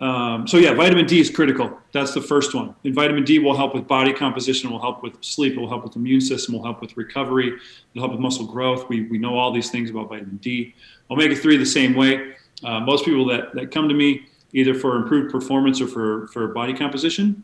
um, 0.02 0.48
so 0.48 0.56
yeah, 0.56 0.74
vitamin 0.74 1.06
D 1.06 1.20
is 1.20 1.30
critical. 1.30 1.78
That's 1.92 2.12
the 2.12 2.20
first 2.20 2.56
one. 2.56 2.74
And 2.84 2.92
vitamin 2.92 3.22
D 3.22 3.38
will 3.38 3.56
help 3.56 3.72
with 3.72 3.86
body 3.86 4.12
composition, 4.12 4.68
will 4.68 4.80
help 4.80 5.00
with 5.00 5.22
sleep, 5.22 5.52
it 5.52 5.60
will 5.60 5.68
help 5.68 5.84
with 5.84 5.94
immune 5.94 6.20
system, 6.20 6.54
will 6.54 6.64
help 6.64 6.80
with 6.80 6.96
recovery, 6.96 7.56
It'll 7.94 8.08
help 8.08 8.10
with 8.10 8.20
muscle 8.20 8.44
growth. 8.44 8.88
We, 8.88 9.02
we 9.02 9.18
know 9.18 9.38
all 9.38 9.52
these 9.52 9.70
things 9.70 9.90
about 9.90 10.08
vitamin 10.08 10.38
D. 10.38 10.74
Omega 11.08 11.36
three 11.36 11.56
the 11.56 11.64
same 11.64 11.94
way. 11.94 12.34
Uh, 12.64 12.80
most 12.80 13.04
people 13.04 13.26
that, 13.26 13.54
that 13.54 13.70
come 13.70 13.88
to 13.88 13.94
me 13.94 14.26
either 14.52 14.74
for 14.74 14.96
improved 14.96 15.30
performance 15.32 15.80
or 15.80 15.86
for, 15.86 16.26
for 16.28 16.48
body 16.48 16.74
composition, 16.74 17.42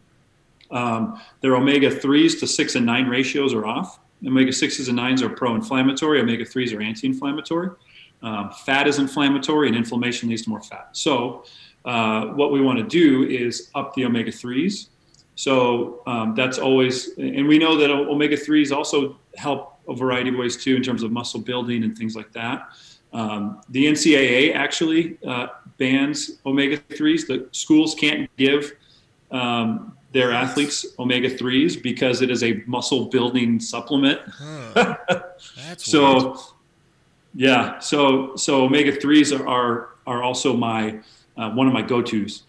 um, 0.70 1.20
their 1.40 1.56
omega 1.56 1.90
threes 1.90 2.38
to 2.40 2.46
six 2.46 2.74
and 2.74 2.84
nine 2.84 3.06
ratios 3.06 3.54
are 3.54 3.66
off. 3.66 3.98
Omega 4.26 4.52
sixes 4.52 4.88
and 4.88 4.96
nines 4.96 5.22
are 5.22 5.28
pro-inflammatory. 5.28 6.20
Omega 6.20 6.44
threes 6.44 6.72
are 6.72 6.82
anti-inflammatory. 6.82 7.70
Um, 8.22 8.50
fat 8.50 8.88
is 8.88 8.98
inflammatory, 8.98 9.68
and 9.68 9.76
inflammation 9.76 10.28
leads 10.28 10.42
to 10.42 10.50
more 10.50 10.60
fat. 10.60 10.88
So 10.92 11.44
uh, 11.84 12.26
what 12.26 12.50
we 12.50 12.60
want 12.60 12.78
to 12.78 12.84
do 12.84 13.24
is 13.28 13.70
up 13.74 13.94
the 13.94 14.04
omega 14.04 14.32
3s. 14.32 14.88
So 15.36 16.02
um, 16.06 16.34
that's 16.34 16.58
always, 16.58 17.16
and 17.16 17.46
we 17.46 17.58
know 17.58 17.76
that 17.76 17.90
omega 17.90 18.36
3s 18.36 18.76
also 18.76 19.16
help 19.36 19.78
a 19.88 19.94
variety 19.94 20.30
of 20.30 20.36
ways 20.36 20.56
too 20.56 20.74
in 20.74 20.82
terms 20.82 21.04
of 21.04 21.12
muscle 21.12 21.40
building 21.40 21.84
and 21.84 21.96
things 21.96 22.16
like 22.16 22.32
that. 22.32 22.70
Um, 23.12 23.60
the 23.70 23.86
NCAA 23.86 24.54
actually 24.54 25.18
uh, 25.26 25.48
bans 25.78 26.38
omega 26.44 26.76
3s. 26.76 27.26
The 27.26 27.48
schools 27.52 27.94
can't 27.94 28.28
give 28.36 28.72
um, 29.30 29.96
their 30.12 30.32
athletes 30.32 30.86
omega 30.98 31.30
3s 31.30 31.82
because 31.82 32.22
it 32.22 32.30
is 32.30 32.42
a 32.42 32.62
muscle 32.66 33.06
building 33.06 33.60
supplement. 33.60 34.20
Huh. 34.28 34.96
so, 35.76 36.26
weird. 36.26 36.38
yeah, 37.34 37.78
so 37.78 38.36
so 38.36 38.64
omega 38.64 38.92
3s 38.92 39.38
are, 39.38 39.48
are, 39.48 39.88
are 40.06 40.22
also 40.22 40.54
my 40.54 41.00
uh, 41.36 41.50
one 41.50 41.66
of 41.66 41.72
my 41.72 41.82
go-tos. 41.82 42.42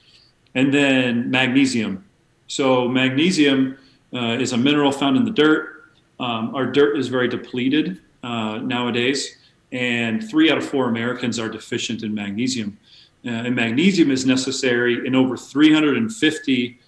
And 0.55 0.73
then 0.73 1.29
magnesium. 1.29 2.03
So 2.47 2.87
magnesium 2.87 3.77
uh, 4.13 4.37
is 4.39 4.51
a 4.53 4.57
mineral 4.57 4.91
found 4.91 5.15
in 5.15 5.23
the 5.23 5.31
dirt. 5.31 5.91
Um, 6.19 6.55
our 6.55 6.65
dirt 6.65 6.97
is 6.97 7.07
very 7.07 7.27
depleted 7.27 8.01
uh, 8.23 8.57
nowadays, 8.57 9.37
and 9.71 10.27
three 10.27 10.51
out 10.51 10.57
of 10.57 10.67
four 10.67 10.89
Americans 10.89 11.39
are 11.39 11.49
deficient 11.49 12.03
in 12.03 12.13
magnesium. 12.13 12.77
Uh, 13.25 13.29
and 13.29 13.55
magnesium 13.55 14.11
is 14.11 14.25
necessary 14.25 15.05
in 15.05 15.13
over 15.13 15.35
350 15.35 16.79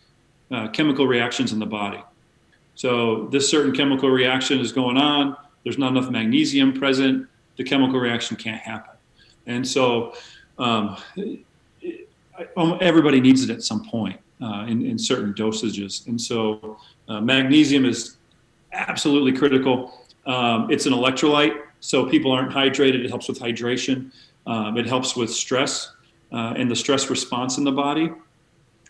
uh, 0.51 0.67
chemical 0.69 1.07
reactions 1.07 1.51
in 1.51 1.59
the 1.59 1.65
body. 1.65 2.01
So 2.75 3.27
this 3.27 3.49
certain 3.49 3.73
chemical 3.73 4.09
reaction 4.09 4.59
is 4.59 4.71
going 4.71 4.97
on. 4.97 5.35
There's 5.63 5.77
not 5.77 5.91
enough 5.91 6.09
magnesium 6.09 6.73
present. 6.73 7.27
The 7.57 7.63
chemical 7.63 7.99
reaction 7.99 8.37
can't 8.37 8.61
happen. 8.61 8.95
And 9.45 9.67
so 9.67 10.13
um, 10.57 10.97
everybody 12.79 13.19
needs 13.19 13.43
it 13.43 13.49
at 13.49 13.63
some 13.63 13.85
point 13.85 14.19
uh, 14.41 14.65
in, 14.67 14.85
in, 14.85 14.97
certain 14.97 15.33
dosages. 15.33 16.07
And 16.07 16.19
so 16.19 16.77
uh, 17.07 17.21
magnesium 17.21 17.85
is 17.85 18.17
absolutely 18.73 19.33
critical. 19.33 20.07
Um, 20.25 20.71
it's 20.71 20.85
an 20.85 20.93
electrolyte, 20.93 21.61
so 21.81 22.07
people 22.07 22.31
aren't 22.31 22.51
hydrated. 22.51 23.03
It 23.03 23.09
helps 23.09 23.27
with 23.27 23.39
hydration. 23.39 24.11
Um, 24.47 24.77
it 24.77 24.85
helps 24.85 25.15
with 25.15 25.29
stress 25.29 25.91
uh, 26.31 26.53
and 26.55 26.71
the 26.71 26.75
stress 26.75 27.09
response 27.09 27.57
in 27.57 27.63
the 27.63 27.71
body. 27.71 28.11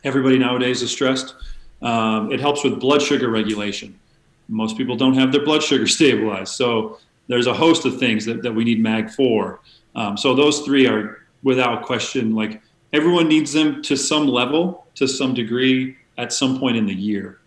Everybody 0.04 0.38
nowadays 0.38 0.82
is 0.82 0.92
stressed. 0.92 1.36
Um, 1.82 2.32
it 2.32 2.40
helps 2.40 2.64
with 2.64 2.80
blood 2.80 3.02
sugar 3.02 3.30
regulation. 3.30 4.00
Most 4.48 4.78
people 4.78 4.96
don't 4.96 5.16
have 5.16 5.32
their 5.32 5.44
blood 5.44 5.64
sugar 5.64 5.88
stabilized. 5.98 6.54
So 6.54 7.00
there's 7.28 7.48
a 7.48 7.54
host 7.54 7.86
of 7.86 7.98
things 7.98 8.26
that, 8.26 8.44
that 8.44 8.54
we 8.54 8.64
need 8.64 8.82
MAG 8.82 9.10
for. 9.10 9.62
Um, 9.96 10.18
so 10.18 10.36
those 10.36 10.62
three 10.62 10.86
are 10.88 11.22
without 11.44 11.84
question 11.84 12.36
like 12.36 12.62
everyone 12.94 13.28
needs 13.28 13.54
them 13.54 13.82
to 13.84 13.96
some 13.96 14.28
level, 14.28 14.86
to 14.96 15.08
some 15.08 15.34
degree, 15.34 15.98
at 16.18 16.32
some 16.32 16.60
point 16.60 16.78
in 16.78 16.86
the 16.86 16.94
year. 16.94 17.40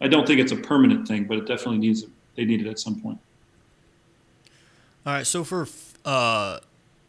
I 0.00 0.08
don't 0.08 0.26
think 0.26 0.40
it's 0.40 0.52
a 0.52 0.56
permanent 0.56 1.06
thing, 1.06 1.24
but 1.24 1.38
it 1.38 1.46
definitely 1.46 1.78
needs 1.78 2.04
they 2.36 2.44
need 2.44 2.66
it 2.66 2.68
at 2.68 2.78
some 2.78 3.00
point. 3.00 3.18
All 5.04 5.12
right, 5.12 5.26
so 5.26 5.42
for 5.42 5.66
uh, 6.04 6.60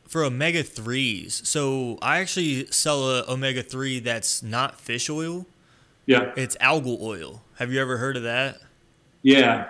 for 0.08 0.24
omega 0.24 0.64
threes, 0.64 1.42
so 1.48 2.00
I 2.02 2.20
actually 2.20 2.66
sell 2.68 3.08
a 3.10 3.32
omega 3.32 3.62
three 3.62 4.00
that's 4.00 4.42
not 4.42 4.80
fish 4.80 5.10
oil. 5.10 5.46
Yeah, 6.08 6.32
it's 6.36 6.56
algal 6.58 7.00
oil. 7.02 7.44
Have 7.56 7.72
you 7.72 7.80
ever 7.80 7.98
heard 7.98 8.18
of 8.18 8.24
that? 8.24 8.60
Yeah. 9.22 9.70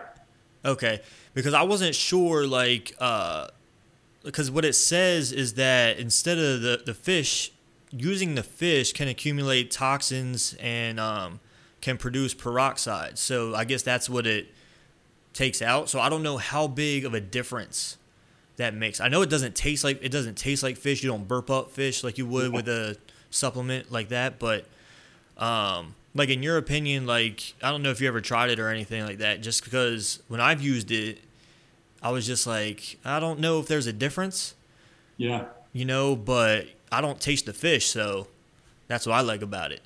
Okay, 0.66 1.02
because 1.34 1.54
I 1.54 1.64
wasn't 1.64 1.96
sure, 1.96 2.48
like, 2.48 2.96
uh, 3.00 3.48
because 4.24 4.50
what 4.50 4.64
it 4.64 4.74
says 4.74 5.34
is 5.34 5.56
that 5.56 6.00
instead 6.00 6.38
of 6.38 6.62
the 6.62 6.82
the 6.86 6.94
fish 6.94 7.52
using 7.92 8.36
the 8.36 8.44
fish 8.44 8.94
can 8.94 9.10
accumulate 9.10 9.70
toxins 9.70 10.56
and 10.62 11.00
um, 11.00 11.42
can 11.82 11.98
produce 11.98 12.34
peroxide. 12.34 13.18
So 13.18 13.54
I 13.54 13.66
guess 13.66 13.84
that's 13.84 14.10
what 14.10 14.26
it 14.26 14.48
takes 15.34 15.62
out. 15.62 15.90
So 15.90 16.00
I 16.00 16.08
don't 16.08 16.24
know 16.24 16.38
how 16.38 16.68
big 16.68 17.06
of 17.06 17.14
a 17.14 17.20
difference 17.20 17.98
that 18.58 18.74
makes. 18.74 19.00
I 19.00 19.08
know 19.08 19.22
it 19.22 19.30
doesn't 19.30 19.56
taste 19.56 19.84
like 19.84 20.04
it 20.04 20.10
doesn't 20.10 20.38
taste 20.38 20.64
like 20.64 20.78
fish. 20.78 21.04
You 21.04 21.10
don't 21.10 21.28
burp 21.28 21.50
up 21.50 21.72
fish 21.72 22.04
like 22.04 22.18
you 22.18 22.26
would 22.28 22.54
with 22.54 22.68
a 22.68 22.98
supplement 23.30 23.92
like 23.92 24.10
that. 24.10 24.40
But 24.40 24.66
um, 25.38 25.96
like 26.14 26.30
in 26.30 26.44
your 26.44 26.58
opinion, 26.58 27.06
like 27.06 27.54
I 27.62 27.72
don't 27.72 27.82
know 27.82 27.90
if 27.90 28.00
you 28.00 28.08
ever 28.08 28.22
tried 28.22 28.52
it 28.52 28.60
or 28.60 28.70
anything 28.70 29.04
like 29.06 29.18
that. 29.20 29.42
Just 29.42 29.64
because 29.64 30.22
when 30.28 30.40
I've 30.40 30.62
used 30.62 30.92
it, 30.92 31.20
I 32.02 32.12
was 32.12 32.28
just 32.28 32.46
like 32.46 32.98
I 33.04 33.20
don't 33.20 33.40
know 33.40 33.60
if 33.60 33.68
there's 33.68 33.88
a 33.88 33.94
difference. 33.94 34.56
Yeah. 35.18 35.46
You 35.74 35.86
know, 35.86 36.16
but 36.16 36.68
I 36.92 37.02
don't 37.02 37.20
taste 37.20 37.48
the 37.48 37.54
fish, 37.54 37.88
so 37.88 38.28
that's 38.88 39.08
what 39.08 39.14
I 39.14 39.22
like 39.22 39.42
about 39.42 39.72
it. 39.72 39.82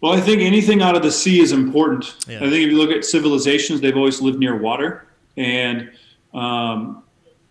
Well, 0.00 0.12
I 0.12 0.20
think 0.20 0.40
anything 0.40 0.82
out 0.82 0.94
of 0.94 1.02
the 1.02 1.10
sea 1.10 1.40
is 1.40 1.52
important. 1.52 2.14
Yeah. 2.28 2.36
I 2.36 2.50
think 2.50 2.64
if 2.64 2.70
you 2.70 2.78
look 2.78 2.90
at 2.90 3.04
civilizations, 3.04 3.80
they've 3.80 3.96
always 3.96 4.20
lived 4.20 4.38
near 4.38 4.56
water, 4.56 5.06
and 5.36 5.90
um, 6.32 7.02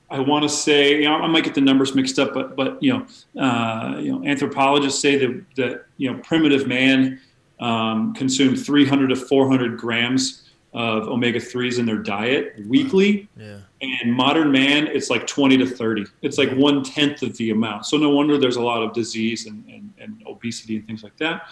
I 0.10 0.20
want 0.20 0.44
to 0.44 0.50
say, 0.50 1.02
you 1.02 1.06
know, 1.06 1.16
I 1.16 1.28
might 1.28 1.44
get 1.44 1.56
the 1.56 1.62
numbers 1.62 1.96
mixed 1.96 2.20
up, 2.20 2.34
but 2.34 2.56
but 2.56 2.82
you 2.82 2.94
know, 2.94 3.42
uh, 3.42 3.98
you 4.00 4.12
know, 4.12 4.26
anthropologists 4.26 5.02
say 5.02 5.18
that 5.18 5.46
that 5.56 5.86
you 5.98 6.12
know, 6.12 6.20
primitive 6.20 6.68
man 6.68 7.20
um, 7.60 8.14
consumed 8.14 8.64
300 8.64 9.08
to 9.08 9.16
400 9.16 9.78
grams 9.78 10.44
of 10.76 11.08
omega 11.08 11.40
3s 11.40 11.80
in 11.80 11.86
their 11.86 11.98
diet 11.98 12.62
weekly. 12.68 13.30
Yeah. 13.38 13.60
And 13.82 14.14
modern 14.14 14.52
man, 14.52 14.88
it's 14.88 15.10
like 15.10 15.26
20 15.26 15.58
to 15.60 15.66
30. 15.66 16.06
It's 16.22 16.38
like 16.38 16.52
one 16.52 16.84
tenth 16.84 17.22
of 17.24 17.38
the 17.38 17.52
amount. 17.52 17.86
So 17.86 17.96
no 17.96 18.10
wonder 18.10 18.38
there's 18.38 18.58
a 18.58 18.62
lot 18.62 18.84
of 18.84 18.92
disease 18.92 19.46
and, 19.46 19.64
and, 19.68 19.94
and 20.00 20.22
obesity 20.28 20.76
and 20.76 20.86
things 20.86 21.02
like 21.02 21.16
that. 21.18 21.48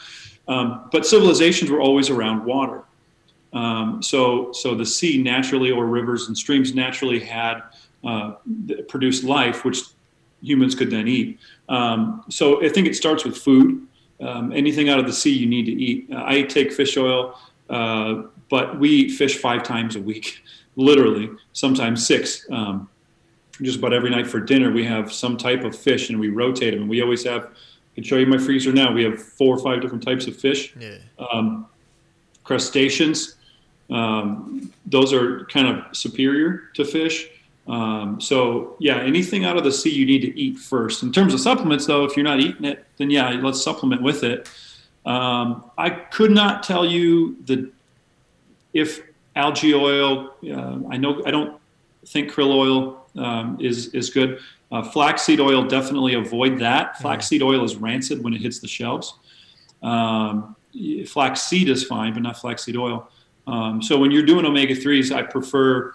Um, 0.49 0.89
but 0.91 1.05
civilizations 1.05 1.71
were 1.71 1.79
always 1.79 2.09
around 2.09 2.43
water. 2.43 2.83
Um, 3.53 4.03
so, 4.03 4.51
so 4.51 4.75
the 4.75 4.85
sea 4.85 5.21
naturally, 5.21 5.71
or 5.71 5.85
rivers 5.85 6.27
and 6.27 6.37
streams 6.37 6.75
naturally 6.75 7.19
had 7.19 7.61
uh, 8.03 8.33
produced 8.87 9.23
life, 9.23 9.63
which 9.63 9.79
humans 10.41 10.75
could 10.75 10.91
then 10.91 11.07
eat. 11.07 11.39
Um, 11.69 12.23
so 12.29 12.63
I 12.63 12.69
think 12.69 12.87
it 12.87 12.95
starts 12.95 13.23
with 13.23 13.37
food. 13.37 13.87
Um, 14.21 14.51
anything 14.53 14.89
out 14.89 14.99
of 14.99 15.05
the 15.05 15.13
sea 15.13 15.31
you 15.31 15.47
need 15.47 15.65
to 15.65 15.71
eat. 15.71 16.07
Uh, 16.11 16.23
I 16.25 16.43
take 16.43 16.71
fish 16.71 16.97
oil. 16.97 17.37
Uh, 17.69 18.23
but 18.49 18.79
we 18.79 18.89
eat 18.89 19.09
fish 19.09 19.37
five 19.37 19.63
times 19.63 19.95
a 19.95 19.99
week, 19.99 20.43
literally, 20.75 21.29
sometimes 21.53 22.05
six. 22.05 22.45
Um, 22.51 22.89
just 23.61 23.79
about 23.79 23.93
every 23.93 24.09
night 24.09 24.27
for 24.27 24.39
dinner, 24.39 24.71
we 24.71 24.83
have 24.85 25.13
some 25.13 25.37
type 25.37 25.63
of 25.63 25.75
fish 25.75 26.09
and 26.09 26.19
we 26.19 26.29
rotate 26.29 26.73
them. 26.73 26.81
And 26.81 26.89
we 26.89 27.01
always 27.01 27.23
have, 27.23 27.45
I 27.45 27.95
can 27.95 28.03
show 28.03 28.17
you 28.17 28.25
my 28.25 28.37
freezer 28.37 28.73
now. 28.73 28.91
We 28.91 29.03
have 29.03 29.21
four 29.21 29.55
or 29.55 29.59
five 29.59 29.81
different 29.81 30.03
types 30.03 30.27
of 30.27 30.35
fish. 30.35 30.75
Yeah. 30.79 30.97
Um, 31.31 31.67
crustaceans, 32.43 33.35
um, 33.89 34.71
those 34.85 35.13
are 35.13 35.45
kind 35.45 35.67
of 35.67 35.95
superior 35.95 36.69
to 36.73 36.83
fish. 36.83 37.27
Um, 37.67 38.19
so 38.19 38.75
yeah, 38.79 39.01
anything 39.01 39.45
out 39.45 39.57
of 39.57 39.63
the 39.63 39.71
sea 39.71 39.89
you 39.89 40.05
need 40.05 40.21
to 40.21 40.37
eat 40.39 40.57
first. 40.57 41.03
In 41.03 41.11
terms 41.11 41.33
of 41.33 41.39
supplements, 41.39 41.85
though, 41.85 42.03
if 42.03 42.17
you're 42.17 42.23
not 42.23 42.39
eating 42.39 42.65
it, 42.65 42.85
then 42.97 43.09
yeah, 43.09 43.29
let's 43.41 43.61
supplement 43.61 44.01
with 44.01 44.23
it. 44.23 44.49
Um, 45.05 45.69
I 45.77 45.89
could 45.89 46.31
not 46.31 46.63
tell 46.63 46.85
you 46.85 47.37
the 47.45 47.71
if 48.73 49.01
algae 49.35 49.73
oil, 49.73 50.33
uh, 50.49 50.79
I 50.89 50.97
know 50.97 51.21
I 51.25 51.31
don't 51.31 51.59
think 52.05 52.31
krill 52.31 52.53
oil 52.53 53.05
um, 53.15 53.57
is 53.59 53.87
is 53.87 54.09
good. 54.09 54.39
Uh, 54.71 54.81
flaxseed 54.81 55.39
oil, 55.39 55.63
definitely 55.63 56.15
avoid 56.15 56.59
that. 56.59 56.99
Flaxseed 56.99 57.43
oil 57.43 57.63
is 57.63 57.75
rancid 57.75 58.23
when 58.23 58.33
it 58.33 58.41
hits 58.41 58.59
the 58.59 58.67
shelves. 58.67 59.13
Um, 59.83 60.55
flaxseed 61.05 61.69
is 61.69 61.83
fine, 61.83 62.13
but 62.13 62.23
not 62.23 62.39
flaxseed 62.39 62.75
oil. 62.75 63.07
Um, 63.45 63.81
so 63.81 63.99
when 63.99 64.09
you're 64.09 64.25
doing 64.25 64.45
omega 64.45 64.73
threes, 64.73 65.11
I 65.11 65.21
prefer 65.21 65.93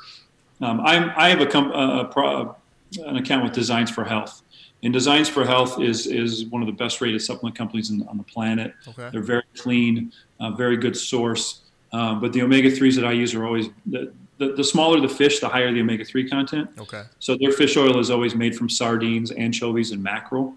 Um, 0.61 0.81
I'm 0.81 1.13
I 1.17 1.29
have 1.29 1.41
a, 1.41 1.47
com- 1.47 1.73
a, 1.73 2.05
pro, 2.05 2.57
an 3.05 3.17
account 3.17 3.45
with 3.45 3.53
Designs 3.53 3.91
for 3.91 4.05
Health, 4.05 4.43
and 4.83 4.93
Designs 4.93 5.29
for 5.29 5.45
Health 5.45 5.81
is 5.81 6.07
is 6.07 6.47
one 6.47 6.63
of 6.63 6.67
the 6.67 6.73
best 6.73 7.01
rated 7.01 7.23
supplement 7.23 7.57
companies 7.57 7.91
in, 7.91 8.07
on 8.09 8.17
the 8.17 8.25
planet. 8.25 8.75
Okay. 8.89 9.09
They're 9.11 9.23
very 9.23 9.45
clean, 9.57 10.13
uh, 10.41 10.51
very 10.51 10.77
good 10.77 10.97
source. 10.97 11.61
Um, 11.93 12.21
but 12.21 12.33
the 12.33 12.43
omega 12.43 12.71
threes 12.71 12.97
that 12.97 13.05
I 13.05 13.13
use 13.13 13.35
are 13.35 13.47
always 13.47 13.69
the, 13.87 14.13
the, 14.37 14.53
the 14.53 14.65
smaller 14.65 15.01
the 15.01 15.09
fish, 15.09 15.41
the 15.41 15.49
higher 15.49 15.73
the 15.73 15.81
omega 15.81 16.05
three 16.05 16.29
content. 16.29 16.71
Okay. 16.79 17.05
So 17.19 17.37
their 17.37 17.53
fish 17.53 17.77
oil 17.77 17.99
is 17.99 18.11
always 18.11 18.35
made 18.35 18.55
from 18.57 18.69
sardines, 18.69 19.31
anchovies, 19.33 19.91
and 19.93 20.03
mackerel, 20.03 20.55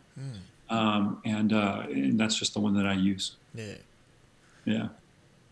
um, 0.69 1.21
and 1.25 1.53
uh, 1.53 1.83
and 1.89 2.19
that's 2.19 2.35
just 2.35 2.53
the 2.53 2.59
one 2.59 2.73
that 2.75 2.85
I 2.85 2.93
use. 2.93 3.37
Yeah. 3.53 3.75
Yeah. 4.65 4.87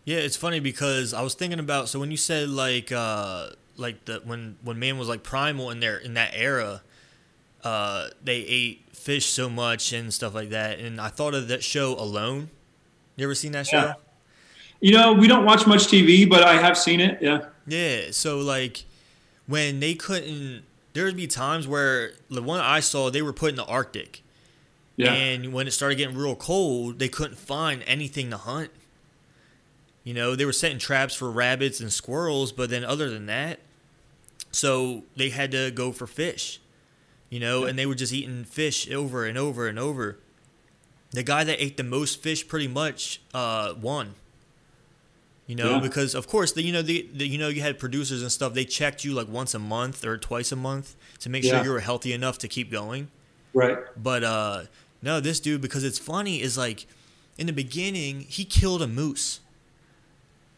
Yeah, 0.04 0.18
it's 0.18 0.36
funny 0.36 0.60
because 0.60 1.12
I 1.14 1.22
was 1.22 1.34
thinking 1.34 1.60
about 1.60 1.88
so 1.88 2.00
when 2.00 2.10
you 2.10 2.16
said 2.16 2.48
like 2.48 2.90
uh 2.90 3.50
like 3.80 4.04
the 4.04 4.20
when 4.24 4.56
when 4.62 4.78
man 4.78 4.98
was 4.98 5.08
like 5.08 5.22
primal 5.22 5.70
in 5.70 5.80
there 5.80 5.96
in 5.96 6.14
that 6.14 6.32
era, 6.34 6.82
uh 7.64 8.08
they 8.22 8.36
ate 8.36 8.84
fish 8.92 9.26
so 9.26 9.48
much 9.48 9.92
and 9.92 10.12
stuff 10.12 10.34
like 10.34 10.50
that, 10.50 10.78
and 10.78 11.00
I 11.00 11.08
thought 11.08 11.34
of 11.34 11.48
that 11.48 11.64
show 11.64 11.94
Alone. 11.98 12.50
You 13.16 13.24
ever 13.26 13.34
seen 13.34 13.52
that 13.52 13.66
show? 13.66 13.78
Yeah. 13.78 13.94
You 14.80 14.92
know, 14.92 15.12
we 15.12 15.26
don't 15.28 15.44
watch 15.44 15.66
much 15.66 15.88
TV, 15.88 16.28
but 16.28 16.42
I 16.42 16.54
have 16.54 16.78
seen 16.78 17.00
it. 17.00 17.18
Yeah. 17.20 17.46
Yeah, 17.66 18.12
so 18.12 18.38
like 18.38 18.84
when 19.46 19.80
they 19.80 19.94
couldn't 19.94 20.64
there 20.92 21.04
would 21.04 21.16
be 21.16 21.26
times 21.26 21.68
where 21.68 22.12
the 22.28 22.42
one 22.42 22.60
I 22.60 22.80
saw 22.80 23.10
they 23.10 23.22
were 23.22 23.32
put 23.32 23.50
in 23.50 23.56
the 23.56 23.64
Arctic. 23.64 24.22
Yeah. 24.96 25.12
And 25.12 25.52
when 25.52 25.66
it 25.66 25.70
started 25.70 25.96
getting 25.96 26.16
real 26.16 26.36
cold, 26.36 26.98
they 26.98 27.08
couldn't 27.08 27.38
find 27.38 27.82
anything 27.86 28.30
to 28.30 28.36
hunt. 28.36 28.70
You 30.04 30.14
know, 30.14 30.34
they 30.34 30.44
were 30.44 30.52
setting 30.52 30.78
traps 30.78 31.14
for 31.14 31.30
rabbits 31.30 31.80
and 31.80 31.92
squirrels, 31.92 32.52
but 32.52 32.70
then 32.70 32.84
other 32.84 33.08
than 33.08 33.26
that, 33.26 33.60
so 34.52 35.04
they 35.16 35.30
had 35.30 35.50
to 35.52 35.70
go 35.70 35.92
for 35.92 36.06
fish. 36.06 36.60
You 37.28 37.38
know, 37.38 37.62
and 37.64 37.78
they 37.78 37.86
were 37.86 37.94
just 37.94 38.12
eating 38.12 38.42
fish 38.44 38.90
over 38.90 39.24
and 39.24 39.38
over 39.38 39.68
and 39.68 39.78
over. 39.78 40.18
The 41.12 41.22
guy 41.22 41.44
that 41.44 41.62
ate 41.62 41.76
the 41.76 41.84
most 41.84 42.20
fish 42.20 42.46
pretty 42.48 42.66
much 42.66 43.20
uh, 43.32 43.74
won. 43.80 44.14
You 45.46 45.54
know, 45.56 45.74
Yeah. 45.76 45.80
because 45.80 46.14
of 46.16 46.26
course 46.28 46.52
the 46.52 46.62
you 46.62 46.72
know 46.72 46.82
the, 46.82 47.08
the 47.12 47.26
you 47.26 47.38
know 47.38 47.48
you 47.48 47.60
had 47.60 47.78
producers 47.78 48.22
and 48.22 48.30
stuff. 48.32 48.54
They 48.54 48.64
checked 48.64 49.04
you 49.04 49.12
like 49.14 49.28
once 49.28 49.54
a 49.54 49.58
month 49.60 50.04
or 50.04 50.16
twice 50.18 50.50
a 50.52 50.56
month 50.56 50.96
to 51.20 51.28
make 51.28 51.44
sure 51.44 51.62
you 51.64 51.70
were 51.70 51.80
healthy 51.80 52.12
enough 52.12 52.38
to 52.38 52.48
keep 52.48 52.70
going. 52.70 53.08
Right. 53.54 53.78
But 53.96 54.22
uh 54.24 54.62
no, 55.02 55.18
this 55.20 55.38
dude 55.40 55.60
because 55.60 55.82
it's 55.84 55.98
funny 55.98 56.40
is 56.42 56.56
like 56.58 56.86
in 57.38 57.46
the 57.46 57.52
beginning 57.52 58.20
he 58.22 58.44
killed 58.44 58.82
a 58.82 58.86
moose. 58.88 59.40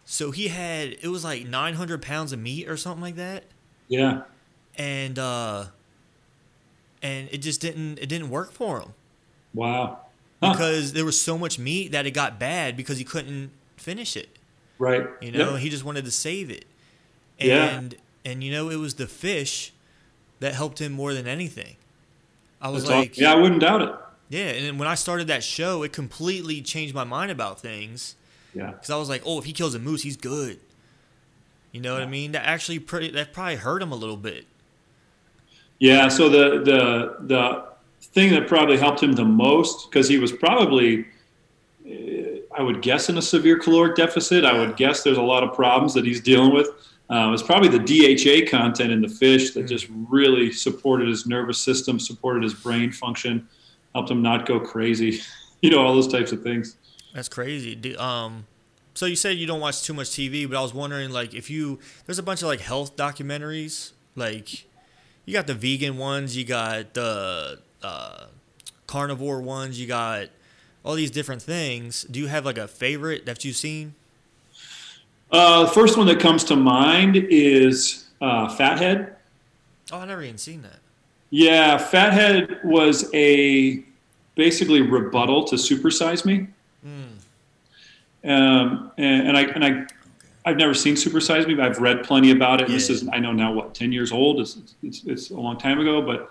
So 0.05 0.31
he 0.31 0.49
had 0.49 0.97
it 1.03 1.09
was 1.09 1.25
like 1.25 1.47
900 1.47 2.03
pounds 2.03 2.33
of 2.33 2.39
meat 2.41 2.69
or 2.69 2.77
something 2.77 3.03
like 3.03 3.17
that, 3.17 3.45
Yeah. 3.93 4.23
and 4.77 5.19
uh 5.19 5.67
and 7.03 7.29
it 7.31 7.39
just 7.39 7.61
didn't 7.61 7.99
it 7.99 8.09
didn't 8.09 8.31
work 8.31 8.53
for 8.53 8.81
him 8.81 8.93
Wow. 9.55 9.99
Huh. 10.43 10.53
because 10.53 10.93
there 10.95 11.05
was 11.05 11.21
so 11.21 11.37
much 11.37 11.59
meat 11.59 11.93
that 11.93 12.07
it 12.07 12.13
got 12.13 12.39
bad 12.41 12.77
because 12.77 12.97
he 12.99 13.05
couldn't 13.05 13.51
finish 13.77 14.17
it. 14.17 14.31
Right. 14.79 15.07
You 15.21 15.31
know, 15.31 15.51
Yep. 15.53 15.61
he 15.61 15.69
just 15.69 15.85
wanted 15.85 16.05
to 16.07 16.11
save 16.11 16.51
it. 16.51 16.65
Yeah. 17.39 17.67
And 17.67 17.95
and 18.25 18.43
you 18.43 18.51
know 18.51 18.71
it 18.71 18.77
was 18.77 18.95
the 18.95 19.07
fish 19.07 19.73
that 20.41 20.55
helped 20.55 20.81
him 20.81 20.93
more 20.93 21.13
than 21.13 21.27
anything. 21.29 21.77
I 22.61 22.71
was 22.71 22.85
That's 22.85 22.91
awesome. 22.91 23.01
like, 23.01 23.19
yeah, 23.19 23.33
I 23.33 23.37
wouldn't 23.37 23.61
doubt 23.61 23.83
it. 23.83 23.91
Yeah, 24.31 24.47
and 24.57 24.65
then 24.65 24.79
when 24.79 24.89
I 24.89 24.95
started 24.95 25.27
that 25.27 25.45
show, 25.45 25.83
it 25.83 25.93
completely 25.93 26.63
changed 26.63 26.95
my 26.95 27.05
mind 27.05 27.31
about 27.31 27.61
things 27.61 28.15
Yeah. 28.55 28.71
because 28.71 28.89
I 28.91 28.97
was 28.97 29.09
like, 29.11 29.23
oh, 29.27 29.39
if 29.39 29.45
he 29.45 29.53
kills 29.53 29.75
a 29.75 29.79
moose, 29.79 30.03
he's 30.03 30.17
good. 30.17 30.59
You 31.73 31.81
know 31.81 31.95
what 31.95 32.03
I 32.03 32.07
mean? 32.07 32.33
That 32.33 32.45
actually 32.47 32.79
pretty 32.79 33.11
that 33.11 33.33
probably 33.33 33.57
hurt 33.57 33.83
him 33.83 33.93
a 33.93 33.97
little 33.97 34.17
bit. 34.17 34.47
Yeah. 35.79 36.09
So 36.09 36.29
the 36.29 36.63
the 36.63 37.17
the 37.27 37.65
thing 38.03 38.31
that 38.33 38.47
probably 38.47 38.77
helped 38.77 39.03
him 39.03 39.13
the 39.13 39.25
most 39.25 39.91
because 39.91 40.07
he 40.09 40.19
was 40.19 40.31
probably, 40.33 41.07
uh, 41.87 41.93
I 42.55 42.63
would 42.63 42.83
guess, 42.83 43.09
in 43.09 43.17
a 43.19 43.23
severe 43.23 43.59
caloric 43.59 43.97
deficit. 43.97 44.45
I 44.45 44.59
would 44.59 44.77
guess 44.77 45.03
there's 45.03 45.17
a 45.19 45.23
lot 45.23 45.43
of 45.43 45.55
problems 45.55 45.95
that 45.95 46.05
he's 46.05 46.21
dealing 46.21 46.53
with. 46.53 46.69
Uh, 47.11 47.31
it's 47.33 47.43
probably 47.43 47.69
the 47.69 47.79
DHA 47.79 48.51
content 48.51 48.91
in 48.93 49.01
the 49.03 49.09
fish 49.09 49.53
that 49.53 49.65
just 49.65 49.87
really 49.91 50.51
supported 50.53 51.09
his 51.09 51.27
nervous 51.27 51.59
system, 51.59 51.99
supported 51.99 52.43
his 52.43 52.55
brain 52.55 52.91
function, 52.93 53.47
helped 53.95 54.11
him 54.11 54.23
not 54.23 54.47
go 54.47 54.61
crazy. 54.61 55.21
You 55.65 55.71
know, 55.71 55.79
all 55.79 55.95
those 55.95 56.09
types 56.09 56.33
of 56.33 56.43
things. 56.43 56.77
That's 57.15 57.29
crazy. 57.29 57.77
Do- 57.77 57.97
Um, 57.97 58.47
so 58.95 59.07
you 59.07 59.17
said 59.17 59.37
you 59.37 59.47
don't 59.47 59.61
watch 59.61 59.83
too 59.83 59.95
much 59.95 60.09
TV, 60.09 60.49
but 60.49 60.57
I 60.57 60.63
was 60.63 60.75
wondering 60.75 61.11
like 61.11 61.35
if 61.35 61.51
you 61.51 61.79
there's 62.07 62.19
a 62.19 62.23
bunch 62.23 62.43
of 62.43 62.49
like 62.49 62.61
health 62.61 62.97
documentaries. 62.97 63.93
Like 64.15 64.67
you 65.25 65.33
got 65.33 65.47
the 65.47 65.55
vegan 65.55 65.97
ones, 65.97 66.37
you 66.37 66.45
got 66.45 66.95
the 66.95 67.61
uh, 67.83 68.27
carnivore 68.87 69.41
ones, 69.41 69.81
you 69.81 69.87
got 69.87 70.29
all 70.85 70.95
these 70.95 71.11
different 71.11 71.43
things. 71.43 72.03
Do 72.05 72.21
you 72.21 72.27
have 72.27 72.45
like 72.45 72.59
a 72.59 72.69
favorite 72.69 73.27
that 73.27 73.45
you've 73.45 73.57
seen? 73.57 73.95
Uh, 75.31 75.65
the 75.65 75.71
first 75.71 75.97
one 75.97 76.07
that 76.09 76.21
comes 76.21 76.45
to 76.45 76.57
mind 76.57 77.17
is 77.17 78.11
uh, 78.21 78.49
Fathead. 78.49 79.17
Oh, 79.91 79.99
I 79.99 80.05
never 80.05 80.23
even 80.23 80.39
seen 80.39 80.63
that. 80.63 80.81
Yeah, 81.31 81.79
Fathead 81.79 82.61
was 82.63 83.09
a 83.15 83.83
basically 84.35 84.83
rebuttal 84.83 85.45
to 85.45 85.57
Supersize 85.57 86.27
Me. 86.27 86.49
Um, 88.25 88.93
and, 88.99 89.29
and 89.29 89.37
I 89.37 89.43
and 89.43 89.65
I 89.65 89.87
I've 90.45 90.57
never 90.57 90.75
seen 90.75 90.95
Supersize 90.95 91.47
Me, 91.47 91.55
but 91.55 91.67
I've 91.67 91.79
read 91.79 92.03
plenty 92.03 92.31
about 92.31 92.61
it. 92.61 92.67
And 92.67 92.75
this 92.75 92.91
is 92.91 93.09
I 93.13 93.19
know 93.19 93.33
now 93.33 93.53
what 93.53 93.75
ten 93.75 93.93
years 93.93 94.13
old. 94.13 94.41
It's, 94.41 94.59
it's 94.83 95.05
it's 95.05 95.31
a 95.31 95.37
long 95.37 95.59
time 95.59 95.79
ago, 95.81 96.03
but 96.03 96.31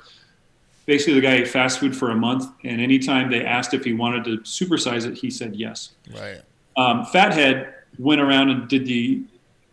basically 0.85 1.13
the 1.13 1.21
guy 1.21 1.35
ate 1.35 1.47
fast 1.47 1.79
food 1.79 1.95
for 1.95 2.11
a 2.11 2.15
month, 2.15 2.49
and 2.63 2.81
anytime 2.81 3.29
they 3.29 3.45
asked 3.45 3.73
if 3.73 3.83
he 3.83 3.93
wanted 3.93 4.23
to 4.25 4.37
supersize 4.39 5.05
it, 5.05 5.17
he 5.17 5.29
said 5.29 5.55
yes. 5.55 5.91
Right. 6.13 6.41
Um, 6.77 7.05
Fathead 7.05 7.73
went 7.99 8.21
around 8.21 8.49
and 8.49 8.67
did 8.67 8.85
the 8.85 9.23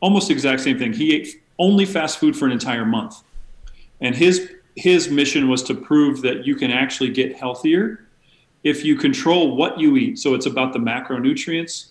almost 0.00 0.30
exact 0.30 0.60
same 0.60 0.78
thing. 0.78 0.92
He 0.92 1.14
ate 1.14 1.42
only 1.58 1.84
fast 1.84 2.18
food 2.18 2.36
for 2.36 2.46
an 2.46 2.52
entire 2.52 2.84
month, 2.84 3.22
and 4.00 4.14
his 4.14 4.50
his 4.76 5.10
mission 5.10 5.48
was 5.48 5.62
to 5.64 5.74
prove 5.74 6.22
that 6.22 6.46
you 6.46 6.54
can 6.54 6.70
actually 6.70 7.10
get 7.10 7.36
healthier 7.36 8.06
if 8.62 8.84
you 8.84 8.94
control 8.96 9.56
what 9.56 9.80
you 9.80 9.96
eat. 9.96 10.18
So 10.18 10.34
it's 10.34 10.46
about 10.46 10.72
the 10.72 10.78
macronutrients 10.78 11.90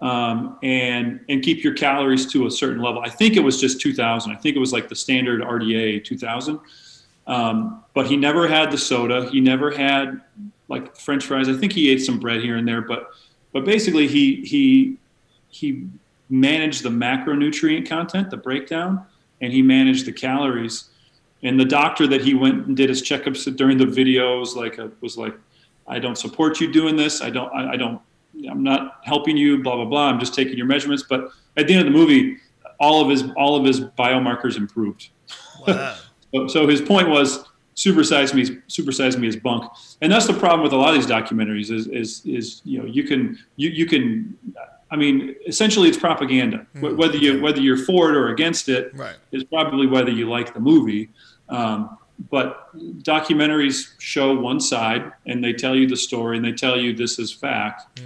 um, 0.00 0.58
and 0.62 1.20
and 1.28 1.42
keep 1.42 1.64
your 1.64 1.74
calories 1.74 2.30
to 2.32 2.46
a 2.46 2.50
certain 2.50 2.80
level. 2.80 3.02
I 3.02 3.08
think 3.08 3.36
it 3.36 3.40
was 3.40 3.60
just 3.60 3.80
2,000. 3.80 4.30
I 4.30 4.36
think 4.36 4.56
it 4.56 4.60
was 4.60 4.72
like 4.72 4.88
the 4.88 4.96
standard 4.96 5.42
RDA 5.42 6.04
2,000. 6.04 6.60
Um, 7.26 7.84
but 7.94 8.06
he 8.06 8.16
never 8.16 8.48
had 8.48 8.70
the 8.70 8.78
soda. 8.78 9.28
He 9.30 9.40
never 9.40 9.70
had 9.70 10.20
like 10.68 10.96
French 10.96 11.24
fries. 11.26 11.48
I 11.48 11.54
think 11.54 11.72
he 11.72 11.90
ate 11.90 11.98
some 11.98 12.18
bread 12.18 12.40
here 12.40 12.56
and 12.56 12.66
there, 12.66 12.80
but 12.80 13.10
but 13.52 13.64
basically 13.64 14.06
he 14.06 14.36
he 14.36 14.96
he 15.48 15.86
managed 16.30 16.82
the 16.82 16.90
macronutrient 16.90 17.88
content, 17.88 18.30
the 18.30 18.36
breakdown, 18.36 19.04
and 19.40 19.52
he 19.52 19.62
managed 19.62 20.06
the 20.06 20.12
calories. 20.12 20.90
And 21.42 21.58
the 21.58 21.64
doctor 21.64 22.06
that 22.08 22.22
he 22.22 22.34
went 22.34 22.66
and 22.66 22.76
did 22.76 22.88
his 22.88 23.02
checkups 23.02 23.54
during 23.56 23.78
the 23.78 23.84
videos 23.84 24.56
like 24.56 24.78
uh, 24.78 24.88
was 25.00 25.16
like, 25.16 25.34
I 25.86 25.98
don't 25.98 26.18
support 26.18 26.60
you 26.60 26.70
doing 26.70 26.96
this. 26.96 27.22
I 27.22 27.30
don't. 27.30 27.52
I, 27.52 27.72
I 27.72 27.76
don't. 27.76 28.00
I'm 28.50 28.62
not 28.62 29.00
helping 29.04 29.36
you. 29.36 29.62
Blah 29.62 29.76
blah 29.76 29.84
blah. 29.86 30.08
I'm 30.08 30.20
just 30.20 30.34
taking 30.34 30.56
your 30.56 30.66
measurements. 30.66 31.04
But 31.08 31.30
at 31.56 31.66
the 31.66 31.74
end 31.74 31.86
of 31.86 31.92
the 31.92 31.98
movie, 31.98 32.36
all 32.80 33.00
of 33.02 33.08
his 33.08 33.24
all 33.36 33.56
of 33.56 33.64
his 33.64 33.80
biomarkers 33.80 34.56
improved. 34.56 35.08
Wow. 35.66 35.96
So, 36.34 36.46
so 36.46 36.66
his 36.68 36.82
point 36.82 37.08
was 37.08 37.42
supersize 37.74 38.34
me, 38.34 38.42
supersize 38.68 39.16
me 39.16 39.28
as 39.28 39.36
bunk, 39.36 39.64
and 40.02 40.12
that's 40.12 40.26
the 40.26 40.34
problem 40.34 40.60
with 40.62 40.74
a 40.74 40.76
lot 40.76 40.90
of 40.90 40.96
these 40.96 41.06
documentaries. 41.06 41.70
Is 41.70 41.86
is 41.86 42.20
is 42.26 42.60
you 42.66 42.78
know 42.78 42.84
you 42.84 43.02
can 43.04 43.38
you 43.56 43.70
you 43.70 43.86
can, 43.86 44.36
I 44.90 44.96
mean, 44.96 45.34
essentially 45.46 45.88
it's 45.88 45.96
propaganda. 45.96 46.66
Wh- 46.80 46.98
Whether 46.98 47.16
you 47.16 47.40
whether 47.40 47.62
you're 47.62 47.78
for 47.78 48.10
it 48.10 48.14
or 48.14 48.28
against 48.28 48.68
it 48.68 48.94
right. 48.94 49.16
is 49.32 49.42
probably 49.44 49.86
whether 49.86 50.10
you 50.10 50.28
like 50.28 50.52
the 50.52 50.60
movie. 50.60 51.08
Um, 51.48 51.96
but 52.30 52.76
documentaries 53.02 53.94
show 53.98 54.34
one 54.38 54.60
side 54.60 55.10
and 55.24 55.42
they 55.42 55.54
tell 55.54 55.74
you 55.74 55.86
the 55.86 55.96
story 55.96 56.36
and 56.36 56.44
they 56.44 56.52
tell 56.52 56.78
you 56.78 56.92
this 56.94 57.18
is 57.18 57.32
fact. 57.32 57.98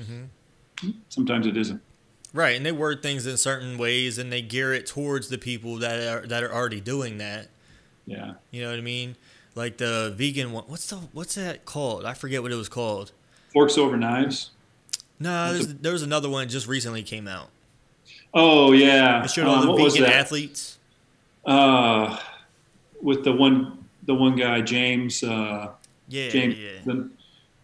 Sometimes 1.09 1.47
it 1.47 1.57
isn't. 1.57 1.81
Right, 2.35 2.57
and 2.57 2.65
they 2.65 2.73
word 2.73 3.03
things 3.03 3.27
in 3.27 3.37
certain 3.37 3.77
ways, 3.77 4.17
and 4.19 4.33
they 4.33 4.41
gear 4.41 4.73
it 4.73 4.87
towards 4.87 5.29
the 5.29 5.37
people 5.39 5.77
that 5.77 6.01
are 6.01 6.27
that 6.27 6.43
are 6.43 6.53
already 6.53 6.81
doing 6.81 7.19
that. 7.19 7.49
Yeah. 8.07 8.35
You 8.51 8.63
know 8.63 8.71
what 8.71 8.79
I 8.79 8.83
mean? 8.83 9.17
Like 9.55 9.77
the 9.77 10.13
vegan 10.17 10.53
one. 10.53 10.65
What's 10.67 10.87
the 10.89 10.97
what's 11.13 11.35
that 11.35 11.65
called? 11.67 12.05
I 12.07 12.15
forget 12.15 12.43
what 12.43 12.51
it 12.51 12.57
was 12.57 12.71
called. 12.71 13.13
Forks 13.53 13.77
over 13.77 13.97
knives. 13.99 14.51
No, 15.21 15.53
there's, 15.53 15.75
there 15.75 15.93
was 15.93 16.03
another 16.03 16.29
one 16.31 16.49
just 16.49 16.67
recently 16.67 17.03
came 17.03 17.29
out. 17.29 17.49
Oh 18.33 18.73
yeah. 18.73 19.23
It 19.25 19.31
showed 19.31 19.47
all 19.47 19.57
Um, 19.57 19.67
the 19.67 19.73
what 19.73 19.83
was 19.83 19.95
vegan 19.97 20.11
athletes. 20.11 20.79
uh, 21.45 22.19
with 23.03 23.25
the 23.25 23.33
one 23.33 23.85
the 24.05 24.15
one 24.15 24.37
guy 24.37 24.63
James 24.63 25.23
uh, 25.23 25.69
Yeah, 26.09 26.29
James. 26.31 26.57
yeah. 26.57 26.95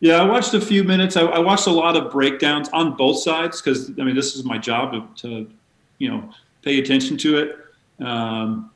Yeah, 0.01 0.21
I 0.21 0.25
watched 0.25 0.55
a 0.55 0.61
few 0.61 0.85
minutes. 0.85 1.17
I, 1.17 1.23
I 1.23 1.39
watched 1.41 1.67
a 1.67 1.71
lot 1.73 1.97
of 1.97 2.13
breakdowns 2.13 2.69
on 2.71 2.97
both 2.97 3.19
sides 3.19 3.61
because 3.61 3.91
I 3.99 4.05
mean 4.05 4.15
this 4.15 4.37
is 4.37 4.45
my 4.45 4.59
job 4.59 4.93
to, 4.93 5.23
to 5.23 5.51
you 5.99 6.09
know 6.11 6.31
pay 6.63 6.79
attention 6.79 7.17
to 7.19 7.39
it. 7.39 7.57
Um, 8.05 8.71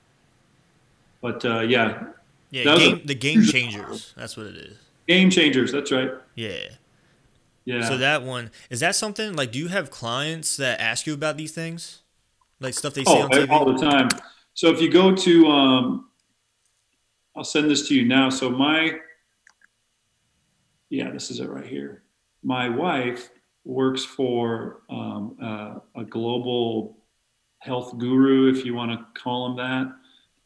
But 1.20 1.44
uh, 1.44 1.60
yeah, 1.60 2.04
Yeah, 2.50 2.64
game, 2.76 2.96
a- 2.96 3.06
the 3.06 3.14
game 3.14 3.42
changers. 3.44 4.12
That's 4.16 4.36
what 4.36 4.46
it 4.46 4.56
is. 4.56 4.76
game 5.06 5.30
changers. 5.30 5.70
That's 5.72 5.92
right. 5.92 6.10
Yeah. 6.34 6.68
Yeah. 7.64 7.88
So 7.88 7.96
that 7.98 8.22
one 8.24 8.50
is 8.70 8.80
that 8.80 8.96
something 8.96 9.34
like? 9.34 9.52
Do 9.52 9.58
you 9.60 9.68
have 9.68 9.90
clients 9.90 10.56
that 10.56 10.80
ask 10.80 11.06
you 11.06 11.14
about 11.14 11.36
these 11.36 11.52
things, 11.52 12.02
like 12.58 12.74
stuff 12.74 12.94
they 12.94 13.04
see 13.04 13.12
oh, 13.12 13.22
on 13.22 13.30
TV? 13.30 13.48
all 13.50 13.64
the 13.72 13.78
time. 13.78 14.08
So 14.54 14.68
if 14.70 14.80
you 14.80 14.90
go 14.90 15.14
to, 15.14 15.46
um, 15.46 16.08
I'll 17.36 17.44
send 17.44 17.70
this 17.70 17.86
to 17.88 17.94
you 17.94 18.04
now. 18.04 18.28
So 18.30 18.50
my, 18.50 18.98
yeah, 20.92 21.10
this 21.10 21.30
is 21.30 21.40
it 21.40 21.48
right 21.48 21.66
here. 21.66 22.02
My 22.44 22.68
wife 22.68 23.30
works 23.64 24.04
for 24.04 24.82
um, 24.90 25.36
uh, 25.42 26.00
a 26.00 26.04
global 26.04 26.98
health 27.60 27.96
guru, 27.98 28.50
if 28.52 28.64
you 28.66 28.74
want 28.74 28.90
to 28.92 29.20
call 29.20 29.46
him 29.46 29.56
that. 29.56 29.90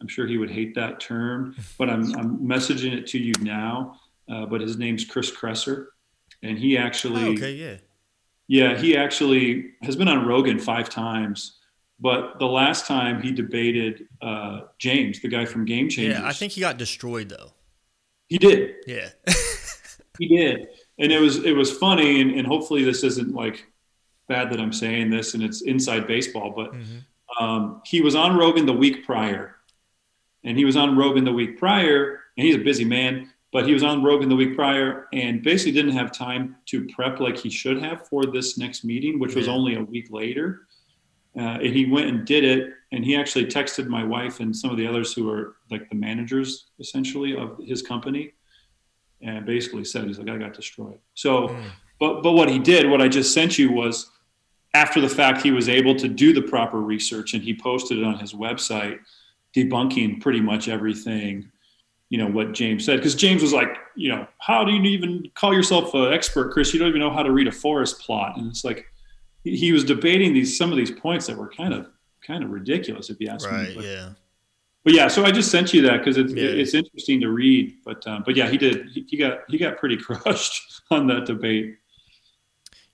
I'm 0.00 0.06
sure 0.08 0.26
he 0.26 0.36
would 0.38 0.50
hate 0.50 0.74
that 0.76 1.00
term, 1.00 1.56
but 1.78 1.88
I'm, 1.90 2.14
I'm 2.16 2.38
messaging 2.38 2.92
it 2.92 3.06
to 3.08 3.18
you 3.18 3.32
now. 3.40 3.98
Uh, 4.30 4.44
but 4.46 4.60
his 4.60 4.76
name's 4.76 5.04
Chris 5.04 5.30
Kresser, 5.34 5.86
and 6.42 6.58
he 6.58 6.76
actually, 6.76 7.22
Oh, 7.24 7.32
okay, 7.32 7.52
yeah. 7.52 7.76
yeah, 8.48 8.76
he 8.76 8.96
actually 8.96 9.70
has 9.82 9.96
been 9.96 10.08
on 10.08 10.26
Rogan 10.26 10.58
five 10.58 10.88
times, 10.90 11.58
but 11.98 12.38
the 12.38 12.46
last 12.46 12.86
time 12.86 13.22
he 13.22 13.32
debated 13.32 14.06
uh, 14.20 14.62
James, 14.78 15.20
the 15.20 15.28
guy 15.28 15.44
from 15.44 15.64
Game 15.64 15.88
Changers. 15.88 16.18
Yeah, 16.20 16.26
I 16.28 16.32
think 16.32 16.52
he 16.52 16.60
got 16.60 16.76
destroyed 16.76 17.30
though. 17.30 17.52
he 18.28 18.36
did. 18.38 18.74
Yeah. 18.86 19.08
He 20.18 20.28
did, 20.28 20.68
and 20.98 21.12
it 21.12 21.20
was 21.20 21.44
it 21.44 21.52
was 21.52 21.70
funny, 21.76 22.20
and, 22.20 22.30
and 22.32 22.46
hopefully 22.46 22.84
this 22.84 23.02
isn't 23.04 23.34
like 23.34 23.66
bad 24.28 24.50
that 24.50 24.60
I'm 24.60 24.72
saying 24.72 25.10
this, 25.10 25.34
and 25.34 25.42
it's 25.42 25.62
inside 25.62 26.06
baseball, 26.06 26.52
but 26.56 26.72
Mhm. 26.72 27.04
um, 27.40 27.82
he 27.84 28.00
was 28.00 28.14
on 28.14 28.36
Rogan 28.36 28.66
the 28.66 28.72
week 28.72 29.04
prior, 29.04 29.56
and 30.44 30.56
he 30.58 30.64
was 30.64 30.76
on 30.76 30.96
Rogan 30.96 31.24
the 31.24 31.32
week 31.32 31.58
prior, 31.58 32.20
and 32.36 32.46
he's 32.46 32.56
a 32.56 32.60
busy 32.60 32.84
man, 32.84 33.30
but 33.52 33.66
he 33.66 33.72
was 33.72 33.82
on 33.82 34.02
Rogan 34.02 34.28
the 34.28 34.36
week 34.36 34.54
prior, 34.56 35.06
and 35.12 35.42
basically 35.42 35.72
didn't 35.72 35.92
have 35.92 36.10
time 36.12 36.56
to 36.66 36.86
prep 36.88 37.20
like 37.20 37.36
he 37.38 37.50
should 37.50 37.78
have 37.80 38.06
for 38.08 38.26
this 38.26 38.58
next 38.58 38.84
meeting, 38.84 39.18
which 39.18 39.34
was 39.36 39.46
only 39.48 39.74
a 39.76 39.82
week 39.82 40.10
later. 40.10 40.66
Uh, 41.36 41.58
and 41.62 41.74
he 41.76 41.84
went 41.84 42.08
and 42.08 42.26
did 42.26 42.44
it, 42.44 42.72
and 42.92 43.04
he 43.04 43.14
actually 43.14 43.44
texted 43.44 43.86
my 43.88 44.02
wife 44.02 44.40
and 44.40 44.56
some 44.56 44.70
of 44.70 44.76
the 44.78 44.86
others 44.86 45.12
who 45.12 45.28
are 45.30 45.56
like 45.70 45.88
the 45.90 45.94
managers 45.94 46.70
essentially 46.80 47.36
of 47.36 47.58
his 47.64 47.82
company, 47.82 48.32
and 49.26 49.44
basically 49.44 49.84
said 49.84 50.04
he's 50.06 50.18
like 50.18 50.28
I 50.28 50.38
got 50.38 50.54
destroyed. 50.54 50.98
So 51.14 51.48
Mm. 51.48 51.64
but 52.00 52.22
but 52.22 52.32
what 52.32 52.48
he 52.48 52.58
did, 52.58 52.88
what 52.90 53.00
I 53.02 53.08
just 53.08 53.32
sent 53.34 53.58
you 53.58 53.70
was 53.72 54.10
after 54.74 55.00
the 55.00 55.08
fact 55.08 55.42
he 55.42 55.50
was 55.50 55.68
able 55.68 55.94
to 55.96 56.08
do 56.08 56.32
the 56.32 56.42
proper 56.42 56.80
research 56.80 57.34
and 57.34 57.42
he 57.42 57.54
posted 57.54 57.98
it 57.98 58.04
on 58.04 58.18
his 58.18 58.32
website 58.34 58.98
debunking 59.56 60.20
pretty 60.20 60.40
much 60.40 60.68
everything 60.68 61.50
you 62.10 62.18
know 62.18 62.26
what 62.26 62.52
James 62.52 62.84
said 62.84 62.96
because 62.98 63.14
James 63.14 63.40
was 63.42 63.52
like 63.54 63.76
you 63.96 64.08
know 64.10 64.26
how 64.38 64.64
do 64.64 64.72
you 64.72 64.82
even 64.82 65.24
call 65.34 65.52
yourself 65.54 65.94
an 65.94 66.12
expert 66.12 66.52
Chris 66.52 66.72
you 66.74 66.78
don't 66.78 66.88
even 66.88 67.00
know 67.00 67.10
how 67.10 67.22
to 67.22 67.32
read 67.32 67.48
a 67.48 67.52
forest 67.52 67.98
plot 68.00 68.36
and 68.36 68.48
it's 68.48 68.64
like 68.64 68.84
he 69.44 69.72
was 69.72 69.82
debating 69.84 70.34
these 70.34 70.56
some 70.58 70.70
of 70.70 70.76
these 70.76 70.90
points 70.90 71.26
that 71.26 71.36
were 71.36 71.48
kind 71.48 71.72
of 71.72 71.88
kind 72.26 72.44
of 72.44 72.50
ridiculous 72.50 73.08
if 73.08 73.16
you 73.20 73.28
ask 73.28 73.50
me 73.50 73.56
Right. 73.56 73.72
but, 73.74 73.84
Yeah. 73.84 74.08
But 74.86 74.94
yeah 74.94 75.08
so 75.08 75.24
I 75.26 75.32
just 75.32 75.50
sent 75.50 75.74
you 75.74 75.82
that 75.82 75.98
because 75.98 76.16
it's 76.16 76.32
Yeah. 76.32 76.44
it's 76.62 76.72
interesting 76.72 77.20
to 77.20 77.28
read 77.28 77.74
but 77.84 78.06
um, 78.06 78.22
but 78.24 78.36
yeah 78.36 78.48
he 78.48 78.56
did 78.56 78.86
he, 78.94 79.04
he 79.10 79.16
got 79.18 79.40
he 79.48 79.58
got 79.58 79.76
pretty 79.78 79.96
crushed 80.06 80.80
on 80.92 81.08
that 81.08 81.26
debate 81.26 81.76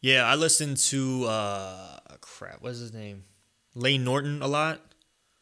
Yeah. 0.01 0.25
I 0.25 0.35
listened 0.35 0.79
to 0.91 1.27
uh, 1.27 1.99
crap. 2.21 2.63
What's 2.63 2.79
his 2.81 2.93
name? 2.93 3.25
Layne 3.75 4.05
Norton 4.05 4.41
a 4.43 4.49
lot. 4.49 4.81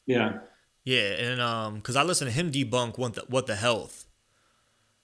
yeah 0.07 0.39
Yeah, 0.85 1.09
and 1.27 1.41
um, 1.41 1.75
because 1.77 1.95
I 1.97 2.03
listened 2.03 2.31
to 2.31 2.35
him 2.37 2.51
debunk 2.51 2.99
what 2.99 3.15
the 3.15 3.23
what 3.29 3.47
the 3.47 3.57
health 3.57 4.07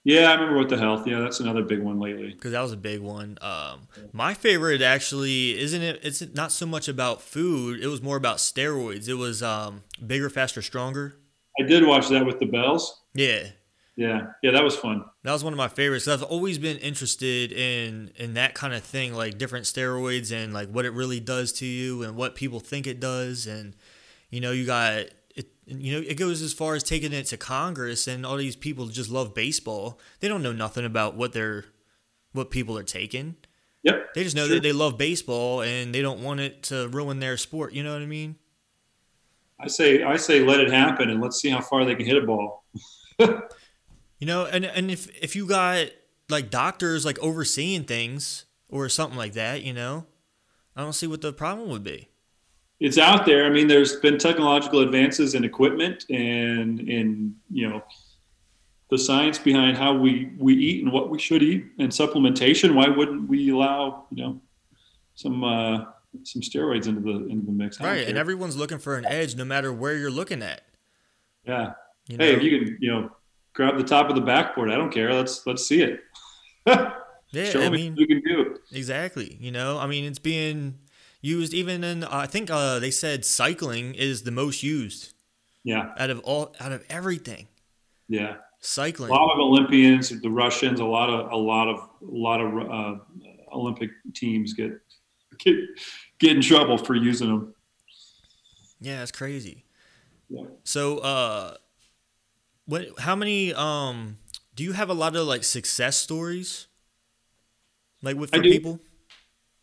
Yeah, 0.03 0.29
I 0.29 0.33
remember 0.35 0.57
what 0.59 0.69
the 0.69 0.77
health. 0.77 1.07
Yeah, 1.07 1.19
that's 1.19 1.39
another 1.39 1.63
big 1.63 1.81
one 1.81 1.99
lately. 1.99 2.31
because 2.33 2.51
that 2.51 2.61
was 2.61 2.71
a 2.73 2.77
big 2.91 2.99
one. 3.01 3.37
Um, 3.41 3.87
my 4.13 4.33
favorite 4.33 4.81
actually 4.81 5.57
isn't 5.65 5.81
it? 5.81 5.99
It's 6.03 6.21
not 6.35 6.51
so 6.51 6.65
much 6.65 6.87
about 6.89 7.21
food. 7.21 7.79
It 7.81 7.87
was 7.87 8.01
more 8.01 8.17
about 8.17 8.37
steroids. 8.37 9.07
It 9.07 9.15
was 9.15 9.41
um, 9.41 9.83
bigger, 10.05 10.29
faster, 10.29 10.61
stronger. 10.61 11.15
I 11.59 11.63
did 11.63 11.85
watch 11.85 12.07
that 12.09 12.25
with 12.25 12.39
the 12.39 12.45
bells. 12.45 13.01
Yeah, 13.13 13.47
Yeah, 13.95 14.27
yeah, 14.43 14.51
that 14.51 14.63
was 14.63 14.75
fun. 14.75 15.03
that 15.23 15.31
was 15.33 15.43
one 15.43 15.53
of 15.53 15.57
my 15.57 15.67
favorites. 15.67 16.07
I've 16.07 16.21
always 16.23 16.57
been 16.59 16.77
interested 16.77 17.51
in 17.51 18.11
in 18.15 18.35
that 18.35 18.53
kind 18.53 18.73
of 18.73 18.83
thing, 18.83 19.13
like 19.13 19.37
different 19.37 19.65
steroids 19.65 20.31
and 20.31 20.53
like 20.53 20.69
what 20.69 20.85
it 20.85 20.91
really 20.91 21.19
does 21.19 21.51
to 21.53 21.65
you 21.65 22.03
and 22.03 22.15
what 22.15 22.35
people 22.35 22.59
think 22.59 22.85
it 22.87 22.99
does. 22.99 23.47
And 23.47 23.75
you 24.29 24.39
know, 24.41 24.51
you 24.51 24.65
got 24.65 24.93
it. 24.93 25.13
You 25.65 25.93
know, 25.99 26.07
it 26.07 26.15
goes 26.15 26.41
as 26.41 26.53
far 26.53 26.75
as 26.75 26.83
taking 26.83 27.11
it 27.11 27.25
to 27.27 27.37
Congress, 27.37 28.07
and 28.07 28.25
all 28.25 28.37
these 28.37 28.55
people 28.55 28.85
just 28.87 29.09
love 29.09 29.33
baseball. 29.33 29.99
They 30.21 30.27
don't 30.27 30.41
know 30.43 30.53
nothing 30.53 30.85
about 30.85 31.15
what 31.15 31.33
they're 31.33 31.65
what 32.33 32.51
people 32.51 32.77
are 32.77 32.83
taking. 32.83 33.35
Yep. 33.83 34.13
They 34.15 34.23
just 34.23 34.35
know 34.35 34.45
Sure. 34.47 34.55
that 34.55 34.63
they 34.63 34.73
love 34.73 34.97
baseball 34.97 35.61
and 35.61 35.93
they 35.95 36.01
don't 36.01 36.21
want 36.21 36.39
it 36.39 36.63
to 36.63 36.87
ruin 36.89 37.19
their 37.19 37.37
sport. 37.37 37.73
You 37.73 37.83
know 37.83 37.93
what 37.93 38.01
I 38.01 38.05
mean? 38.05 38.35
I 39.59 39.67
say, 39.67 40.03
I 40.03 40.17
say, 40.17 40.41
let 40.41 40.59
it 40.59 40.71
happen, 40.71 41.09
and 41.09 41.21
let's 41.21 41.41
see 41.41 41.49
how 41.49 41.61
far 41.61 41.83
they 41.83 41.95
can 41.95 42.05
hit 42.05 42.17
a 42.17 42.25
ball. 42.25 42.63
You 44.19 44.25
know, 44.25 44.45
and 44.45 44.65
and 44.65 44.89
if 44.89 45.09
if 45.21 45.35
you 45.35 45.45
got 45.45 45.87
like 46.29 46.49
doctors 46.49 47.05
like 47.05 47.19
overseeing 47.19 47.83
things 47.83 48.45
or 48.69 48.89
something 48.89 49.17
like 49.17 49.33
that, 49.33 49.63
you 49.63 49.73
know, 49.73 50.05
I 50.75 50.81
don't 50.81 50.93
see 50.93 51.07
what 51.07 51.21
the 51.21 51.31
problem 51.31 51.69
would 51.69 51.83
be. 51.83 52.09
It's 52.79 52.97
out 52.97 53.25
there. 53.25 53.45
I 53.45 53.49
mean, 53.49 53.67
there's 53.67 53.97
been 53.97 54.17
technological 54.17 54.79
advances 54.79 55.35
in 55.35 55.43
equipment 55.43 56.05
and 56.09 56.79
in 56.79 57.35
you 57.51 57.69
know 57.69 57.83
the 58.89 58.97
science 58.97 59.37
behind 59.37 59.77
how 59.77 59.93
we 59.93 60.31
we 60.39 60.55
eat 60.55 60.83
and 60.83 60.91
what 60.91 61.09
we 61.09 61.19
should 61.19 61.43
eat 61.43 61.67
and 61.77 61.91
supplementation. 61.91 62.73
Why 62.73 62.87
wouldn't 62.87 63.29
we 63.29 63.49
allow 63.51 64.07
you 64.09 64.23
know 64.23 64.41
some 65.13 65.43
uh, 65.43 65.85
some 66.23 66.41
steroids 66.41 66.87
into 66.87 67.01
the 67.01 67.27
into 67.27 67.45
the 67.45 67.51
mix? 67.51 67.79
Right, 67.79 68.07
and 68.07 68.17
everyone's 68.17 68.55
looking 68.57 68.77
for 68.79 68.95
an 68.97 69.05
edge 69.05 69.35
no 69.35 69.45
matter 69.45 69.71
where 69.73 69.95
you're 69.97 70.11
looking 70.11 70.41
at. 70.41 70.61
yeah. 71.45 71.73
You 72.07 72.17
know? 72.17 72.23
Hey, 72.25 72.33
if 72.35 72.41
you 72.41 72.57
can, 72.59 72.77
you 72.79 72.89
know, 72.91 73.11
grab 73.53 73.77
the 73.77 73.83
top 73.83 74.09
of 74.09 74.15
the 74.15 74.21
backboard, 74.21 74.71
I 74.71 74.75
don't 74.75 74.91
care. 74.93 75.13
Let's 75.13 75.45
let's 75.45 75.65
see 75.67 75.81
it. 75.81 75.99
yeah, 76.65 76.93
Show 77.49 77.61
I 77.61 77.69
me 77.69 77.77
mean, 77.77 77.91
what 77.93 77.99
you 77.99 78.07
can 78.07 78.21
do. 78.21 78.57
exactly. 78.71 79.37
You 79.41 79.51
know, 79.51 79.77
I 79.77 79.87
mean, 79.87 80.05
it's 80.05 80.19
being 80.19 80.79
used 81.21 81.53
even 81.53 81.83
in. 81.83 82.03
I 82.05 82.25
think 82.25 82.49
uh, 82.49 82.79
they 82.79 82.91
said 82.91 83.25
cycling 83.25 83.93
is 83.95 84.23
the 84.23 84.31
most 84.31 84.63
used 84.63 85.13
Yeah, 85.63 85.91
out 85.97 86.09
of 86.09 86.19
all 86.21 86.55
out 86.59 86.71
of 86.71 86.83
everything. 86.89 87.47
yeah. 88.07 88.35
Cycling. 88.59 89.11
A 89.11 89.13
lot 89.13 89.31
of 89.33 89.39
Olympians, 89.39 90.09
the 90.21 90.29
Russians, 90.31 90.79
a 90.79 90.85
lot 90.85 91.09
of 91.09 91.31
a 91.31 91.35
lot 91.35 91.67
of 91.67 91.77
a 91.77 91.87
lot 92.01 92.41
of 92.41 92.71
uh, 92.71 92.95
Olympic 93.53 93.91
teams 94.15 94.53
get 94.53 94.71
get 95.39 95.55
get 96.19 96.35
in 96.35 96.41
trouble 96.41 96.77
for 96.77 96.95
using 96.95 97.27
them. 97.27 97.55
Yeah, 98.79 99.01
it's 99.01 99.11
crazy. 99.11 99.65
Yeah. 100.29 100.45
So, 100.63 100.99
uh, 100.99 101.55
what? 102.65 102.87
How 102.99 103.15
many? 103.15 103.53
Um, 103.53 104.17
do 104.55 104.63
you 104.63 104.73
have 104.73 104.89
a 104.89 104.93
lot 104.93 105.15
of 105.15 105.27
like 105.27 105.43
success 105.43 105.97
stories, 105.97 106.67
like 108.01 108.17
with 108.17 108.31
for 108.31 108.41
people? 108.41 108.79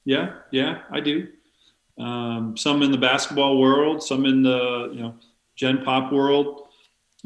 Yeah, 0.04 0.34
yeah, 0.50 0.82
I 0.90 1.00
do. 1.00 1.28
Um, 1.98 2.56
some 2.56 2.82
in 2.82 2.90
the 2.90 2.98
basketball 2.98 3.58
world, 3.58 4.02
some 4.02 4.26
in 4.26 4.42
the 4.42 4.90
you 4.92 5.02
know 5.02 5.14
Gen 5.56 5.84
Pop 5.84 6.12
world. 6.12 6.68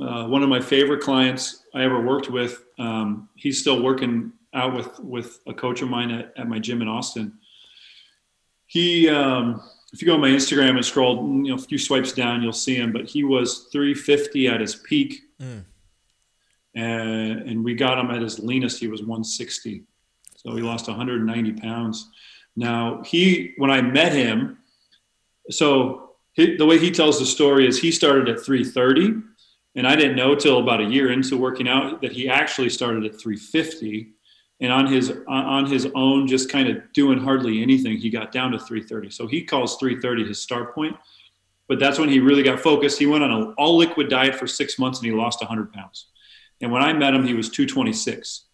Uh, 0.01 0.27
one 0.27 0.43
of 0.43 0.49
my 0.49 0.61
favorite 0.61 1.01
clients 1.01 1.65
I 1.75 1.83
ever 1.83 2.01
worked 2.01 2.31
with. 2.31 2.65
Um, 2.79 3.29
he's 3.35 3.61
still 3.61 3.83
working 3.83 4.33
out 4.55 4.75
with 4.75 4.99
with 5.01 5.41
a 5.47 5.55
coach 5.55 5.83
of 5.83 5.89
mine 5.89 6.11
at, 6.11 6.33
at 6.37 6.49
my 6.49 6.59
gym 6.59 6.83
in 6.83 6.89
Austin. 6.89 7.39
He, 8.69 9.09
um, 9.09 9.61
if 9.93 10.01
you 10.01 10.07
go 10.07 10.15
on 10.15 10.21
my 10.21 10.29
Instagram 10.29 10.77
and 10.77 10.85
scroll, 10.85 11.17
you 11.45 11.49
know, 11.51 11.55
a 11.57 11.59
few 11.59 11.79
swipes 11.79 12.13
down, 12.13 12.43
you'll 12.43 12.53
see 12.53 12.77
him. 12.77 12.93
But 12.93 13.07
he 13.07 13.25
was 13.25 13.69
350 13.73 14.47
at 14.47 14.61
his 14.61 14.77
peak, 14.77 15.23
Mm. 15.41 15.65
and 16.75 17.41
and 17.49 17.65
we 17.65 17.75
got 17.75 17.99
him 17.99 18.11
at 18.11 18.21
his 18.23 18.39
leanest. 18.39 18.79
He 18.81 18.89
was 18.89 19.01
160, 19.01 19.83
so 20.37 20.55
he 20.55 20.63
lost 20.63 20.89
190 20.89 21.53
pounds. 21.55 22.11
Now 22.57 23.03
he, 23.05 23.55
when 23.57 23.71
I 23.71 23.81
met 23.81 24.13
him, 24.13 24.59
so 25.51 26.11
he, 26.35 26.57
the 26.57 26.67
way 26.67 26.79
he 26.79 26.91
tells 26.91 27.19
the 27.19 27.27
story 27.27 27.67
is 27.67 27.81
he 27.81 27.91
started 27.93 28.29
at 28.29 28.45
330, 28.45 29.23
and 29.77 29.87
I 29.87 29.97
didn't 29.97 30.17
know 30.17 30.35
till 30.35 30.59
about 30.59 30.81
a 30.81 30.85
year 30.85 31.13
into 31.13 31.37
working 31.37 31.69
out 31.69 32.03
that 32.03 32.13
he 32.13 32.29
actually 32.29 32.69
started 32.69 33.05
at 33.05 33.19
350, 33.19 34.09
and 34.61 34.73
on 34.73 34.87
his 34.87 35.13
on 35.29 35.67
his 35.67 35.87
own, 35.95 36.27
just 36.27 36.51
kind 36.51 36.69
of 36.69 36.93
doing 36.93 37.19
hardly 37.19 37.63
anything, 37.63 37.97
he 37.97 38.11
got 38.11 38.33
down 38.33 38.51
to 38.53 38.59
330. 38.59 39.11
So 39.11 39.27
he 39.27 39.45
calls 39.45 39.77
330 39.77 40.27
his 40.27 40.43
start 40.43 40.75
point, 40.75 40.97
but 41.69 41.79
that's 41.79 41.99
when 41.99 42.09
he 42.09 42.19
really 42.19 42.43
got 42.43 42.61
focused. 42.61 42.99
He 42.99 43.07
went 43.07 43.23
on 43.23 43.31
an 43.31 43.55
all 43.57 43.77
liquid 43.77 44.09
diet 44.09 44.35
for 44.35 44.47
six 44.47 44.79
months 44.79 44.99
and 44.99 45.07
he 45.07 45.13
lost 45.13 45.41
100 45.41 45.73
pounds. 45.73 46.07
And 46.61 46.73
when 46.73 46.83
I 46.83 46.93
met 46.93 47.15
him, 47.15 47.25
he 47.25 47.35
was 47.35 47.49
226, 47.51 48.47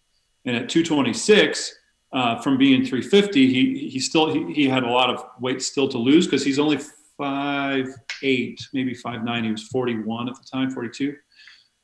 and 0.45 0.55
at 0.55 0.69
226 0.69 1.75
uh, 2.13 2.39
from 2.39 2.57
being 2.57 2.85
350, 2.85 3.47
he 3.47 3.89
he 3.89 3.99
still 3.99 4.31
he, 4.31 4.53
he 4.53 4.69
had 4.69 4.83
a 4.83 4.89
lot 4.89 5.09
of 5.09 5.25
weight 5.39 5.61
still 5.61 5.87
to 5.89 5.97
lose 5.97 6.27
because 6.27 6.45
he's 6.45 6.59
only 6.59 6.79
five 7.17 7.87
eight, 8.21 8.67
maybe 8.73 8.93
five 8.93 9.23
nine. 9.23 9.43
He 9.43 9.51
was 9.51 9.63
41 9.63 10.29
at 10.29 10.35
the 10.35 10.43
time, 10.43 10.69
42. 10.69 11.15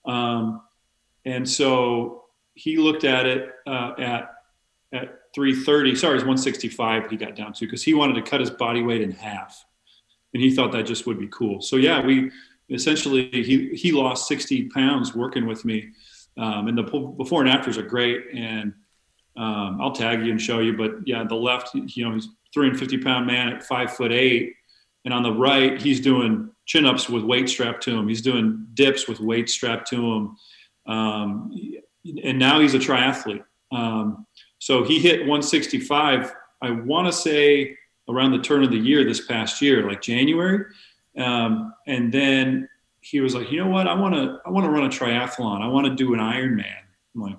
Um, 0.05 0.61
and 1.25 1.47
so 1.47 2.25
he 2.61 2.77
looked 2.77 3.03
at 3.03 3.25
it 3.25 3.49
uh, 3.65 3.93
at 3.97 4.29
at 4.93 5.19
330. 5.33 5.95
Sorry, 5.95 6.11
it 6.11 6.15
was 6.15 6.23
165. 6.23 7.09
He 7.09 7.17
got 7.17 7.35
down 7.35 7.53
to 7.53 7.65
because 7.65 7.83
he 7.83 7.93
wanted 7.93 8.13
to 8.13 8.29
cut 8.29 8.39
his 8.39 8.51
body 8.51 8.83
weight 8.83 9.01
in 9.01 9.11
half, 9.11 9.65
and 10.33 10.43
he 10.43 10.53
thought 10.53 10.71
that 10.73 10.85
just 10.85 11.07
would 11.07 11.19
be 11.19 11.27
cool. 11.27 11.61
So 11.61 11.77
yeah, 11.77 12.05
we 12.05 12.31
essentially 12.69 13.29
he 13.31 13.69
he 13.73 13.91
lost 13.91 14.27
60 14.27 14.69
pounds 14.69 15.15
working 15.15 15.47
with 15.47 15.65
me, 15.65 15.89
um, 16.37 16.67
and 16.67 16.77
the 16.77 16.83
before 16.83 17.41
and 17.41 17.49
afters 17.49 17.77
are 17.77 17.83
great. 17.83 18.25
And 18.33 18.73
um, 19.37 19.79
I'll 19.81 19.93
tag 19.93 20.23
you 20.23 20.31
and 20.31 20.41
show 20.41 20.59
you. 20.59 20.77
But 20.77 21.07
yeah, 21.07 21.23
the 21.23 21.35
left, 21.35 21.73
you 21.73 22.05
know, 22.05 22.13
he's 22.13 22.27
350 22.53 22.99
pound 22.99 23.25
man 23.25 23.49
at 23.49 23.63
five 23.63 23.95
foot 23.95 24.11
eight, 24.11 24.53
and 25.05 25.13
on 25.13 25.23
the 25.23 25.33
right, 25.33 25.81
he's 25.81 25.99
doing 25.99 26.51
chin 26.67 26.85
ups 26.85 27.09
with 27.09 27.23
weight 27.23 27.49
strapped 27.49 27.81
to 27.83 27.91
him. 27.91 28.07
He's 28.07 28.21
doing 28.21 28.67
dips 28.75 29.07
with 29.07 29.19
weight 29.19 29.49
strapped 29.49 29.89
to 29.89 29.95
him, 29.95 30.35
um, 30.85 31.51
and 32.05 32.39
now 32.39 32.59
he's 32.59 32.73
a 32.73 32.79
triathlete. 32.79 33.43
Um, 33.71 34.25
so 34.59 34.83
he 34.83 34.99
hit 34.99 35.19
165. 35.21 36.33
I 36.61 36.71
want 36.71 37.07
to 37.07 37.13
say 37.13 37.77
around 38.09 38.31
the 38.31 38.39
turn 38.39 38.63
of 38.63 38.71
the 38.71 38.77
year 38.77 39.03
this 39.03 39.25
past 39.25 39.61
year, 39.61 39.87
like 39.87 40.01
January, 40.01 40.65
um, 41.17 41.73
and 41.87 42.11
then 42.11 42.69
he 43.01 43.19
was 43.19 43.33
like, 43.33 43.51
you 43.51 43.63
know 43.63 43.69
what, 43.69 43.87
I 43.87 43.93
want 43.93 44.13
to 44.15 44.39
I 44.45 44.49
want 44.49 44.65
to 44.65 44.71
run 44.71 44.83
a 44.83 44.89
triathlon. 44.89 45.61
I 45.61 45.67
want 45.67 45.87
to 45.87 45.95
do 45.95 46.13
an 46.13 46.19
Ironman. 46.19 46.65
I'm 47.15 47.21
like, 47.21 47.37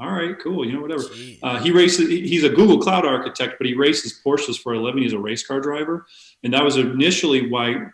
all 0.00 0.12
right, 0.12 0.38
cool. 0.38 0.64
You 0.64 0.74
know, 0.74 0.80
whatever. 0.80 1.04
Uh, 1.42 1.58
he 1.58 1.70
races. 1.72 2.08
He's 2.08 2.44
a 2.44 2.48
Google 2.48 2.78
Cloud 2.78 3.04
architect, 3.04 3.54
but 3.58 3.66
he 3.66 3.74
races 3.74 4.20
Porsches 4.24 4.58
for 4.58 4.74
a 4.74 4.80
living. 4.80 5.02
He's 5.02 5.12
a 5.12 5.18
race 5.18 5.44
car 5.44 5.60
driver, 5.60 6.06
and 6.44 6.52
that 6.54 6.64
was 6.64 6.76
initially 6.76 7.48
why 7.48 7.86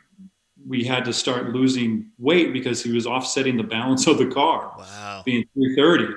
we 0.67 0.85
had 0.85 1.05
to 1.05 1.13
start 1.13 1.51
losing 1.51 2.11
weight 2.19 2.53
because 2.53 2.83
he 2.83 2.93
was 2.93 3.07
offsetting 3.07 3.57
the 3.57 3.63
balance 3.63 4.07
of 4.07 4.19
the 4.19 4.27
car, 4.27 4.75
wow. 4.79 5.23
being 5.25 5.45
330. 5.55 6.15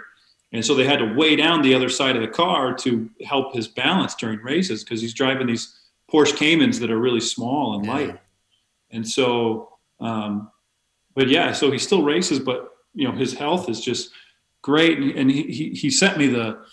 And 0.54 0.66
so 0.66 0.74
they 0.74 0.86
had 0.86 1.00
to 1.00 1.14
weigh 1.14 1.36
down 1.36 1.62
the 1.62 1.74
other 1.74 1.90
side 1.90 2.16
of 2.16 2.22
the 2.22 2.28
car 2.28 2.74
to 2.76 3.10
help 3.26 3.54
his 3.54 3.68
balance 3.68 4.16
during 4.16 4.40
races 4.40 4.84
because 4.84 5.02
he's 5.02 5.14
driving 5.14 5.48
these 5.48 5.78
Porsche 6.12 6.36
Caymans 6.38 6.80
that 6.80 6.90
are 6.90 7.00
really 7.00 7.20
small 7.20 7.78
and 7.78 7.88
light. 7.88 8.18
And 8.92 9.08
so, 9.08 9.78
um, 10.00 10.50
but 11.16 11.28
yeah, 11.28 11.52
so 11.52 11.70
he 11.72 11.78
still 11.78 12.04
races, 12.04 12.40
but 12.40 12.70
you 12.94 13.08
know 13.08 13.14
his 13.14 13.34
health 13.34 13.70
is 13.70 13.82
just 13.82 14.12
great, 14.62 14.98
and, 14.98 15.12
and 15.12 15.32
he, 15.32 15.44
he, 15.44 15.70
he 15.70 15.90
sent 15.90 16.18
me 16.18 16.28
the 16.28 16.64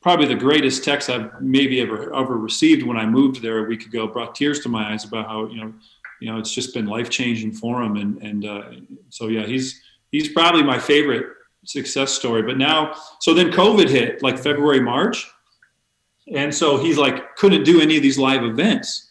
probably 0.00 0.26
the 0.26 0.34
greatest 0.34 0.82
text 0.82 1.10
I've 1.10 1.40
maybe 1.40 1.80
ever 1.80 2.14
ever 2.14 2.36
received 2.36 2.82
when 2.84 2.96
I 2.96 3.06
moved 3.06 3.42
there 3.42 3.64
a 3.64 3.68
week 3.68 3.86
ago. 3.86 4.06
Brought 4.06 4.34
tears 4.34 4.60
to 4.60 4.68
my 4.68 4.92
eyes 4.92 5.04
about 5.04 5.26
how 5.26 5.46
you 5.46 5.56
know 5.62 5.74
you 6.22 6.30
know 6.30 6.38
it's 6.38 6.52
just 6.52 6.72
been 6.72 6.86
life 6.86 7.10
changing 7.10 7.52
for 7.52 7.82
him, 7.82 7.96
and 7.96 8.22
and 8.22 8.44
uh, 8.46 8.62
so 9.08 9.28
yeah, 9.28 9.44
he's 9.44 9.82
he's 10.10 10.28
probably 10.28 10.62
my 10.62 10.78
favorite 10.78 11.26
success 11.64 12.12
story. 12.12 12.42
But 12.42 12.58
now, 12.58 12.94
so 13.20 13.34
then 13.34 13.50
COVID 13.50 13.88
hit 13.88 14.22
like 14.22 14.38
February 14.38 14.80
March, 14.80 15.28
and 16.32 16.54
so 16.54 16.78
he's 16.78 16.98
like 16.98 17.36
couldn't 17.36 17.64
do 17.64 17.80
any 17.80 17.96
of 17.96 18.02
these 18.02 18.18
live 18.18 18.44
events. 18.44 19.10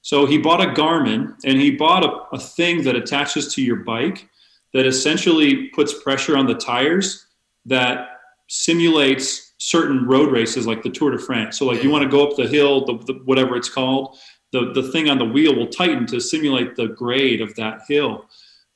So 0.00 0.24
he 0.24 0.38
bought 0.38 0.60
a 0.60 0.68
Garmin 0.68 1.34
and 1.44 1.60
he 1.60 1.72
bought 1.72 2.04
a, 2.04 2.36
a 2.36 2.38
thing 2.38 2.84
that 2.84 2.94
attaches 2.94 3.52
to 3.54 3.62
your 3.62 3.76
bike 3.76 4.28
that 4.72 4.86
essentially 4.86 5.68
puts 5.70 6.00
pressure 6.00 6.36
on 6.36 6.46
the 6.46 6.54
tires 6.54 7.26
that 7.64 8.20
simulates 8.48 9.54
certain 9.58 10.06
road 10.06 10.30
races 10.30 10.64
like 10.64 10.84
the 10.84 10.90
Tour 10.90 11.10
de 11.10 11.18
France. 11.18 11.58
So 11.58 11.66
like 11.66 11.82
you 11.82 11.90
want 11.90 12.04
to 12.04 12.08
go 12.08 12.24
up 12.24 12.36
the 12.36 12.46
hill, 12.46 12.84
the, 12.84 12.98
the, 12.98 13.14
whatever 13.24 13.56
it's 13.56 13.68
called, 13.68 14.16
the, 14.52 14.72
the 14.72 14.90
thing 14.90 15.08
on 15.08 15.18
the 15.18 15.24
wheel 15.24 15.54
will 15.54 15.68
tighten 15.68 16.06
to 16.06 16.20
simulate 16.20 16.76
the 16.76 16.88
grade 16.88 17.40
of 17.40 17.54
that 17.56 17.82
hill. 17.88 18.26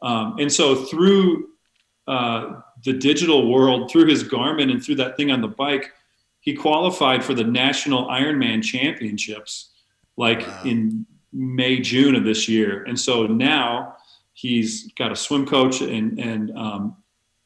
Um, 0.02 0.36
and 0.38 0.52
so 0.52 0.84
through 0.84 1.48
uh, 2.06 2.60
the 2.84 2.92
digital 2.92 3.50
world, 3.50 3.90
through 3.90 4.06
his 4.06 4.24
Garmin 4.24 4.70
and 4.70 4.82
through 4.82 4.96
that 4.96 5.16
thing 5.16 5.30
on 5.30 5.40
the 5.40 5.48
bike, 5.48 5.92
he 6.40 6.54
qualified 6.54 7.22
for 7.22 7.34
the 7.34 7.44
national 7.44 8.08
Ironman 8.08 8.62
championships 8.62 9.70
like 10.16 10.40
wow. 10.40 10.62
in 10.64 11.06
May, 11.32 11.80
June 11.80 12.14
of 12.14 12.24
this 12.24 12.48
year. 12.48 12.84
And 12.84 12.98
so 12.98 13.26
now 13.26 13.96
He's 14.40 14.90
got 14.92 15.12
a 15.12 15.16
swim 15.16 15.44
coach, 15.44 15.82
and 15.82 16.18
and 16.18 16.56
um, 16.56 16.96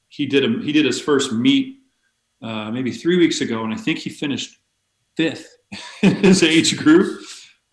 he 0.07 0.27
did 0.27 0.45
a, 0.45 0.63
he 0.63 0.71
did 0.71 0.85
his 0.85 1.01
first 1.01 1.33
meet 1.33 1.81
uh, 2.41 2.71
maybe 2.71 2.93
three 2.93 3.17
weeks 3.17 3.41
ago, 3.41 3.65
and 3.65 3.75
I 3.75 3.77
think 3.77 3.99
he 3.99 4.11
finished 4.11 4.61
fifth 5.17 5.57
in 6.03 6.15
his 6.23 6.45
age 6.45 6.77
group 6.77 7.21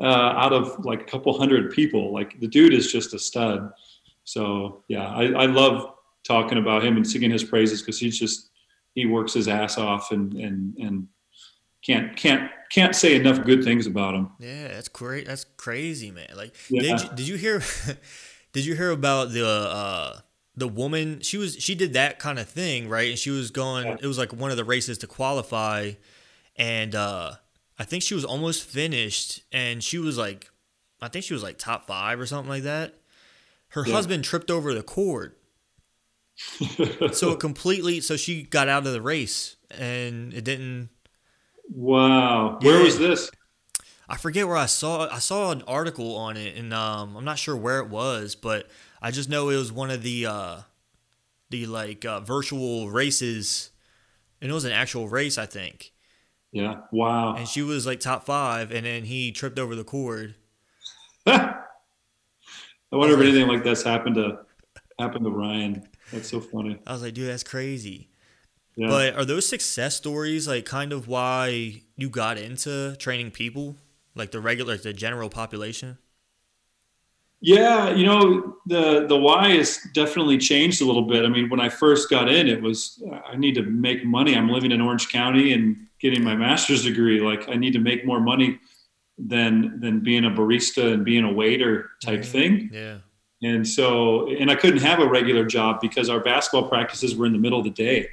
uh, 0.01 0.33
out 0.37 0.53
of 0.53 0.83
like 0.83 1.01
a 1.01 1.05
couple 1.05 1.37
hundred 1.37 1.71
people. 1.71 2.13
Like 2.13 2.39
the 2.39 2.47
dude 2.47 2.73
is 2.73 2.91
just 2.91 3.13
a 3.13 3.19
stud. 3.19 3.71
So 4.23 4.83
yeah, 4.87 5.07
I, 5.07 5.31
I 5.31 5.45
love 5.45 5.93
talking 6.23 6.57
about 6.57 6.83
him 6.83 6.97
and 6.97 7.07
singing 7.07 7.31
his 7.31 7.43
praises 7.43 7.81
because 7.81 7.99
he's 7.99 8.17
just 8.17 8.49
he 8.95 9.05
works 9.05 9.33
his 9.33 9.47
ass 9.47 9.77
off 9.77 10.11
and 10.11 10.33
and 10.33 10.77
and 10.77 11.07
can't 11.83 12.15
can't 12.15 12.49
can't 12.71 12.95
say 12.95 13.15
enough 13.15 13.43
good 13.43 13.63
things 13.63 13.87
about 13.87 14.15
him. 14.15 14.31
Yeah, 14.39 14.69
that's 14.69 14.87
great. 14.87 15.27
That's 15.27 15.43
crazy, 15.43 16.11
man. 16.11 16.29
Like, 16.35 16.55
yeah. 16.69 16.81
did 16.81 17.01
you, 17.01 17.09
did 17.15 17.27
you 17.27 17.35
hear? 17.35 17.61
Did 18.53 18.65
you 18.65 18.75
hear 18.75 18.91
about 18.91 19.31
the 19.31 19.47
uh 19.47 20.19
the 20.57 20.67
woman? 20.67 21.21
She 21.21 21.37
was 21.37 21.55
she 21.55 21.73
did 21.73 21.93
that 21.93 22.19
kind 22.19 22.37
of 22.37 22.49
thing, 22.49 22.89
right? 22.89 23.11
And 23.11 23.17
she 23.17 23.29
was 23.29 23.49
going. 23.49 23.87
It 23.87 24.05
was 24.05 24.17
like 24.17 24.33
one 24.33 24.51
of 24.51 24.57
the 24.57 24.65
races 24.65 24.97
to 24.97 25.07
qualify, 25.07 25.93
and 26.57 26.93
uh 26.93 27.35
I 27.81 27.83
think 27.83 28.03
she 28.03 28.13
was 28.13 28.23
almost 28.23 28.63
finished, 28.63 29.41
and 29.51 29.83
she 29.83 29.97
was 29.97 30.15
like, 30.15 30.51
I 31.01 31.07
think 31.07 31.25
she 31.25 31.33
was 31.33 31.41
like 31.41 31.57
top 31.57 31.87
five 31.87 32.19
or 32.19 32.27
something 32.27 32.47
like 32.47 32.61
that. 32.61 32.93
Her 33.69 33.83
yeah. 33.87 33.93
husband 33.93 34.23
tripped 34.23 34.51
over 34.51 34.75
the 34.75 34.83
cord. 34.83 35.33
so 37.11 37.31
it 37.31 37.39
completely 37.39 38.01
so 38.01 38.17
she 38.17 38.43
got 38.43 38.67
out 38.67 38.85
of 38.85 38.93
the 38.93 39.01
race 39.01 39.57
and 39.69 40.33
it 40.33 40.43
didn't 40.43 40.89
wow 41.69 42.57
where 42.61 42.81
was 42.81 42.97
this 42.97 43.29
I 44.09 44.17
forget 44.17 44.47
where 44.47 44.57
I 44.57 44.65
saw 44.65 45.07
I 45.09 45.19
saw 45.19 45.51
an 45.51 45.61
article 45.67 46.17
on 46.17 46.35
it, 46.35 46.57
and 46.57 46.73
um, 46.73 47.15
I'm 47.15 47.23
not 47.23 47.39
sure 47.39 47.55
where 47.55 47.79
it 47.79 47.87
was, 47.87 48.35
but 48.35 48.67
I 49.01 49.09
just 49.09 49.29
know 49.29 49.49
it 49.49 49.55
was 49.55 49.71
one 49.71 49.89
of 49.89 50.03
the 50.03 50.25
uh, 50.25 50.57
the 51.49 51.65
like 51.65 52.03
uh, 52.03 52.19
virtual 52.19 52.89
races, 52.89 53.71
and 54.41 54.51
it 54.51 54.53
was 54.53 54.65
an 54.65 54.73
actual 54.73 55.07
race, 55.07 55.37
I 55.37 55.45
think. 55.45 55.90
Yeah. 56.51 56.81
Wow. 56.91 57.35
And 57.35 57.47
she 57.47 57.61
was 57.61 57.85
like 57.85 57.99
top 57.99 58.25
five, 58.25 58.71
and 58.71 58.85
then 58.85 59.03
he 59.03 59.31
tripped 59.31 59.59
over 59.59 59.75
the 59.75 59.83
cord. 59.83 60.35
I 61.25 61.55
wonder 62.91 63.15
if 63.15 63.21
anything 63.21 63.47
like 63.47 63.63
that's 63.63 63.83
happened 63.83 64.15
to 64.15 64.39
happened 64.99 65.25
to 65.25 65.31
Ryan. 65.31 65.87
That's 66.11 66.29
so 66.29 66.41
funny. 66.41 66.79
I 66.85 66.93
was 66.93 67.01
like, 67.01 67.13
dude, 67.13 67.29
that's 67.29 67.43
crazy. 67.43 68.09
Yeah. 68.75 68.87
But 68.87 69.15
are 69.15 69.25
those 69.25 69.47
success 69.47 69.95
stories 69.95 70.47
like 70.47 70.65
kind 70.65 70.91
of 70.91 71.07
why 71.07 71.83
you 71.95 72.09
got 72.09 72.37
into 72.37 72.95
training 72.97 73.31
people? 73.31 73.77
like 74.15 74.31
the 74.31 74.39
regular, 74.39 74.77
the 74.77 74.93
general 74.93 75.29
population? 75.29 75.97
Yeah, 77.43 77.89
you 77.89 78.05
know 78.05 78.57
the 78.67 79.07
the 79.07 79.17
why 79.17 79.49
has 79.55 79.79
definitely 79.95 80.37
changed 80.37 80.81
a 80.81 80.85
little 80.85 81.01
bit. 81.01 81.25
I 81.25 81.27
mean, 81.27 81.49
when 81.49 81.59
I 81.59 81.69
first 81.69 82.07
got 82.09 82.29
in, 82.29 82.47
it 82.47 82.61
was 82.61 83.01
I 83.25 83.35
need 83.35 83.55
to 83.55 83.63
make 83.63 84.05
money. 84.05 84.35
I'm 84.35 84.49
living 84.49 84.71
in 84.71 84.79
Orange 84.79 85.09
County 85.09 85.53
and 85.53 85.87
getting 86.01 86.23
my 86.23 86.35
master's 86.35 86.83
degree. 86.83 87.19
Like 87.19 87.47
I 87.49 87.55
need 87.55 87.73
to 87.73 87.79
make 87.79 88.05
more 88.05 88.19
money 88.19 88.59
than 89.17 89.79
than 89.79 89.99
being 89.99 90.25
a 90.25 90.31
barista 90.31 90.93
and 90.93 91.05
being 91.05 91.23
a 91.23 91.31
waiter 91.31 91.91
type 92.03 92.21
mm-hmm. 92.21 92.31
thing. 92.31 92.69
Yeah. 92.73 92.97
And 93.43 93.67
so, 93.67 94.29
and 94.29 94.51
I 94.51 94.55
couldn't 94.55 94.81
have 94.81 94.99
a 94.99 95.07
regular 95.07 95.45
job 95.45 95.81
because 95.81 96.09
our 96.09 96.19
basketball 96.19 96.69
practices 96.69 97.15
were 97.15 97.25
in 97.25 97.33
the 97.33 97.39
middle 97.39 97.57
of 97.57 97.63
the 97.63 97.71
day. 97.71 98.07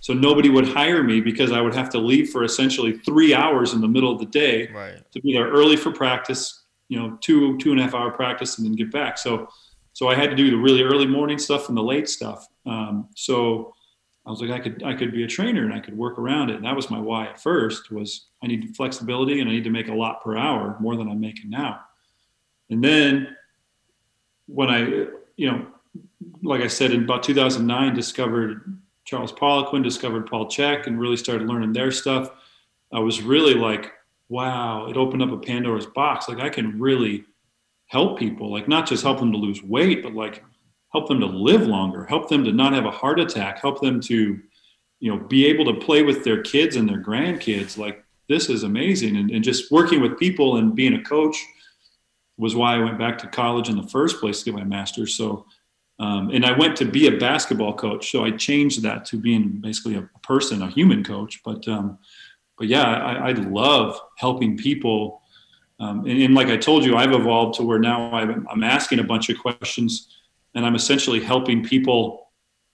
So 0.00 0.12
nobody 0.12 0.48
would 0.48 0.68
hire 0.68 1.02
me 1.02 1.20
because 1.20 1.52
I 1.52 1.60
would 1.60 1.74
have 1.74 1.88
to 1.90 1.98
leave 1.98 2.30
for 2.30 2.44
essentially 2.44 2.98
three 2.98 3.32
hours 3.32 3.74
in 3.74 3.80
the 3.80 3.88
middle 3.88 4.12
of 4.12 4.18
the 4.18 4.26
day 4.26 4.68
right. 4.68 5.00
to 5.12 5.20
be 5.20 5.32
there 5.32 5.48
early 5.48 5.76
for 5.76 5.92
practice, 5.92 6.64
you 6.88 6.98
know, 6.98 7.16
two, 7.20 7.56
two 7.58 7.70
and 7.70 7.80
a 7.80 7.84
half 7.84 7.94
hour 7.94 8.10
practice 8.10 8.58
and 8.58 8.66
then 8.66 8.74
get 8.74 8.90
back. 8.90 9.18
So, 9.18 9.48
so 9.92 10.08
I 10.08 10.14
had 10.14 10.30
to 10.30 10.36
do 10.36 10.50
the 10.50 10.56
really 10.56 10.82
early 10.82 11.06
morning 11.06 11.38
stuff 11.38 11.68
and 11.68 11.76
the 11.76 11.82
late 11.82 12.08
stuff. 12.08 12.46
Um, 12.66 13.08
so 13.14 13.72
I 14.26 14.30
was 14.30 14.40
like, 14.40 14.50
I 14.50 14.58
could, 14.58 14.82
I 14.82 14.94
could 14.94 15.12
be 15.12 15.22
a 15.22 15.28
trainer 15.28 15.64
and 15.64 15.72
I 15.72 15.78
could 15.78 15.96
work 15.96 16.18
around 16.18 16.50
it. 16.50 16.56
And 16.56 16.64
that 16.64 16.74
was 16.74 16.90
my 16.90 16.98
why 16.98 17.26
at 17.26 17.40
first 17.40 17.92
was 17.92 18.26
I 18.42 18.48
need 18.48 18.74
flexibility 18.76 19.40
and 19.40 19.48
I 19.48 19.52
need 19.52 19.64
to 19.64 19.70
make 19.70 19.88
a 19.88 19.94
lot 19.94 20.22
per 20.22 20.36
hour 20.36 20.76
more 20.80 20.96
than 20.96 21.08
I'm 21.08 21.20
making 21.20 21.50
now. 21.50 21.80
And 22.68 22.82
then 22.82 23.36
when 24.46 24.68
I, 24.68 24.80
you 25.36 25.50
know, 25.50 25.66
like 26.42 26.60
I 26.60 26.66
said, 26.66 26.90
in 26.90 27.04
about 27.04 27.22
2009, 27.22 27.94
discovered 27.94 28.78
Charles 29.04 29.32
Poliquin, 29.32 29.84
discovered 29.84 30.26
Paul 30.26 30.46
Chek, 30.46 30.88
and 30.88 30.98
really 30.98 31.16
started 31.16 31.46
learning 31.48 31.72
their 31.72 31.92
stuff. 31.92 32.30
I 32.92 32.98
was 32.98 33.22
really 33.22 33.54
like, 33.54 33.92
wow, 34.28 34.86
it 34.88 34.96
opened 34.96 35.22
up 35.22 35.30
a 35.30 35.38
Pandora's 35.38 35.86
box. 35.86 36.28
Like 36.28 36.40
I 36.40 36.48
can 36.48 36.80
really 36.80 37.24
help 37.86 38.18
people, 38.18 38.50
like 38.50 38.66
not 38.66 38.88
just 38.88 39.04
help 39.04 39.20
them 39.20 39.30
to 39.30 39.38
lose 39.38 39.62
weight, 39.62 40.02
but 40.02 40.14
like 40.14 40.42
help 40.96 41.08
them 41.08 41.20
to 41.20 41.26
live 41.26 41.66
longer, 41.66 42.04
help 42.04 42.28
them 42.28 42.42
to 42.44 42.52
not 42.52 42.72
have 42.72 42.86
a 42.86 42.90
heart 42.90 43.20
attack, 43.20 43.60
help 43.60 43.80
them 43.80 44.00
to, 44.00 44.40
you 45.00 45.08
know, 45.10 45.18
be 45.24 45.46
able 45.46 45.66
to 45.66 45.74
play 45.86 46.02
with 46.02 46.24
their 46.24 46.40
kids 46.42 46.76
and 46.76 46.88
their 46.88 47.02
grandkids. 47.02 47.76
Like 47.76 48.02
this 48.30 48.48
is 48.48 48.62
amazing. 48.62 49.16
And, 49.16 49.30
and 49.30 49.44
just 49.44 49.70
working 49.70 50.00
with 50.00 50.18
people 50.18 50.56
and 50.56 50.74
being 50.74 50.94
a 50.94 51.02
coach 51.02 51.36
was 52.38 52.56
why 52.56 52.76
I 52.76 52.84
went 52.86 52.98
back 52.98 53.18
to 53.18 53.26
college 53.26 53.68
in 53.68 53.76
the 53.76 53.88
first 53.88 54.20
place 54.20 54.38
to 54.38 54.44
get 54.46 54.54
my 54.54 54.64
master's. 54.64 55.14
So 55.14 55.44
Um, 55.98 56.30
and 56.30 56.44
I 56.44 56.52
went 56.52 56.76
to 56.76 56.84
be 56.84 57.06
a 57.06 57.18
basketball 57.18 57.74
coach, 57.74 58.10
so 58.10 58.24
I 58.24 58.30
changed 58.30 58.82
that 58.82 59.04
to 59.06 59.16
being 59.16 59.60
basically 59.60 59.96
a 59.96 60.08
person, 60.22 60.62
a 60.62 60.70
human 60.70 61.02
coach. 61.02 61.40
But 61.42 61.66
um, 61.68 61.98
but 62.58 62.68
yeah, 62.68 62.84
I, 62.84 63.30
I, 63.30 63.32
love 63.32 63.98
helping 64.16 64.56
people. 64.56 65.22
Um, 65.78 66.06
and, 66.06 66.22
and, 66.22 66.34
like 66.34 66.48
I 66.48 66.56
told 66.56 66.84
you, 66.84 66.96
I've 66.96 67.12
evolved 67.12 67.54
to 67.56 67.62
where 67.62 67.78
now 67.78 68.10
I'm, 68.12 68.46
I'm 68.50 68.64
asking 68.64 68.98
a 68.98 69.04
bunch 69.04 69.28
of 69.28 69.38
questions, 69.38 70.15
and 70.56 70.66
I'm 70.66 70.74
essentially 70.74 71.20
helping 71.20 71.62
people 71.62 72.26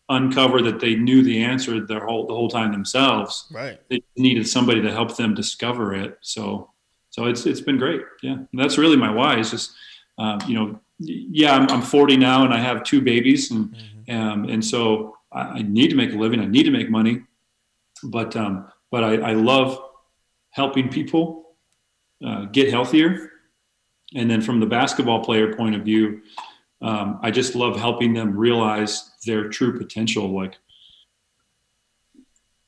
uncover 0.08 0.62
that 0.62 0.80
they 0.80 0.94
knew 0.94 1.22
the 1.22 1.42
answer 1.42 1.84
their 1.84 2.06
whole 2.06 2.26
the 2.26 2.34
whole 2.34 2.48
time 2.48 2.72
themselves. 2.72 3.46
Right. 3.52 3.78
They 3.90 4.02
needed 4.16 4.48
somebody 4.48 4.80
to 4.80 4.90
help 4.90 5.16
them 5.16 5.34
discover 5.34 5.94
it. 5.94 6.16
So 6.22 6.70
so 7.10 7.26
it's 7.26 7.44
it's 7.44 7.60
been 7.60 7.76
great. 7.76 8.00
Yeah, 8.22 8.34
and 8.34 8.48
that's 8.54 8.78
really 8.78 8.96
my 8.96 9.10
why. 9.12 9.38
Is 9.38 9.50
just 9.50 9.72
um, 10.18 10.40
you 10.46 10.54
know, 10.54 10.80
yeah, 10.98 11.54
I'm, 11.54 11.68
I'm 11.70 11.82
40 11.82 12.16
now 12.16 12.44
and 12.44 12.52
I 12.52 12.58
have 12.58 12.84
two 12.84 13.00
babies, 13.00 13.50
and 13.50 13.74
mm-hmm. 13.74 14.16
um, 14.16 14.44
and 14.44 14.64
so 14.64 15.16
I, 15.32 15.40
I, 15.40 15.62
need 15.62 15.88
to 15.88 15.96
make 15.96 16.12
a 16.12 16.16
living. 16.16 16.40
I 16.40 16.46
need 16.46 16.64
to 16.64 16.70
make 16.70 16.90
money, 16.90 17.22
but 18.04 18.36
um, 18.36 18.70
but 18.90 19.02
I, 19.02 19.16
I 19.16 19.32
love 19.32 19.82
helping 20.50 20.88
people 20.88 21.56
uh, 22.24 22.44
get 22.46 22.70
healthier. 22.70 23.30
And 24.14 24.30
then 24.30 24.42
from 24.42 24.60
the 24.60 24.66
basketball 24.66 25.24
player 25.24 25.54
point 25.54 25.74
of 25.74 25.82
view, 25.82 26.20
um, 26.82 27.18
I 27.22 27.30
just 27.30 27.54
love 27.54 27.76
helping 27.76 28.12
them 28.12 28.36
realize 28.36 29.10
their 29.24 29.48
true 29.48 29.78
potential. 29.78 30.30
Like, 30.30 30.58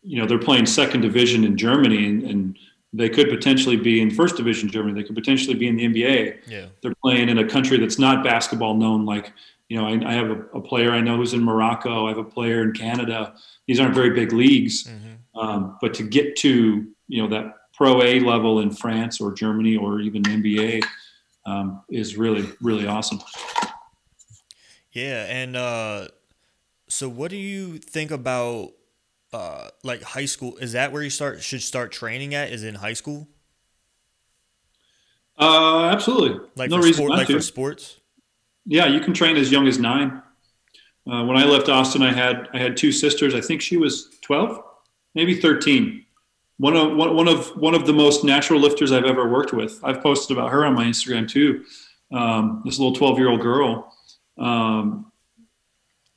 you 0.03 0.21
know, 0.21 0.27
they're 0.27 0.39
playing 0.39 0.67
second 0.67 1.01
division 1.01 1.45
in 1.45 1.57
Germany 1.57 2.07
and, 2.07 2.23
and 2.23 2.59
they 2.93 3.09
could 3.09 3.29
potentially 3.29 3.77
be 3.77 4.01
in 4.01 4.11
first 4.11 4.37
division 4.37 4.69
Germany. 4.69 5.01
They 5.01 5.07
could 5.07 5.17
potentially 5.17 5.55
be 5.55 5.67
in 5.67 5.77
the 5.77 5.87
NBA. 5.87 6.47
Yeah. 6.47 6.67
They're 6.81 6.95
playing 7.03 7.29
in 7.29 7.39
a 7.39 7.49
country 7.49 7.77
that's 7.77 7.99
not 7.99 8.23
basketball 8.23 8.75
known. 8.75 9.05
Like, 9.05 9.33
you 9.69 9.77
know, 9.77 9.87
I, 9.87 10.11
I 10.11 10.15
have 10.15 10.31
a, 10.31 10.41
a, 10.55 10.61
player 10.61 10.93
I 10.93 11.01
know 11.01 11.17
who's 11.17 11.35
in 11.35 11.43
Morocco. 11.43 12.07
I 12.07 12.11
have 12.11 12.19
a 12.19 12.25
player 12.25 12.63
in 12.63 12.73
Canada. 12.73 13.35
These 13.67 13.81
aren't 13.81 13.95
very 13.95 14.11
big 14.11 14.33
leagues, 14.33 14.87
mm-hmm. 14.87 15.41
um, 15.41 15.79
but 15.81 15.95
to 15.95 16.03
get 16.05 16.37
to 16.37 16.87
you 17.09 17.23
know 17.23 17.29
that 17.29 17.55
pro 17.73 18.03
A 18.03 18.21
level 18.21 18.61
in 18.61 18.71
France 18.71 19.21
or 19.21 19.33
Germany 19.33 19.77
or 19.77 20.01
even 20.01 20.23
NBA 20.23 20.85
um, 21.47 21.83
is 21.91 22.17
really 22.17 22.47
really 22.61 22.87
awesome. 22.87 23.21
Yeah, 24.95 25.25
and 25.25 25.57
uh, 25.57 26.07
so 26.89 27.09
what 27.09 27.33
do 27.33 27.37
you 27.37 27.79
think 27.79 28.13
about 28.13 28.71
uh, 29.33 29.69
like 29.83 30.03
high 30.03 30.25
school? 30.25 30.57
Is 30.59 30.73
that 30.73 30.93
where 30.93 31.03
you 31.03 31.11
start 31.11 31.43
should 31.43 31.63
start 31.63 31.91
training 31.91 32.33
at? 32.35 32.53
Is 32.53 32.63
in 32.63 32.77
high 32.77 32.93
school? 32.93 33.27
Uh, 35.37 35.87
absolutely. 35.87 36.49
Like 36.55 36.71
no 36.71 36.77
reason 36.77 36.95
sport, 36.95 37.11
not 37.11 37.19
like 37.19 37.27
to. 37.27 37.35
for 37.35 37.41
sports. 37.41 37.99
Yeah, 38.67 38.87
you 38.87 39.01
can 39.01 39.13
train 39.13 39.37
as 39.37 39.51
young 39.51 39.67
as 39.67 39.81
nine. 39.81 40.23
Uh, 41.11 41.25
when 41.25 41.37
I 41.37 41.45
left 41.45 41.69
Austin, 41.69 42.03
I 42.03 42.13
had 42.13 42.49
I 42.55 42.59
had 42.59 42.77
two 42.77 42.93
sisters. 42.93 43.35
I 43.35 43.41
think 43.41 43.61
she 43.61 43.77
was 43.77 44.17
twelve, 44.23 44.63
maybe 45.17 45.41
thirteen. 45.41 46.07
One 46.59 46.77
of 46.77 46.97
one, 46.97 47.17
one 47.17 47.27
of 47.27 47.49
one 47.57 47.75
of 47.75 47.85
the 47.85 47.93
most 47.93 48.23
natural 48.23 48.61
lifters 48.61 48.93
I've 48.93 49.07
ever 49.07 49.29
worked 49.29 49.53
with. 49.53 49.81
I've 49.83 50.01
posted 50.01 50.37
about 50.37 50.53
her 50.53 50.65
on 50.65 50.75
my 50.75 50.85
Instagram 50.85 51.29
too. 51.29 51.65
Um, 52.13 52.63
this 52.65 52.79
little 52.79 52.95
twelve 52.95 53.19
year 53.19 53.29
old 53.29 53.41
girl 53.41 53.91
um, 54.39 55.13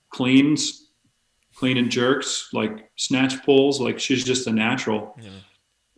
cleans 0.10 0.88
clean 1.58 1.78
and 1.78 1.90
jerks, 1.90 2.50
like 2.54 2.92
snatch 2.96 3.44
pulls. 3.44 3.82
Like 3.82 4.00
she's 4.00 4.24
just 4.24 4.48
a 4.48 4.52
natural. 4.52 5.18
Yeah. 5.20 5.30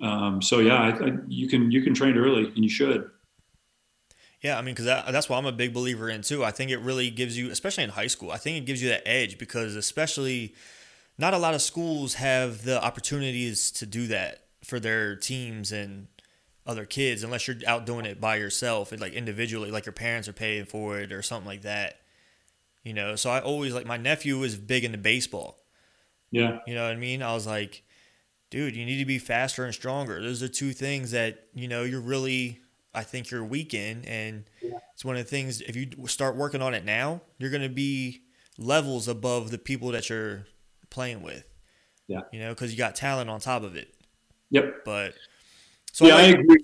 Um, 0.02 0.42
so 0.42 0.60
yeah, 0.60 0.76
I, 0.76 0.90
I, 0.90 1.12
you 1.28 1.48
can 1.48 1.72
you 1.72 1.82
can 1.82 1.94
train 1.94 2.18
early, 2.18 2.46
and 2.46 2.58
you 2.58 2.70
should. 2.70 3.10
Yeah, 4.42 4.58
I 4.58 4.62
mean, 4.62 4.74
because 4.74 4.86
that, 4.86 5.12
that's 5.12 5.28
what 5.28 5.38
I'm 5.38 5.46
a 5.46 5.52
big 5.52 5.74
believer 5.74 6.10
in 6.10 6.22
too. 6.22 6.46
I 6.46 6.52
think 6.52 6.72
it 6.72 6.78
really 6.78 7.10
gives 7.10 7.38
you, 7.38 7.52
especially 7.52 7.84
in 7.84 7.90
high 7.90 8.08
school, 8.08 8.32
I 8.32 8.38
think 8.38 8.58
it 8.58 8.66
gives 8.66 8.82
you 8.82 8.88
that 8.88 9.06
edge 9.06 9.38
because 9.38 9.76
especially 9.76 10.56
not 11.18 11.34
a 11.34 11.38
lot 11.38 11.54
of 11.54 11.62
schools 11.62 12.14
have 12.14 12.64
the 12.64 12.82
opportunities 12.82 13.70
to 13.72 13.86
do 13.86 14.08
that 14.08 14.46
for 14.64 14.80
their 14.80 15.18
teams 15.18 15.74
and 15.74 16.08
other 16.66 16.86
kids 16.86 17.24
unless 17.24 17.48
you're 17.48 17.58
out 17.68 17.86
doing 17.86 18.06
it 18.06 18.22
by 18.22 18.38
yourself 18.38 18.94
and 18.94 19.02
like 19.02 19.12
individually, 19.12 19.72
like 19.72 19.86
your 19.86 19.92
parents 19.92 20.30
are 20.30 20.34
paying 20.34 20.64
for 20.64 21.00
it 21.00 21.12
or 21.12 21.22
something 21.22 21.48
like 21.48 21.64
that. 21.64 22.00
You 22.84 22.94
know, 22.94 23.16
so 23.16 23.30
I 23.30 23.42
always 23.42 23.74
like 23.74 23.86
my 23.86 23.98
nephew 23.98 24.40
was 24.40 24.56
big 24.56 24.84
into 24.84 24.98
baseball. 24.98 25.60
Yeah. 26.32 26.60
You 26.66 26.76
know 26.76 26.84
what 26.84 26.94
I 26.94 26.96
mean? 26.96 27.22
I 27.22 27.34
was 27.34 27.46
like, 27.46 27.84
dude, 28.50 28.76
you 28.76 28.86
need 28.86 29.00
to 29.00 29.06
be 29.06 29.20
faster 29.20 29.66
and 29.66 29.74
stronger. 29.74 30.22
Those 30.22 30.42
are 30.44 30.48
two 30.48 30.72
things 30.72 31.12
that, 31.12 31.46
you 31.54 31.68
know, 31.68 31.84
you're 31.84 32.02
really 32.02 32.62
I 32.94 33.04
think 33.04 33.30
you're 33.30 33.44
weak 33.44 33.74
in 33.74 34.04
and 34.06 34.46
yeah. 34.62 34.78
it's 34.94 35.06
one 35.06 35.16
of 35.16 35.24
the 35.24 35.30
things 35.30 35.62
if 35.62 35.76
you 35.76 36.08
start 36.08 36.36
working 36.36 36.62
on 36.62 36.74
it 36.74 36.86
now, 36.86 37.22
you're 37.38 37.52
going 37.52 37.64
to 37.64 37.70
be 37.70 38.22
levels 38.58 39.08
above 39.08 39.52
the 39.52 39.58
people 39.58 39.90
that 39.90 40.10
you're 40.10 40.48
playing 40.90 41.22
with. 41.22 41.44
Yeah. 42.08 42.22
You 42.32 42.40
know, 42.40 42.56
cuz 42.56 42.72
you 42.72 42.78
got 42.78 42.96
talent 42.96 43.30
on 43.30 43.40
top 43.40 43.64
of 43.64 43.76
it. 43.76 43.94
Yep. 44.52 44.86
But 44.86 45.14
so 45.92 46.08
Yeah, 46.08 46.16
I, 46.16 46.22
I 46.22 46.26
agree. 46.26 46.58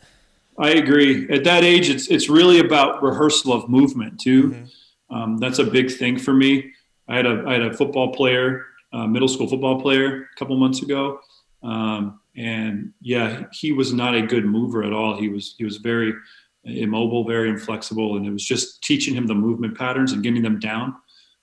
I 0.57 0.69
agree. 0.69 1.29
At 1.29 1.43
that 1.43 1.65
age 1.65 1.89
it's 1.89 2.07
it's 2.07 2.29
really 2.29 2.59
about 2.59 3.03
rehearsal 3.03 3.51
of 3.51 3.67
movement 3.67 4.19
too. 4.19 4.43
Mm-hmm 4.43 4.65
um, 5.09 5.37
that's 5.37 5.59
a 5.59 5.63
big 5.63 5.91
thing 5.91 6.17
for 6.17 6.33
me. 6.33 6.71
I 7.07 7.17
had 7.17 7.25
a 7.25 7.43
I 7.47 7.53
had 7.53 7.61
a 7.61 7.73
football 7.73 8.13
player, 8.13 8.65
a 8.93 9.07
middle 9.07 9.27
school 9.27 9.47
football 9.47 9.81
player, 9.81 10.23
a 10.23 10.39
couple 10.39 10.57
months 10.57 10.81
ago, 10.81 11.19
um, 11.63 12.19
and 12.35 12.93
yeah, 13.01 13.43
he 13.51 13.71
was 13.71 13.93
not 13.93 14.15
a 14.15 14.21
good 14.21 14.45
mover 14.45 14.83
at 14.83 14.93
all. 14.93 15.17
He 15.17 15.29
was 15.29 15.55
he 15.57 15.63
was 15.63 15.77
very 15.77 16.13
immobile, 16.63 17.25
very 17.25 17.49
inflexible, 17.49 18.17
and 18.17 18.25
it 18.25 18.31
was 18.31 18.45
just 18.45 18.81
teaching 18.83 19.13
him 19.13 19.27
the 19.27 19.35
movement 19.35 19.77
patterns 19.77 20.11
and 20.11 20.23
getting 20.23 20.41
them 20.41 20.59
down 20.59 20.95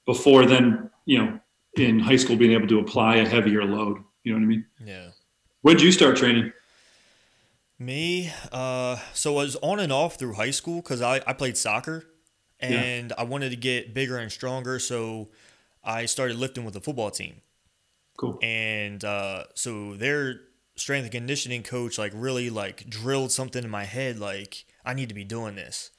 before 0.04 0.46
then, 0.46 0.90
you 1.06 1.18
know, 1.18 1.38
in 1.76 1.98
high 1.98 2.16
school 2.16 2.36
being 2.36 2.52
able 2.52 2.66
to 2.66 2.80
apply 2.80 3.16
a 3.16 3.28
heavier 3.28 3.64
load. 3.64 3.98
You 4.24 4.32
know 4.32 4.38
what 4.38 4.44
I 4.44 4.48
mean? 4.48 4.66
Yeah. 4.84 5.08
When 5.62 5.76
did 5.76 5.84
you 5.84 5.92
start 5.92 6.16
training? 6.16 6.52
Me, 7.78 8.30
uh, 8.52 8.98
so 9.12 9.38
I 9.38 9.42
was 9.44 9.56
on 9.56 9.80
and 9.80 9.92
off 9.92 10.16
through 10.16 10.34
high 10.34 10.50
school 10.50 10.76
because 10.76 11.02
I, 11.02 11.20
I 11.26 11.32
played 11.32 11.56
soccer 11.56 12.04
and 12.62 13.10
yeah. 13.10 13.16
I 13.18 13.24
wanted 13.24 13.50
to 13.50 13.56
get 13.56 13.92
bigger 13.92 14.16
and 14.18 14.30
stronger, 14.30 14.78
so 14.78 15.28
I 15.84 16.06
started 16.06 16.36
lifting 16.36 16.64
with 16.64 16.74
the 16.74 16.80
football 16.80 17.10
team. 17.10 17.40
Cool. 18.16 18.38
And 18.42 19.04
uh, 19.04 19.44
so 19.54 19.94
their 19.96 20.40
strength 20.76 21.04
and 21.04 21.12
conditioning 21.12 21.62
coach 21.62 21.98
like 21.98 22.12
really 22.14 22.48
like 22.48 22.88
drilled 22.88 23.32
something 23.32 23.62
in 23.62 23.70
my 23.70 23.84
head 23.84 24.18
like 24.18 24.64
I 24.84 24.94
need 24.94 25.08
to 25.08 25.14
be 25.14 25.24
doing 25.24 25.56
this, 25.56 25.90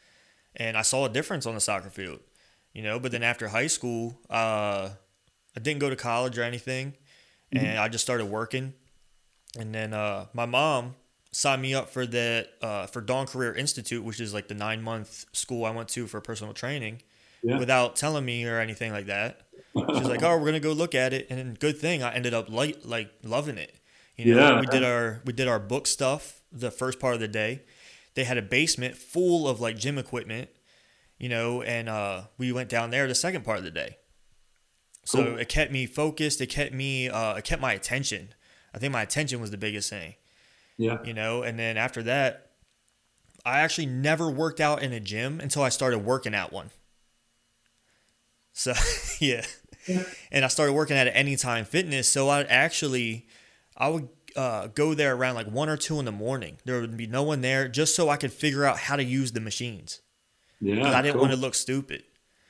and 0.55 0.77
I 0.77 0.81
saw 0.81 1.05
a 1.05 1.09
difference 1.09 1.45
on 1.45 1.53
the 1.53 1.61
soccer 1.61 1.89
field, 1.89 2.19
you 2.73 2.81
know. 2.81 2.99
But 2.99 3.11
then 3.11 3.23
after 3.23 3.49
high 3.49 3.67
school, 3.67 4.19
uh, 4.29 4.89
I 5.55 5.59
didn't 5.59 5.79
go 5.79 5.89
to 5.89 5.95
college 5.95 6.37
or 6.37 6.43
anything, 6.43 6.93
mm-hmm. 7.53 7.65
and 7.65 7.77
I 7.77 7.89
just 7.89 8.03
started 8.03 8.25
working. 8.25 8.73
And 9.59 9.75
then 9.75 9.93
uh, 9.93 10.27
my 10.33 10.45
mom 10.45 10.95
signed 11.33 11.61
me 11.61 11.73
up 11.73 11.89
for 11.89 12.05
the 12.05 12.47
uh, 12.61 12.85
for 12.85 13.01
Dawn 13.01 13.27
Career 13.27 13.53
Institute, 13.53 14.03
which 14.03 14.21
is 14.21 14.33
like 14.33 14.47
the 14.47 14.53
nine 14.53 14.81
month 14.81 15.25
school 15.33 15.65
I 15.65 15.71
went 15.71 15.89
to 15.89 16.07
for 16.07 16.21
personal 16.21 16.53
training, 16.53 17.01
yeah. 17.41 17.59
without 17.59 17.95
telling 17.97 18.23
me 18.23 18.45
or 18.45 18.59
anything 18.59 18.93
like 18.93 19.07
that. 19.07 19.41
She's 19.75 20.07
like, 20.07 20.23
"Oh, 20.23 20.37
we're 20.37 20.45
gonna 20.45 20.59
go 20.59 20.71
look 20.71 20.95
at 20.95 21.13
it," 21.13 21.27
and 21.29 21.59
good 21.59 21.77
thing 21.77 22.03
I 22.03 22.13
ended 22.13 22.33
up 22.33 22.49
like 22.49 22.79
like 22.85 23.11
loving 23.23 23.57
it. 23.57 23.75
You 24.15 24.35
know, 24.35 24.53
yeah. 24.53 24.59
we 24.59 24.67
did 24.67 24.83
our 24.83 25.21
we 25.25 25.33
did 25.33 25.47
our 25.47 25.59
book 25.59 25.87
stuff 25.87 26.41
the 26.51 26.71
first 26.71 26.99
part 26.99 27.15
of 27.15 27.19
the 27.19 27.27
day. 27.27 27.63
They 28.13 28.23
had 28.23 28.37
a 28.37 28.43
basement 28.43 28.95
full 28.95 29.47
of 29.47 29.59
like 29.59 29.75
gym 29.75 29.97
equipment, 29.97 30.49
you 31.17 31.29
know, 31.29 31.63
and 31.63 31.89
uh, 31.89 32.23
we 32.37 32.51
went 32.51 32.69
down 32.69 32.91
there 32.91 33.07
the 33.07 33.15
second 33.15 33.43
part 33.43 33.57
of 33.57 33.63
the 33.63 33.71
day. 33.71 33.97
So 35.05 35.23
cool. 35.23 35.37
it 35.39 35.49
kept 35.49 35.71
me 35.71 35.87
focused. 35.87 36.39
It 36.39 36.47
kept 36.47 36.73
me. 36.73 37.09
Uh, 37.09 37.35
it 37.35 37.43
kept 37.43 37.61
my 37.61 37.73
attention. 37.73 38.29
I 38.73 38.77
think 38.77 38.93
my 38.93 39.01
attention 39.01 39.41
was 39.41 39.49
the 39.49 39.57
biggest 39.57 39.89
thing. 39.89 40.15
Yeah. 40.77 40.99
You 41.03 41.13
know, 41.13 41.43
and 41.43 41.57
then 41.57 41.77
after 41.77 42.03
that, 42.03 42.51
I 43.45 43.59
actually 43.59 43.87
never 43.87 44.29
worked 44.29 44.59
out 44.59 44.81
in 44.81 44.93
a 44.93 44.99
gym 44.99 45.39
until 45.39 45.63
I 45.63 45.69
started 45.69 45.99
working 45.99 46.33
at 46.33 46.53
one. 46.53 46.71
So, 48.53 48.73
yeah. 49.19 49.45
And 50.31 50.45
I 50.45 50.47
started 50.47 50.73
working 50.73 50.95
at 50.95 51.07
Anytime 51.07 51.65
Fitness. 51.65 52.07
So 52.07 52.29
I 52.29 52.43
actually, 52.43 53.27
I 53.75 53.89
would 53.89 54.07
uh, 54.35 54.67
go 54.67 54.93
there 54.93 55.15
around 55.15 55.35
like 55.35 55.47
one 55.47 55.67
or 55.69 55.77
two 55.77 55.99
in 55.99 56.05
the 56.05 56.11
morning. 56.11 56.57
There 56.63 56.79
would 56.79 56.95
be 56.95 57.07
no 57.07 57.23
one 57.23 57.41
there 57.41 57.67
just 57.67 57.95
so 57.95 58.09
I 58.09 58.17
could 58.17 58.31
figure 58.31 58.63
out 58.63 58.77
how 58.77 58.95
to 58.95 59.03
use 59.03 59.33
the 59.33 59.41
machines. 59.41 59.99
Yeah. 60.61 60.97
I 60.97 61.01
didn't 61.01 61.15
cool. 61.15 61.21
want 61.21 61.33
to 61.33 61.39
look 61.39 61.55
stupid. 61.55 62.03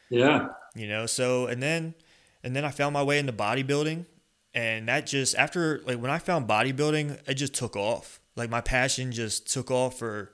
Yeah. 0.10 0.50
You 0.76 0.88
know, 0.88 1.08
so, 1.08 1.48
and 1.48 1.62
then, 1.62 1.96
and 2.44 2.56
then 2.56 2.66
I 2.66 2.70
found 2.70 2.94
my 2.94 3.02
way 3.02 3.18
into 3.18 3.34
bodybuilding 3.34 4.06
and 4.54 4.88
that 4.88 5.08
just 5.08 5.36
after 5.36 5.82
like 5.86 6.00
when 6.00 6.12
I 6.12 6.20
found 6.20 6.48
bodybuilding, 6.48 7.28
it 7.28 7.34
just 7.36 7.54
took 7.54 7.76
off. 7.76 8.20
Like 8.36 8.50
my 8.50 8.62
passion 8.62 9.12
just 9.12 9.52
took 9.52 9.72
off 9.72 10.00
for 10.00 10.34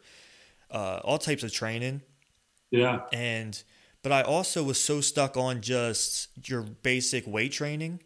uh, 0.72 1.00
all 1.04 1.18
types 1.18 1.44
of 1.44 1.54
training. 1.54 2.02
Yeah. 2.72 3.02
And 3.14 3.62
but 4.04 4.12
I 4.12 4.22
also 4.22 4.64
was 4.64 4.80
so 4.80 5.02
stuck 5.02 5.38
on 5.38 5.62
just 5.62 6.30
your 6.48 6.62
basic 6.62 7.26
weight 7.28 7.52
training. 7.52 8.02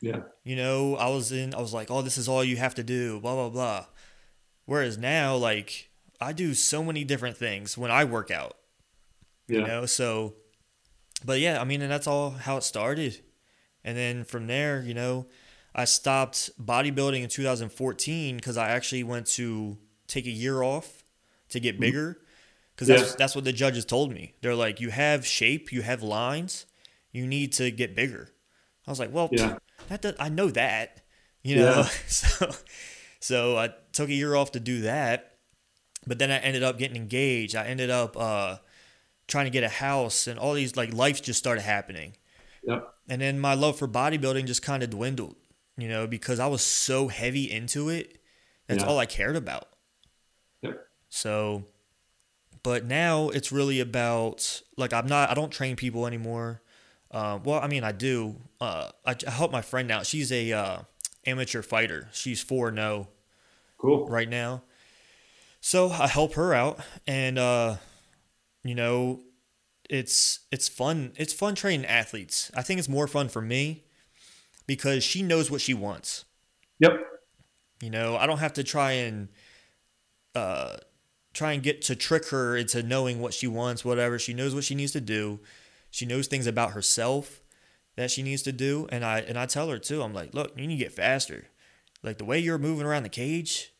Yeah. 0.00 0.20
You 0.44 0.56
know, 0.56 0.96
I 0.96 1.08
was 1.08 1.32
in 1.32 1.54
I 1.54 1.60
was 1.60 1.72
like, 1.72 1.90
"Oh, 1.90 2.02
this 2.02 2.18
is 2.18 2.28
all 2.28 2.44
you 2.44 2.56
have 2.56 2.74
to 2.76 2.82
do, 2.82 3.20
blah 3.20 3.34
blah 3.34 3.48
blah." 3.48 3.86
Whereas 4.66 4.98
now 4.98 5.36
like 5.36 5.90
I 6.20 6.32
do 6.32 6.54
so 6.54 6.84
many 6.84 7.04
different 7.04 7.36
things 7.36 7.78
when 7.78 7.90
I 7.90 8.04
work 8.04 8.30
out. 8.30 8.56
Yeah. 9.48 9.60
You 9.60 9.66
know, 9.66 9.86
so 9.86 10.34
but 11.24 11.40
yeah, 11.40 11.60
I 11.60 11.64
mean, 11.64 11.82
and 11.82 11.90
that's 11.90 12.06
all 12.06 12.30
how 12.30 12.56
it 12.56 12.64
started. 12.64 13.20
And 13.84 13.96
then 13.96 14.24
from 14.24 14.46
there, 14.46 14.80
you 14.82 14.94
know, 14.94 15.26
I 15.74 15.84
stopped 15.86 16.50
bodybuilding 16.62 17.22
in 17.22 17.28
2014 17.28 18.36
because 18.36 18.56
I 18.56 18.68
actually 18.70 19.02
went 19.04 19.26
to 19.28 19.78
take 20.06 20.26
a 20.26 20.30
year 20.30 20.62
off 20.62 21.04
to 21.50 21.60
get 21.60 21.80
bigger. 21.80 22.18
Because 22.74 22.88
that's, 22.88 23.10
Yeah. 23.10 23.14
that's 23.18 23.34
what 23.34 23.44
the 23.44 23.52
judges 23.52 23.84
told 23.84 24.12
me. 24.12 24.34
They're 24.40 24.54
like, 24.54 24.80
you 24.80 24.90
have 24.90 25.26
shape, 25.26 25.72
you 25.72 25.82
have 25.82 26.02
lines, 26.02 26.66
you 27.12 27.26
need 27.26 27.52
to 27.54 27.70
get 27.70 27.94
bigger. 27.94 28.32
I 28.86 28.90
was 28.90 28.98
like, 28.98 29.12
well, 29.12 29.28
Yeah. 29.32 29.58
that 29.88 30.02
does, 30.02 30.14
I 30.18 30.28
know 30.28 30.48
that, 30.50 31.02
you 31.42 31.56
know. 31.56 31.86
Yeah. 31.86 31.88
So, 32.08 32.50
so 33.20 33.56
I 33.56 33.70
took 33.92 34.08
a 34.08 34.14
year 34.14 34.34
off 34.34 34.52
to 34.52 34.60
do 34.60 34.82
that, 34.82 35.36
but 36.06 36.18
then 36.18 36.30
I 36.30 36.38
ended 36.38 36.62
up 36.62 36.78
getting 36.78 36.96
engaged. 36.96 37.54
I 37.54 37.66
ended 37.66 37.90
up 37.90 38.16
uh, 38.16 38.56
trying 39.28 39.44
to 39.44 39.50
get 39.50 39.62
a 39.62 39.68
house, 39.68 40.26
and 40.26 40.38
all 40.38 40.54
these 40.54 40.76
like 40.76 40.92
life 40.92 41.22
just 41.22 41.38
started 41.38 41.62
happening. 41.62 42.16
Yep. 42.64 42.94
And 43.08 43.20
then 43.20 43.38
my 43.40 43.54
love 43.54 43.78
for 43.78 43.88
bodybuilding 43.88 44.46
just 44.46 44.62
kind 44.62 44.82
of 44.82 44.90
dwindled, 44.90 45.36
you 45.76 45.88
know, 45.88 46.06
because 46.06 46.38
I 46.40 46.46
was 46.46 46.62
so 46.62 47.08
heavy 47.08 47.50
into 47.50 47.88
it. 47.88 48.20
That's 48.68 48.82
Yeah. 48.82 48.88
all 48.88 48.98
I 48.98 49.06
cared 49.06 49.36
about. 49.36 49.68
Yep. 50.62 50.86
So, 51.08 51.64
but 52.62 52.84
now 52.84 53.28
it's 53.30 53.50
really 53.52 53.80
about 53.80 54.62
like 54.76 54.92
I'm 54.92 55.06
not 55.06 55.30
I 55.30 55.34
don't 55.34 55.50
train 55.50 55.74
people 55.76 56.06
anymore. 56.06 56.62
Uh, 57.10 57.38
well, 57.42 57.60
I 57.60 57.66
mean 57.66 57.84
I 57.84 57.92
do. 57.92 58.36
Uh, 58.60 58.90
I, 59.04 59.16
I 59.26 59.30
help 59.30 59.50
my 59.52 59.62
friend 59.62 59.90
out. 59.90 60.06
She's 60.06 60.30
a 60.30 60.52
uh, 60.52 60.78
amateur 61.26 61.62
fighter. 61.62 62.08
She's 62.12 62.40
four 62.40 62.70
no 62.70 63.08
Cool. 63.78 64.08
right 64.08 64.28
now. 64.28 64.62
So 65.60 65.90
I 65.90 66.06
help 66.06 66.34
her 66.34 66.54
out, 66.54 66.80
and 67.06 67.38
uh, 67.38 67.76
you 68.64 68.74
know, 68.74 69.20
it's 69.92 70.40
it's 70.50 70.68
fun. 70.68 71.12
It's 71.16 71.34
fun 71.34 71.54
training 71.54 71.84
athletes. 71.84 72.50
I 72.54 72.62
think 72.62 72.78
it's 72.78 72.88
more 72.88 73.06
fun 73.06 73.28
for 73.28 73.42
me 73.42 73.84
because 74.66 75.04
she 75.04 75.22
knows 75.22 75.50
what 75.50 75.60
she 75.60 75.74
wants. 75.74 76.24
Yep. 76.78 76.92
You 77.82 77.90
know, 77.90 78.16
I 78.16 78.26
don't 78.26 78.38
have 78.38 78.54
to 78.54 78.64
try 78.64 78.92
and 78.92 79.28
uh, 80.34 80.76
try 81.34 81.52
and 81.52 81.62
get 81.62 81.82
to 81.82 81.94
trick 81.94 82.28
her 82.30 82.56
into 82.56 82.82
knowing 82.82 83.20
what 83.20 83.34
she 83.34 83.46
wants, 83.46 83.84
whatever. 83.84 84.18
She 84.18 84.32
knows 84.32 84.54
what 84.54 84.64
she 84.64 84.74
needs 84.74 84.92
to 84.92 85.00
do. 85.00 85.40
She 85.90 86.06
knows 86.06 86.26
things 86.26 86.46
about 86.46 86.72
herself 86.72 87.42
that 87.96 88.10
she 88.10 88.22
needs 88.22 88.40
to 88.42 88.52
do, 88.52 88.88
and 88.90 89.04
I 89.04 89.18
and 89.20 89.38
I 89.38 89.44
tell 89.44 89.68
her 89.68 89.78
too. 89.78 90.02
I'm 90.02 90.14
like, 90.14 90.32
look, 90.32 90.52
you 90.56 90.66
need 90.66 90.78
to 90.78 90.84
get 90.84 90.94
faster. 90.94 91.48
Like 92.02 92.16
the 92.16 92.24
way 92.24 92.38
you're 92.38 92.56
moving 92.56 92.86
around 92.86 93.02
the 93.02 93.10
cage, 93.10 93.74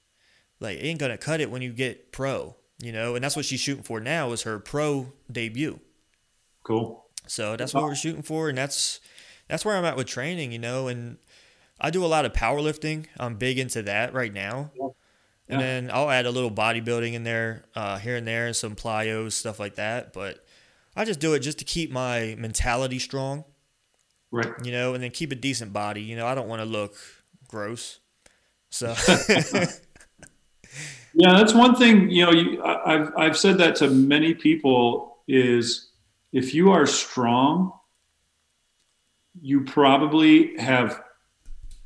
like 0.61 0.77
it 0.77 0.85
ain't 0.85 1.01
gonna 1.01 1.17
cut 1.17 1.41
it 1.41 1.51
when 1.51 1.63
you 1.63 1.73
get 1.73 2.13
pro. 2.13 2.57
You 2.83 2.93
know, 2.93 3.15
and 3.15 3.25
that's 3.25 3.37
what 3.37 3.47
she's 3.47 3.61
shooting 3.61 3.85
for 3.85 3.99
now 3.99 4.33
is 4.33 4.43
her 4.43 4.59
pro 4.59 5.15
debut. 5.31 5.81
Cool. 6.63 7.05
So 7.27 7.57
that's 7.57 7.73
what 7.75 7.85
we're 7.85 7.95
shooting 7.95 8.23
for, 8.23 8.49
and 8.49 8.59
that's 8.59 9.01
that's 9.49 9.65
where 9.65 9.77
I'm 9.77 9.85
at 9.85 9.97
with 9.97 10.07
training, 10.07 10.53
you 10.53 10.59
know. 10.59 10.89
And 10.89 11.19
I 11.81 11.91
do 11.91 12.05
a 12.05 12.07
lot 12.07 12.25
of 12.25 12.33
powerlifting. 12.33 13.07
I'm 13.19 13.37
big 13.37 13.59
into 13.59 13.83
that 13.83 14.13
right 14.15 14.33
now. 14.33 14.71
Yeah. 14.75 14.89
And 15.49 15.61
then 15.61 15.91
I'll 15.93 16.11
add 16.11 16.25
a 16.25 16.31
little 16.31 16.51
bodybuilding 16.51 17.13
in 17.13 17.25
there, 17.25 17.65
uh, 17.75 17.99
here 17.99 18.17
and 18.17 18.27
there, 18.27 18.47
and 18.47 18.57
some 18.57 18.75
plyos, 18.75 19.33
stuff 19.33 19.61
like 19.61 19.75
that. 19.75 20.13
But 20.13 20.45
I 20.97 21.05
just 21.05 21.21
do 21.21 21.35
it 21.35 21.41
just 21.41 21.59
to 21.59 21.65
keep 21.65 21.91
my 21.91 22.35
mentality 22.39 22.99
strong, 22.99 23.45
Right. 24.31 24.53
you 24.63 24.73
know, 24.73 24.95
and 24.95 25.03
then 25.03 25.11
keep 25.11 25.31
a 25.33 25.35
decent 25.35 25.73
body. 25.73 26.01
You 26.03 26.17
know, 26.17 26.27
I 26.27 26.35
don't 26.35 26.49
want 26.49 26.63
to 26.63 26.67
look 26.67 26.95
gross. 27.49 27.99
So 28.71 28.95
Yeah, 31.15 31.35
that's 31.37 31.53
one 31.53 31.75
thing. 31.77 32.09
You 32.11 32.25
know, 32.27 32.33
you, 32.33 32.63
I, 32.63 32.95
I've 32.95 33.13
I've 33.19 33.37
said 33.37 33.59
that 33.59 33.77
to 33.77 33.91
many 33.91 34.33
people 34.33 35.19
is 35.29 35.91
if 36.33 36.55
you 36.55 36.73
are 36.73 36.87
strong, 36.87 37.73
you 39.41 39.65
probably 39.65 40.57
have 40.59 41.03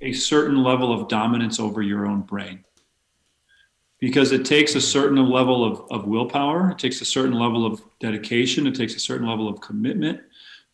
a 0.00 0.12
certain 0.12 0.62
level 0.62 0.92
of 0.92 1.08
dominance 1.08 1.58
over 1.58 1.82
your 1.82 2.06
own 2.06 2.22
brain. 2.22 2.64
Because 3.98 4.32
it 4.32 4.44
takes 4.44 4.74
a 4.74 4.80
certain 4.80 5.28
level 5.28 5.64
of, 5.64 5.90
of 5.90 6.06
willpower 6.06 6.70
it 6.70 6.78
takes 6.78 7.00
a 7.00 7.04
certain 7.04 7.32
level 7.32 7.64
of 7.64 7.82
dedication 7.98 8.66
it 8.66 8.74
takes 8.74 8.94
a 8.94 9.00
certain 9.00 9.26
level 9.26 9.48
of 9.48 9.60
commitment 9.62 10.20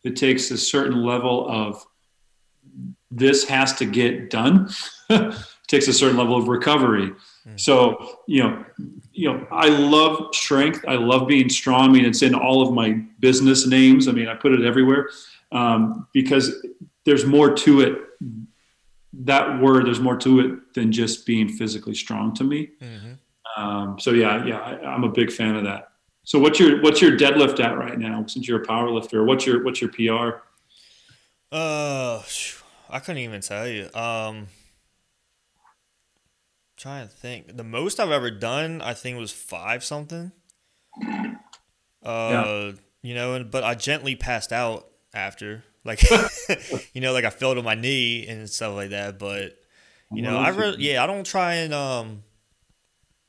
it 0.03 0.17
takes 0.17 0.51
a 0.51 0.57
certain 0.57 1.03
level 1.03 1.49
of 1.49 1.85
this 3.09 3.45
has 3.45 3.73
to 3.75 3.85
get 3.85 4.29
done 4.29 4.69
it 5.09 5.35
takes 5.67 5.87
a 5.87 5.93
certain 5.93 6.17
level 6.17 6.35
of 6.35 6.49
recovery 6.49 7.13
so 7.57 8.19
you 8.27 8.41
know 8.43 8.65
you 9.11 9.29
know 9.31 9.45
i 9.51 9.67
love 9.67 10.33
strength. 10.33 10.83
I 10.87 10.95
love 10.95 11.27
being 11.27 11.49
strong. 11.49 11.89
I 11.89 11.91
mean 11.93 12.05
it's 12.05 12.21
in 12.21 12.33
all 12.33 12.61
of 12.65 12.73
my 12.73 12.93
business 13.19 13.67
names. 13.67 14.07
I 14.07 14.11
mean 14.11 14.27
i 14.27 14.35
put 14.35 14.53
it 14.53 14.63
everywhere 14.65 15.09
um, 15.51 16.07
because 16.13 16.65
there's 17.05 17.25
more 17.25 17.53
to 17.53 17.81
it. 17.81 17.99
That 19.13 19.59
word 19.61 19.85
there's 19.87 19.99
more 19.99 20.17
to 20.17 20.39
it 20.39 20.73
than 20.73 20.91
just 20.91 21.25
being 21.25 21.47
physically 21.49 21.93
strong 21.95 22.33
to 22.35 22.43
me. 22.43 22.69
Mhm. 22.81 23.17
um, 23.57 23.99
so 23.99 24.11
yeah 24.11 24.45
yeah 24.45 24.59
I, 24.59 24.71
i'm 24.93 25.03
a 25.03 25.11
big 25.11 25.31
fan 25.31 25.55
of 25.55 25.63
that. 25.65 25.89
So 26.23 26.39
what's 26.39 26.59
your 26.59 26.81
what's 26.81 27.01
your 27.01 27.17
deadlift 27.17 27.59
at 27.59 27.77
right 27.77 27.99
now 27.99 28.25
since 28.27 28.47
you're 28.47 28.61
a 28.63 28.65
power 28.65 28.89
lifter? 28.89 29.25
What's 29.25 29.45
your 29.45 29.63
what's 29.65 29.81
your 29.81 29.91
pr 29.91 30.39
Uh, 31.51 32.21
I 32.89 32.99
couldn't 32.99 33.21
even 33.21 33.41
tell 33.41 33.67
you. 33.67 33.89
Um, 33.93 34.47
trying 36.83 37.07
to 37.07 37.13
think. 37.13 37.55
The 37.55 37.63
most 37.63 37.99
I've 37.99 38.11
ever 38.11 38.29
done, 38.29 38.81
I 38.81 38.93
think, 38.93 39.17
was 39.17 39.31
five 39.31 39.83
something. 39.83 40.31
Uh, 42.03 42.73
you 43.01 43.15
know, 43.15 43.33
and 43.33 43.49
but 43.49 43.63
I 43.63 43.75
gently 43.75 44.15
passed 44.15 44.51
out 44.51 44.87
after, 45.13 45.63
like, 45.85 46.03
you 46.93 47.01
know, 47.01 47.13
like 47.13 47.23
I 47.23 47.29
fell 47.29 47.55
to 47.55 47.63
my 47.63 47.75
knee 47.75 48.27
and 48.27 48.49
stuff 48.49 48.75
like 48.75 48.89
that. 48.89 49.17
But 49.17 49.57
you 50.11 50.21
know, 50.21 50.37
I 50.37 50.49
really, 50.49 50.83
yeah, 50.83 51.03
I 51.03 51.07
don't 51.07 51.25
try 51.25 51.55
and 51.55 51.73
um. 51.73 52.23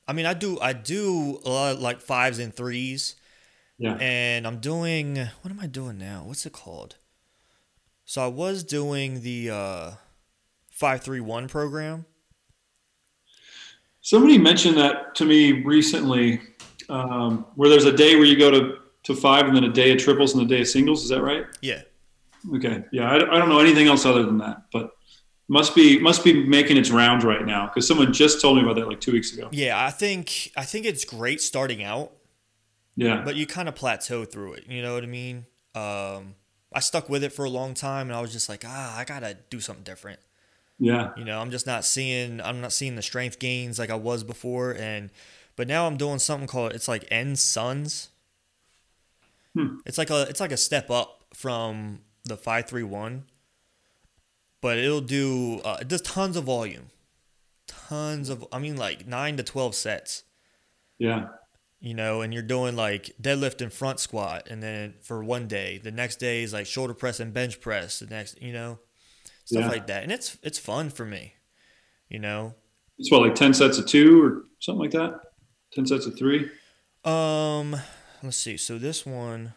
I 0.07 0.13
mean, 0.13 0.27
I 0.27 0.35
do, 0.35 0.61
I 0.61 0.75
do 0.75 1.41
a 1.47 1.49
lot 1.49 1.73
of 1.77 1.81
like 1.81 2.03
fives 2.03 2.39
and 2.39 2.55
threes 2.55 3.17
yeah 3.79 3.97
and 4.01 4.47
I'm 4.47 4.61
doing 4.61 5.17
what 5.17 5.51
am 5.51 5.61
I 5.61 5.67
doing 5.67 5.99
now? 5.99 6.25
What's 6.27 6.47
it 6.47 6.53
called? 6.53 6.97
So 8.05 8.23
I 8.23 8.29
was 8.29 8.65
doing 8.65 9.23
the 9.23 9.51
uh, 9.51 9.91
five 10.71 11.03
three 11.03 11.21
one 11.21 11.49
program. 11.49 12.07
Somebody 14.05 14.37
mentioned 14.37 14.77
that 14.77 15.15
to 15.15 15.25
me 15.25 15.63
recently, 15.63 16.43
um, 16.91 17.47
where 17.55 17.71
there's 17.71 17.87
a 17.87 17.97
day 17.97 18.17
where 18.17 18.27
you 18.27 18.39
go 18.39 18.51
to, 18.51 18.77
to 19.05 19.15
five 19.17 19.47
and 19.47 19.57
then 19.57 19.65
a 19.65 19.73
day 19.73 19.93
of 19.93 19.99
triples 19.99 20.35
and 20.35 20.43
a 20.43 20.47
day 20.47 20.61
of 20.61 20.69
singles. 20.69 21.03
Is 21.03 21.09
that 21.09 21.23
right? 21.23 21.47
Yeah, 21.63 21.81
Okay. 22.55 22.85
Yeah. 22.93 23.11
I, 23.11 23.15
I 23.17 23.39
don't 23.39 23.49
know 23.49 23.61
anything 23.61 23.87
else 23.87 24.05
other 24.05 24.23
than 24.23 24.37
that, 24.39 24.65
but 24.71 24.91
must 25.49 25.75
be 25.75 25.99
must 25.99 26.23
be 26.23 26.33
making 26.47 26.77
its 26.77 26.91
rounds 26.91 27.25
right 27.25 27.47
now 27.47 27.67
because 27.67 27.89
someone 27.89 28.13
just 28.13 28.43
told 28.43 28.59
me 28.59 28.63
about 28.63 28.77
that 28.77 28.87
like 28.89 29.01
two 29.01 29.13
weeks 29.13 29.33
ago. 29.33 29.49
yeah. 29.53 29.83
I 29.83 29.91
think 29.91 30.53
I 30.55 30.65
think 30.65 30.85
it's 30.85 31.07
great 31.07 31.41
starting 31.41 31.83
out, 31.83 32.13
Yeah. 32.97 33.23
but 33.25 33.37
you 33.37 33.47
kind 33.47 33.69
of 33.71 33.75
plateau 33.75 34.27
through 34.27 34.55
it. 34.55 34.65
You 34.69 34.83
know 34.83 34.93
what 34.93 35.03
I 35.03 35.07
mean? 35.07 35.47
Um, 35.75 36.35
I 36.75 36.81
stuck 36.81 37.09
with 37.09 37.25
it 37.25 37.33
for 37.33 37.47
a 37.47 37.51
long 37.51 37.73
time, 37.73 38.09
and 38.09 38.17
I 38.17 38.21
was 38.21 38.33
just 38.33 38.51
like, 38.51 38.65
ah, 38.67 38.99
I 38.99 39.05
gotta 39.05 39.39
do 39.49 39.61
something 39.61 39.85
different. 39.85 40.19
Yeah. 40.79 41.12
You 41.16 41.25
know, 41.25 41.41
I'm 41.41 41.51
just 41.51 41.66
not 41.66 41.85
seeing 41.85 42.41
I'm 42.41 42.61
not 42.61 42.72
seeing 42.72 42.97
the 42.97 43.03
strength 43.03 43.39
gains 43.39 43.79
like 43.79 43.91
I 43.91 43.95
was 43.95 44.25
before, 44.25 44.72
and 44.72 45.11
but 45.57 45.68
now 45.68 45.87
I'm 45.87 45.97
doing 45.97 46.18
something 46.18 46.49
called 46.49 46.72
it's 46.72 46.89
like 46.89 47.09
nSuns. 47.11 48.09
Hmm. 49.55 49.77
It's 49.87 49.99
like 49.99 50.11
a 50.11 50.22
it's 50.22 50.41
like 50.41 50.53
a 50.53 50.57
step 50.57 50.91
up 50.91 51.25
from 51.33 52.01
the 52.25 52.37
five 52.37 52.66
three 52.66 52.83
one, 52.83 53.25
but 54.61 54.79
it'll 54.79 55.01
do 55.01 55.61
uh, 55.64 55.79
it 55.81 55.89
does 55.89 56.03
tons 56.03 56.37
of 56.37 56.45
volume, 56.45 56.91
tons 57.66 58.29
of 58.29 58.45
I 58.53 58.59
mean 58.59 58.77
like 58.77 59.07
nine 59.07 59.37
to 59.37 59.43
twelve 59.43 59.75
sets. 59.75 60.25
Yeah. 60.99 61.29
You 61.81 61.93
know, 61.93 62.22
and 62.22 62.33
you're 62.33 62.43
doing 62.43 62.77
like 62.77 63.12
deadlift 63.20 63.61
and 63.61 63.72
front 63.72 64.01
squat, 64.01 64.49
and 64.51 64.62
then 64.62 64.95
for 65.03 65.22
one 65.22 65.47
day, 65.47 65.79
the 65.79 65.91
next 65.91 66.16
day 66.16 66.43
is 66.43 66.53
like 66.53 66.66
shoulder 66.66 66.95
press 66.95 67.20
and 67.20 67.33
bench 67.33 67.61
press. 67.61 67.99
The 67.99 68.07
next, 68.07 68.41
you 68.41 68.55
know, 68.55 68.79
stuff 69.45 69.63
Yeah. 69.63 69.69
like 69.69 69.87
that, 69.89 70.03
and 70.03 70.13
it's 70.13 70.37
it's 70.43 70.59
fun 70.59 70.91
for 70.91 71.05
me. 71.05 71.35
You 72.09 72.19
know, 72.19 72.55
It's 72.99 73.11
what 73.11 73.23
like 73.23 73.35
ten 73.35 73.55
sets 73.55 73.79
of 73.79 73.87
two 73.87 74.23
or 74.23 74.45
something 74.61 74.81
like 74.81 74.91
that. 74.93 75.21
Ten 75.73 75.87
sets 75.87 76.07
of 76.07 76.17
three. 76.19 76.51
Um, 77.05 77.77
let's 78.23 78.37
see. 78.37 78.57
So 78.57 78.79
this 78.79 79.05
one. 79.05 79.53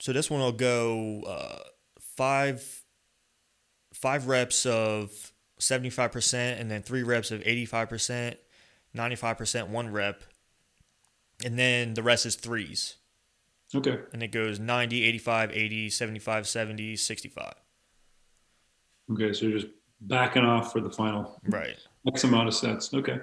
So 0.00 0.12
this 0.12 0.30
one 0.30 0.40
will 0.40 0.52
go 0.52 1.22
uh, 1.22 1.58
five 2.00 2.82
five 3.92 4.26
reps 4.28 4.64
of 4.64 5.32
seventy 5.58 5.90
five 5.90 6.12
percent, 6.12 6.60
and 6.60 6.70
then 6.70 6.82
three 6.82 7.02
reps 7.02 7.30
of 7.30 7.42
eighty 7.44 7.64
five 7.66 7.88
percent, 7.88 8.36
ninety 8.94 9.16
five 9.16 9.36
percent 9.38 9.68
one 9.68 9.90
rep, 9.90 10.22
and 11.44 11.58
then 11.58 11.94
the 11.94 12.02
rest 12.02 12.26
is 12.26 12.36
threes, 12.36 12.96
Okay. 13.74 13.98
and 14.12 14.22
it 14.22 14.28
goes 14.32 14.58
90, 14.58 15.04
85, 15.04 15.50
80, 15.52 15.90
75, 15.90 16.48
70, 16.48 16.96
65. 16.96 17.52
Okay. 19.12 19.32
So 19.32 19.46
you're 19.46 19.58
just 19.60 19.72
backing 20.00 20.44
off 20.44 20.72
for 20.72 20.80
the 20.80 20.90
final 20.90 21.40
Right. 21.44 21.76
X 22.06 22.24
amount 22.24 22.48
of 22.48 22.54
sets. 22.54 22.92
Okay. 22.94 23.18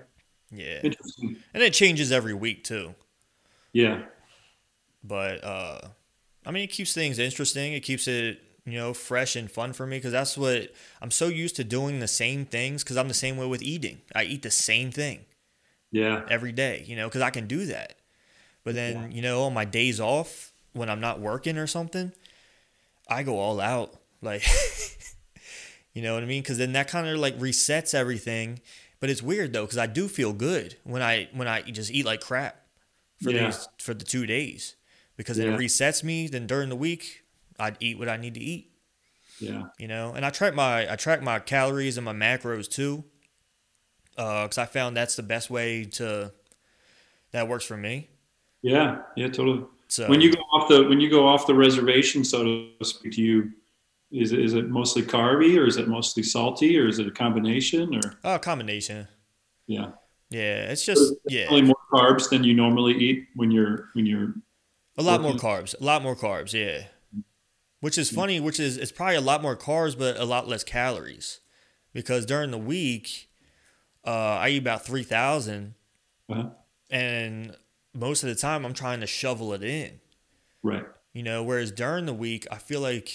Yeah, 0.52 0.80
Interesting. 0.84 1.38
and 1.54 1.64
it 1.64 1.74
changes 1.74 2.12
every 2.12 2.34
week 2.34 2.64
too. 2.64 2.94
Yeah. 3.74 4.04
but 5.04 5.44
uh, 5.44 5.80
I 6.46 6.52
mean, 6.52 6.64
it 6.64 6.72
keeps 6.72 6.94
things 6.94 7.18
interesting. 7.20 7.74
It 7.74 7.82
keeps 7.82 8.08
it 8.08 8.42
you 8.66 8.78
know 8.80 8.94
fresh 8.94 9.36
and 9.36 9.50
fun 9.52 9.74
for 9.74 9.86
me 9.88 9.98
because 9.98 10.12
that's 10.12 10.38
what 10.38 10.72
I'm 11.02 11.12
so 11.12 11.28
used 11.28 11.56
to 11.58 11.64
doing 11.64 12.00
the 12.00 12.08
same 12.08 12.46
things 12.46 12.84
because 12.84 12.98
I'm 12.98 13.08
the 13.08 13.14
same 13.14 13.38
way 13.38 13.48
with 13.48 13.62
eating. 13.64 14.02
I 14.16 14.24
eat 14.24 14.44
the 14.44 14.52
same 14.52 14.92
thing 14.92 15.26
Yeah. 15.92 16.26
every 16.30 16.52
day, 16.52 16.84
you 16.88 16.96
know, 16.96 17.08
because 17.08 17.22
I 17.22 17.32
can 17.32 17.48
do 17.48 17.66
that. 17.66 17.96
But 18.66 18.76
then, 18.76 19.12
you 19.14 19.22
know, 19.22 19.44
on 19.44 19.54
my 19.54 19.64
days 19.64 20.00
off 20.02 20.52
when 20.74 20.90
I'm 20.90 21.00
not 21.00 21.22
working 21.22 21.58
or 21.58 21.68
something, 21.68 22.12
I 23.08 23.24
go 23.24 23.40
all 23.40 23.62
out. 23.62 23.94
Like, 24.22 24.44
you 25.94 26.02
know 26.02 26.16
what 26.16 26.24
I 26.24 26.26
mean? 26.26 26.42
Because 26.42 26.58
then 26.58 26.74
that 26.74 26.90
kind 26.90 27.08
of 27.08 27.18
like 27.18 27.38
resets 27.40 27.94
everything. 27.94 28.60
But 29.00 29.10
it's 29.10 29.22
weird 29.22 29.54
though, 29.54 29.64
because 29.66 29.78
I 29.78 29.86
do 29.86 30.08
feel 30.08 30.34
good 30.34 30.76
when 30.84 31.02
I 31.02 31.30
when 31.34 31.48
I 31.48 31.62
just 31.62 31.92
eat 31.92 32.06
like 32.06 32.20
crap 32.22 32.60
for 33.22 33.30
Yeah. 33.32 33.46
these 33.46 33.68
for 33.80 33.94
the 33.94 34.04
two 34.04 34.26
days, 34.26 34.76
because 35.16 35.38
Yeah. 35.38 35.54
it 35.54 35.60
resets 35.60 36.04
me. 36.04 36.28
Then 36.28 36.48
during 36.48 36.70
the 36.70 36.76
week, 36.76 37.24
I'd 37.60 37.78
eat 37.80 37.98
what 38.00 38.10
I 38.10 38.18
need 38.18 38.34
to 38.34 38.40
eat 38.42 38.72
Yeah. 39.40 39.64
you 39.78 39.88
know 39.88 40.14
and 40.16 40.26
i 40.26 40.30
track 40.30 40.54
my 40.56 40.92
i 40.92 40.96
track 40.96 41.22
my 41.22 41.40
calories 41.40 41.98
and 41.98 42.04
my 42.06 42.14
macros 42.14 42.70
too 42.70 43.04
uh, 44.18 44.44
because 44.44 44.58
i 44.58 44.66
found 44.66 44.96
that's 44.98 45.16
the 45.18 45.24
best 45.24 45.50
way 45.50 45.84
to 45.84 46.32
that 47.32 47.48
works 47.48 47.66
for 47.66 47.76
me 47.78 48.08
Yeah. 48.66 49.02
Yeah. 49.16 49.28
Totally. 49.28 49.64
so 49.88 50.10
when 50.10 50.22
you 50.22 50.34
go 50.34 50.42
off 50.54 50.68
the 50.70 50.84
when 50.88 51.00
you 51.00 51.10
go 51.10 51.28
off 51.28 51.46
the 51.46 51.54
reservation, 51.54 52.24
so 52.24 52.44
to 52.44 52.86
speak, 52.86 53.14
to 53.14 53.22
you, 53.22 53.52
is 54.12 54.32
it, 54.32 54.40
is 54.40 54.54
it 54.54 54.70
mostly 54.70 55.02
carby 55.02 55.58
or 55.58 55.66
is 55.66 55.78
it 55.78 55.88
mostly 55.88 56.24
salty 56.24 56.78
or 56.80 56.88
is 56.88 57.00
it 57.00 57.08
a 57.08 57.12
combination 57.12 57.96
or 57.96 58.02
oh 58.24 58.36
a 58.36 58.40
combination 58.40 59.08
yeah? 59.68 59.92
yeah 60.30 60.72
it's 60.72 60.86
just 60.86 61.14
yeah 61.28 61.48
Probably 61.48 61.64
more 61.64 61.76
carbs 61.92 62.30
than 62.30 62.44
you 62.44 62.54
normally 62.54 62.94
eat 62.94 63.28
when 63.36 63.52
you're 63.52 63.90
when 63.94 64.06
you're 64.06 64.34
a 64.98 65.04
lot 65.04 65.22
more 65.22 65.34
carbs 65.34 65.80
a 65.80 65.84
lot 65.84 66.02
more 66.02 66.16
carbs 66.16 66.54
yeah 66.54 66.86
which 67.82 67.98
is 67.98 68.10
funny 68.10 68.40
which 68.40 68.60
is 68.60 68.78
it's 68.78 68.92
probably 68.92 69.16
a 69.16 69.22
lot 69.22 69.42
more 69.42 69.56
carbs 69.56 69.98
but 69.98 70.18
a 70.18 70.26
lot 70.26 70.48
less 70.48 70.64
calories 70.64 71.42
because 71.94 72.26
during 72.26 72.52
the 72.52 72.58
week 72.58 73.30
uh, 74.06 74.38
i 74.40 74.50
eat 74.50 74.62
about 74.62 74.86
3000 74.86 75.74
uh, 76.30 76.50
and 76.90 77.56
most 77.96 78.24
of 78.24 78.30
the 78.30 78.36
time 78.36 78.66
i'm 78.66 78.74
trying 78.74 79.00
to 79.00 79.08
shovel 79.08 79.54
it 79.54 79.64
in 79.64 80.00
right. 80.64 80.86
You 81.14 81.24
know, 81.24 81.44
whereas 81.44 81.72
during 81.72 82.06
the 82.08 82.14
week, 82.14 82.46
I 82.52 82.58
feel 82.58 82.82
like 82.82 83.10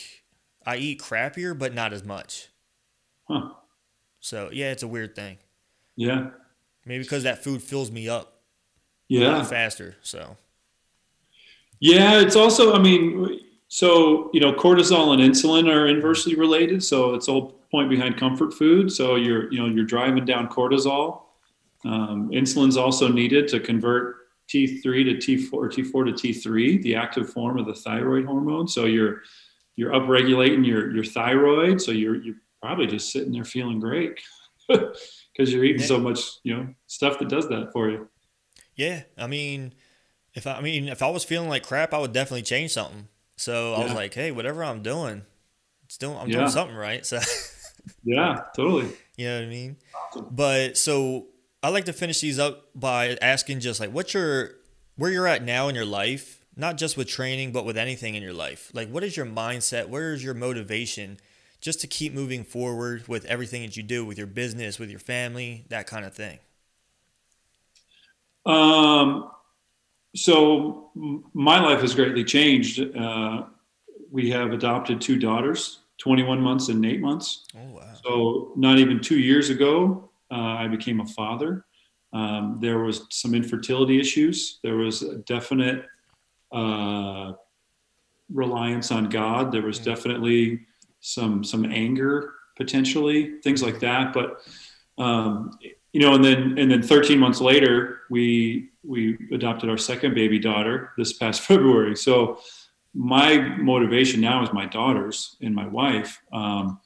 I 0.65 0.77
eat 0.79 1.03
crappier, 1.03 1.59
but 1.59 1.75
not 1.75 1.93
as 1.93 2.03
much. 2.03 2.49
Huh. 3.29 3.51
So 4.21 4.49
yeah, 4.51 4.71
it's 4.73 4.83
a 4.83 4.89
weird 4.89 5.15
thing. 5.15 5.37
Yeah. 5.97 6.31
Maybe 6.87 7.03
because 7.05 7.25
that 7.25 7.45
food 7.45 7.63
fills 7.63 7.91
me 7.91 8.09
up 8.09 8.41
Yeah. 9.09 9.43
faster. 9.45 9.97
So 10.01 10.39
Yeah, 11.79 12.21
it's 12.21 12.37
also, 12.37 12.73
I 12.75 12.79
mean, 12.79 13.41
so, 13.69 14.31
you 14.33 14.41
know, 14.41 14.53
cortisol 14.53 15.13
and 15.13 15.23
insulin 15.23 15.69
are 15.71 15.87
inversely 15.87 16.35
related. 16.37 16.83
So 16.83 17.15
it's 17.15 17.29
all 17.29 17.53
point 17.71 17.91
behind 17.91 18.17
comfort 18.17 18.55
food. 18.55 18.91
So 18.91 19.17
you're, 19.17 19.53
you 19.53 19.59
know, 19.59 19.67
you're 19.67 19.85
driving 19.85 20.25
down 20.25 20.49
cortisol. 20.49 21.23
Um, 21.85 22.31
insulin's 22.31 22.77
also 22.79 23.09
needed 23.09 23.47
to 23.49 23.61
convert 23.61 24.17
T3 24.53 24.83
to 24.83 25.15
T4 25.39 25.53
or 25.53 25.69
T4 25.69 26.07
to 26.07 26.13
T3, 26.13 26.83
the 26.83 26.95
active 26.97 27.31
form 27.31 27.59
of 27.59 27.67
the 27.67 27.75
thyroid 27.75 28.25
hormone. 28.27 28.67
So 28.69 28.85
you're, 28.87 29.23
you're 29.77 29.93
upregulating 29.93 30.67
your, 30.67 30.91
your 30.95 31.05
thyroid. 31.05 31.81
So 31.81 31.93
you're, 31.93 32.17
you're 32.23 32.37
probably 32.61 32.87
just 32.87 33.13
sitting 33.13 33.33
there 33.33 33.45
feeling 33.45 33.79
great 33.81 34.19
because 34.69 35.53
you're 35.53 35.65
eating 35.65 35.81
Yeah. 35.81 35.87
so 35.87 35.99
much, 36.01 36.21
you 36.43 36.57
know, 36.57 36.75
stuff 36.87 37.19
that 37.21 37.29
does 37.29 37.49
that 37.49 37.71
for 37.73 37.91
you. 37.91 38.09
yeah, 38.75 39.03
I 39.17 39.27
mean, 39.27 39.73
if 40.35 40.47
I, 40.47 40.55
I 40.55 40.61
mean 40.61 40.89
if 40.89 41.03
I 41.03 41.09
was 41.11 41.25
feeling 41.25 41.49
like 41.49 41.63
crap, 41.67 41.95
I 41.95 41.99
would 41.99 42.13
definitely 42.13 42.43
change 42.43 42.73
something. 42.73 43.09
So 43.37 43.75
I 43.75 43.83
was 43.83 43.93
like, 43.95 44.13
hey, 44.15 44.31
whatever 44.33 44.63
I'm 44.65 44.83
doing, 44.83 45.23
it's 45.85 45.97
doing 45.97 46.17
I'm 46.19 46.29
Yeah. 46.29 46.39
doing 46.39 46.49
something 46.51 46.77
right. 46.77 47.05
So 47.07 47.19
Yeah, 48.05 48.41
totally. 48.55 48.91
you 49.17 49.27
know 49.29 49.37
what 49.39 49.45
I 49.45 49.49
mean. 49.49 49.77
But 50.31 50.77
so 50.77 51.27
I 51.63 51.69
like 51.69 51.85
to 51.85 51.93
finish 51.93 52.21
these 52.21 52.39
up 52.39 52.69
by 52.75 53.19
asking 53.21 53.61
just 53.61 53.81
like 53.81 53.91
what's 53.91 54.15
your 54.15 54.53
where 54.97 55.11
you're 55.11 55.27
at 55.27 55.43
now 55.43 55.69
in 55.69 55.75
your 55.75 55.85
life, 55.85 56.45
not 56.57 56.77
just 56.77 56.97
with 56.97 57.09
training, 57.09 57.53
but 57.53 57.65
with 57.65 57.77
anything 57.77 58.15
in 58.15 58.23
your 58.23 58.33
life. 58.33 58.71
Like 58.73 58.89
what 58.89 59.05
is 59.05 59.17
your 59.17 59.27
mindset? 59.27 59.89
Where 59.89 60.13
is 60.13 60.25
your 60.25 60.35
motivation 60.35 61.19
just 61.61 61.81
to 61.81 61.87
keep 61.87 62.13
moving 62.13 62.45
forward 62.45 63.07
with 63.07 63.25
everything 63.27 63.63
that 63.63 63.77
you 63.77 63.83
do 63.83 64.05
with 64.05 64.19
your 64.19 64.27
business, 64.27 64.79
with 64.79 64.91
your 64.91 64.99
family, 64.99 65.67
that 65.69 65.87
kind 65.87 66.05
of 66.05 66.15
thing. 66.15 66.39
Um, 68.47 69.31
so 70.17 70.91
my 71.35 71.61
life 71.61 71.81
has 71.83 71.95
greatly 71.95 72.25
changed. 72.25 72.81
Uh, 72.97 73.45
we 74.11 74.31
have 74.31 74.53
adopted 74.53 75.01
two 75.01 75.19
daughters, 75.19 75.81
21 75.99 76.41
months 76.41 76.69
and 76.69 76.85
eight 76.85 77.01
months. 77.01 77.45
Oh 77.55 77.75
wow. 77.75 77.93
So 78.05 78.53
not 78.57 78.79
even 78.79 79.01
two 79.01 79.19
years 79.19 79.51
ago, 79.51 80.10
I 80.31 80.69
became 80.69 81.01
a 81.01 81.07
father. 81.07 81.65
Um, 82.13 82.59
there 82.61 82.79
was 82.81 83.07
some 83.11 83.35
infertility 83.35 84.01
issues. 84.01 84.59
There 84.63 84.77
was 84.77 85.03
a 85.03 85.17
definite 85.19 85.87
uh, 86.53 87.33
reliance 88.33 88.91
on 88.91 89.09
God. 89.09 89.53
There 89.53 89.63
was 89.63 89.81
Mm. 89.81 89.85
definitely 89.85 90.61
some 91.01 91.45
some 91.45 91.65
anger 91.65 92.35
potentially, 92.57 93.41
things 93.43 93.63
like 93.63 93.81
that. 93.81 94.13
But 94.13 94.43
um, 94.99 95.53
you 95.93 96.01
know, 96.01 96.15
and 96.15 96.25
then 96.25 96.59
and 96.59 96.71
then 96.71 96.83
13 96.83 97.19
months 97.19 97.41
later, 97.41 98.01
we 98.11 98.71
we 98.83 99.17
adopted 99.33 99.71
our 99.71 99.79
second 99.79 100.15
baby 100.15 100.39
daughter 100.39 100.93
this 100.97 101.13
past 101.15 101.41
February. 101.51 101.97
So 101.97 102.41
my 102.95 103.39
motivation 103.57 104.21
now 104.21 104.43
is 104.43 104.53
my 104.53 104.67
daughters 104.67 105.37
and 105.41 105.55
my 105.55 105.67
wife. 105.67 106.21
Um, 106.33 106.81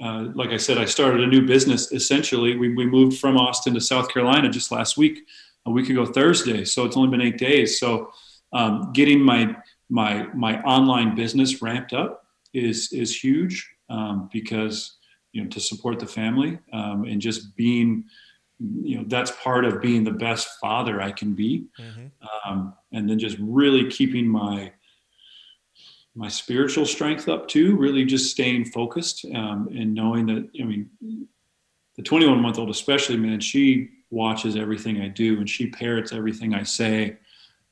uh, 0.00 0.28
like 0.34 0.50
I 0.50 0.56
said, 0.56 0.78
I 0.78 0.86
started 0.86 1.20
a 1.20 1.26
new 1.26 1.46
business. 1.46 1.92
Essentially, 1.92 2.56
we, 2.56 2.74
we 2.74 2.86
moved 2.86 3.18
from 3.18 3.36
Austin 3.36 3.74
to 3.74 3.80
South 3.80 4.08
Carolina 4.08 4.48
just 4.48 4.72
last 4.72 4.96
week, 4.96 5.26
a 5.66 5.70
week 5.70 5.90
ago 5.90 6.06
Thursday. 6.06 6.64
So 6.64 6.84
it's 6.84 6.96
only 6.96 7.10
been 7.10 7.20
eight 7.20 7.38
days. 7.38 7.78
So 7.78 8.10
um, 8.52 8.92
getting 8.92 9.20
my 9.20 9.56
my 9.90 10.26
my 10.34 10.60
online 10.62 11.14
business 11.14 11.60
ramped 11.62 11.92
up 11.92 12.24
is 12.54 12.92
is 12.92 13.22
huge 13.22 13.68
um, 13.88 14.28
because 14.32 14.96
you 15.32 15.42
know 15.42 15.48
to 15.50 15.60
support 15.60 15.98
the 15.98 16.06
family 16.06 16.58
um, 16.72 17.04
and 17.04 17.20
just 17.20 17.54
being 17.56 18.04
you 18.58 18.98
know 18.98 19.04
that's 19.06 19.32
part 19.42 19.64
of 19.64 19.80
being 19.80 20.04
the 20.04 20.10
best 20.10 20.48
father 20.60 21.00
I 21.00 21.12
can 21.12 21.34
be 21.34 21.66
hmm 21.78 22.06
um, 22.44 22.74
and 22.92 23.08
then 23.08 23.18
just 23.18 23.38
really 23.40 23.90
keeping 23.90 24.28
my 24.28 24.72
my 26.20 26.28
spiritual 26.28 26.84
strength 26.84 27.28
up 27.28 27.48
too 27.48 27.76
really 27.76 28.04
just 28.04 28.30
staying 28.30 28.62
focused 28.64 29.24
um, 29.34 29.68
and 29.78 29.94
knowing 29.94 30.26
that 30.26 30.42
i 30.60 30.64
mean 30.64 30.88
the 31.96 32.02
21 32.02 32.40
month 32.40 32.58
old 32.58 32.68
especially 32.70 33.16
man 33.16 33.40
she 33.40 33.88
watches 34.10 34.54
everything 34.54 35.00
i 35.00 35.08
do 35.08 35.38
and 35.38 35.48
she 35.48 35.64
parrots 35.70 36.12
everything 36.12 36.52
i 36.54 36.62
say 36.62 37.16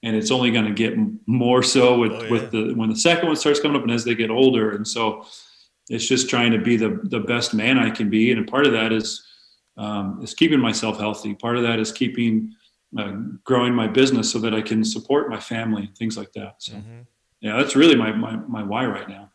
and 0.02 0.16
it's 0.16 0.30
only 0.30 0.50
going 0.50 0.64
to 0.64 0.72
get 0.84 0.94
more 1.26 1.62
so 1.62 1.98
with, 1.98 2.12
Oh, 2.12 2.22
yeah. 2.22 2.30
with 2.30 2.50
the 2.50 2.72
when 2.74 2.88
the 2.88 2.96
second 2.96 3.26
one 3.26 3.36
starts 3.36 3.60
coming 3.60 3.76
up 3.76 3.82
and 3.82 3.92
as 3.92 4.04
they 4.04 4.14
get 4.14 4.30
older 4.30 4.66
and 4.76 4.86
so 4.86 5.26
it's 5.90 6.06
just 6.06 6.30
trying 6.30 6.52
to 6.52 6.58
be 6.70 6.76
the 6.84 7.00
the 7.04 7.20
best 7.20 7.52
man 7.52 7.78
i 7.78 7.90
can 7.90 8.08
be 8.08 8.30
and 8.32 8.40
a 8.40 8.50
part 8.50 8.66
of 8.66 8.72
that 8.72 8.92
is 8.92 9.08
um, 9.76 10.20
is 10.22 10.32
keeping 10.34 10.58
myself 10.58 10.98
healthy 10.98 11.34
part 11.34 11.56
of 11.58 11.62
that 11.64 11.78
is 11.78 11.92
keeping 11.92 12.52
uh, 12.98 13.12
growing 13.44 13.74
my 13.74 13.86
business 13.86 14.32
so 14.32 14.38
that 14.38 14.54
I 14.54 14.62
can 14.62 14.82
support 14.82 15.28
my 15.28 15.38
family, 15.38 15.90
things 15.98 16.16
like 16.16 16.32
that. 16.32 16.54
So, 16.58 16.72
hmm 16.72 17.02
yeah, 17.40 17.56
that's 17.56 17.76
really 17.76 17.96
my, 17.96 18.12
my, 18.12 18.36
my 18.36 18.62
why 18.62 18.86
right 18.86 19.08
now. 19.08 19.30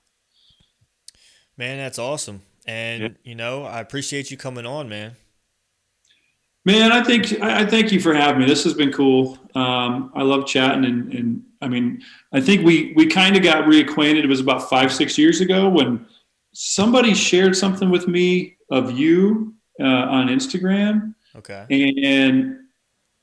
Man, 1.57 1.77
that's 1.77 1.99
awesome. 1.99 2.41
And 2.65 3.01
Yeah. 3.03 3.09
you 3.23 3.35
know, 3.35 3.63
I 3.63 3.79
appreciate 3.79 4.31
you 4.31 4.37
coming 4.37 4.65
on, 4.65 4.89
man. 4.89 5.13
Man, 6.65 6.93
I 6.93 7.03
think 7.03 7.41
I 7.41 7.61
I 7.63 7.65
thank 7.65 7.91
you 7.91 7.99
for 7.99 8.13
having 8.13 8.39
me. 8.41 8.47
This 8.47 8.63
has 8.63 8.73
been 8.73 8.91
cool. 8.93 9.37
Um, 9.53 10.11
I 10.15 10.21
love 10.23 10.45
chatting, 10.47 10.85
and, 10.85 11.13
and 11.13 11.43
I 11.61 11.67
mean, 11.67 12.01
I 12.31 12.39
think 12.39 12.65
we 12.65 12.93
we 12.95 13.05
kind 13.07 13.35
of 13.35 13.43
got 13.43 13.65
reacquainted. 13.65 14.23
It 14.23 14.27
was 14.29 14.39
about 14.39 14.69
five 14.69 14.91
six 14.93 15.17
years 15.17 15.41
ago 15.41 15.67
when 15.67 16.05
somebody 16.53 17.13
shared 17.13 17.57
something 17.57 17.89
with 17.89 18.07
me 18.07 18.55
of 18.71 18.97
you 18.97 19.53
uh, 19.81 19.83
on 19.83 20.27
Instagram, 20.29 21.13
Okay. 21.35 21.65
and 21.69 22.59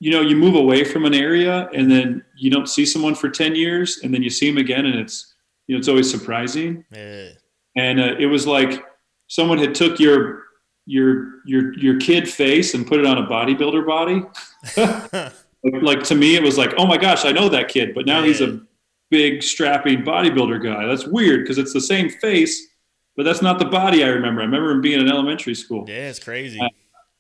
you 0.01 0.11
know, 0.11 0.23
you 0.23 0.35
move 0.35 0.55
away 0.55 0.83
from 0.83 1.05
an 1.05 1.15
area, 1.15 1.69
and 1.75 1.91
then 1.91 2.25
you 2.37 2.51
don't 2.51 2.69
see 2.69 2.85
someone 2.85 3.15
for 3.15 3.29
ten 3.29 3.55
years, 3.55 4.01
and 4.03 4.13
then 4.13 4.23
you 4.23 4.31
see 4.31 4.49
them 4.49 4.59
again, 4.59 4.87
and 4.87 4.99
it's 4.99 5.35
you 5.67 5.77
know, 5.77 5.79
it's 5.79 5.89
always 5.89 6.11
surprising. 6.11 6.85
Yeah. 6.91 7.29
and 7.77 8.01
uh, 8.01 8.17
it 8.19 8.27
was 8.27 8.47
like 8.47 8.85
someone 9.29 9.59
had 9.59 9.75
took 9.75 10.01
your 10.01 10.43
your 10.87 11.45
your 11.45 11.73
your 11.79 12.01
kid 12.01 12.29
face 12.29 12.75
and 12.75 12.87
put 12.87 12.99
it 12.99 13.07
on 13.07 13.19
a 13.19 13.27
bodybuilder 13.27 13.87
body 13.87 14.23
like, 15.63 15.83
like, 15.83 16.03
to 16.03 16.15
me 16.17 16.35
it 16.35 16.43
was 16.43 16.59
like 16.59 16.73
oh 16.79 16.87
my 16.87 16.97
gosh 16.97 17.25
i 17.25 17.31
know 17.31 17.49
that 17.49 17.69
kid 17.69 17.95
but 17.95 18.07
now 18.07 18.23
he's 18.23 18.41
a 18.41 18.61
big 19.11 19.43
strapping 19.43 20.03
bodybuilder 20.03 20.63
guy 20.63 20.87
that's 20.87 21.07
weird 21.07 21.43
because 21.43 21.59
it's 21.59 21.73
the 21.73 21.81
same 21.81 22.09
face 22.09 22.69
but 23.17 23.23
that's 23.23 23.43
not 23.43 23.59
the 23.59 23.65
body 23.65 24.03
i 24.03 24.09
remember 24.09 24.41
i 24.41 24.45
remember 24.45 24.71
him 24.71 24.81
being 24.81 25.01
in 25.01 25.09
elementary 25.09 25.55
school 25.55 25.85
yeah, 25.89 26.09
it's 26.09 26.19
crazy. 26.19 26.61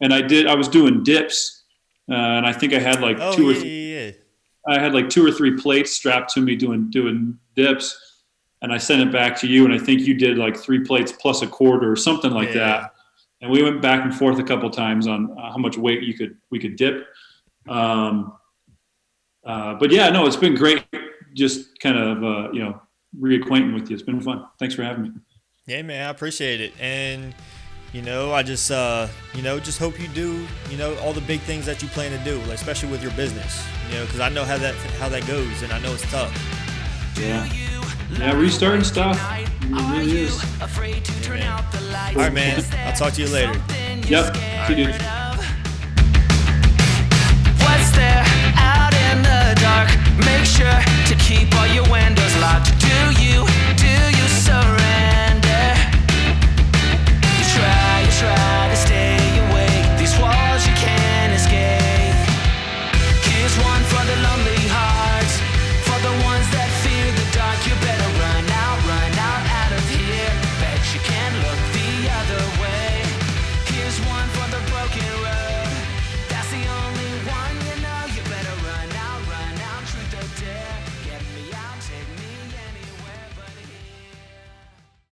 and 0.01 0.13
i 0.13 0.21
did 0.21 0.47
i 0.49 0.55
was 0.55 0.67
doing 0.67 1.05
dips 1.05 1.60
uh, 2.11 2.15
and 2.15 2.47
i 2.47 2.53
think 2.53 2.73
i 2.73 2.79
had 2.79 3.01
like 3.01 3.19
oh 3.21 3.35
two 3.35 3.49
or 3.49 3.53
yeah, 3.53 3.61
three 3.61 3.95
yeah, 3.95 4.05
yeah. 4.07 4.13
I 4.67 4.79
had 4.79 4.95
like 4.95 5.09
two 5.09 5.27
or 5.27 5.33
three 5.33 5.57
plates 5.57 5.93
strapped 5.93 6.33
to 6.35 6.41
me 6.41 6.57
doing 6.57 6.91
doing 6.91 7.39
dips, 7.57 7.99
and 8.63 8.73
I 8.73 8.79
sent 8.79 9.03
it 9.03 9.13
back 9.13 9.39
to 9.41 9.47
you, 9.47 9.65
and 9.65 9.75
I 9.75 9.79
think 9.79 10.03
you 10.03 10.15
did 10.15 10.39
like 10.39 10.57
three 10.57 10.81
plates 10.85 11.13
plus 11.13 11.43
a 11.43 11.47
quarter 11.47 11.91
or 11.91 11.97
something 11.97 12.31
like 12.31 12.53
that. 12.53 12.93
And 13.41 13.51
we 13.51 13.63
went 13.63 13.81
back 13.81 14.05
and 14.05 14.15
forth 14.15 14.39
a 14.39 14.45
couple 14.45 14.69
times 14.71 15.07
on 15.07 15.37
uh, 15.39 15.51
how 15.51 15.57
much 15.57 15.79
weight 15.79 16.03
you 16.03 16.15
could 16.15 16.37
we 16.51 16.59
could 16.59 16.77
dip. 16.77 17.07
Um, 17.69 18.37
uh, 19.45 19.75
but 19.75 19.91
yeah, 19.91 20.11
no, 20.11 20.27
it's 20.27 20.37
been 20.37 20.55
great. 20.55 20.85
Just 21.35 21.79
kind 21.81 21.97
of 21.97 22.23
uh, 22.23 22.53
you 22.53 22.61
know 22.61 22.81
reacquainting 23.19 23.73
with 23.73 23.89
you. 23.89 23.95
It's 23.95 24.03
been 24.03 24.21
fun. 24.21 24.47
Thanks 24.59 24.75
for 24.75 24.83
having 24.83 25.05
me. 25.05 25.11
Yeah, 25.67 25.83
man, 25.83 26.07
I 26.07 26.11
appreciate 26.11 26.61
it. 26.61 26.75
And 26.79 27.35
you 27.93 28.03
know, 28.03 28.33
I 28.33 28.43
just 28.43 28.71
uh, 28.71 29.09
you 29.35 29.43
know, 29.43 29.59
just 29.59 29.79
hope 29.79 30.01
you 30.01 30.09
do, 30.09 30.47
you 30.71 30.77
know, 30.77 30.97
all 30.99 31.13
the 31.13 31.21
big 31.23 31.41
things 31.41 31.67
that 31.67 31.83
you 31.83 31.89
plan 31.89 32.17
to 32.17 32.25
do, 32.25 32.39
like 32.43 32.55
especially 32.55 32.91
with 32.91 33.03
your 33.03 33.13
business. 33.13 33.67
You 33.89 33.97
know, 33.97 34.05
because 34.05 34.21
I 34.21 34.29
know 34.29 34.45
how 34.45 34.59
that 34.59 34.75
how 34.99 35.09
that 35.09 35.27
goes, 35.27 35.63
and 35.63 35.73
I 35.73 35.81
know 35.81 35.93
it's 35.93 36.09
tough. 36.11 36.33
Yeah. 37.19 37.49
Yeah, 38.19 38.35
restarting 38.35 38.85
stuff. 38.85 39.19
It 39.39 39.49
really 39.71 40.23
is. 40.23 40.43
Yeah, 41.29 41.65
all 42.09 42.15
right, 42.17 42.33
man. 42.33 42.65
I'll 42.87 42.93
talk 42.93 43.13
to 43.15 43.23
you 43.23 43.29
later. 43.29 43.53
Yep. 44.09 44.37
See 44.67 44.75
you, 44.75 44.87
dude. 44.87 44.95
What's 47.63 47.91
there 47.93 48.25
out 48.57 48.95
in 48.95 49.23
the 49.23 49.55
dark? 49.61 49.89
Make 50.27 50.45
sure 50.45 50.83
to 51.07 51.15
keep 51.23 51.55
all 51.57 51.67
your 51.69 51.89
windows 51.91 52.37
locked. 52.41 52.81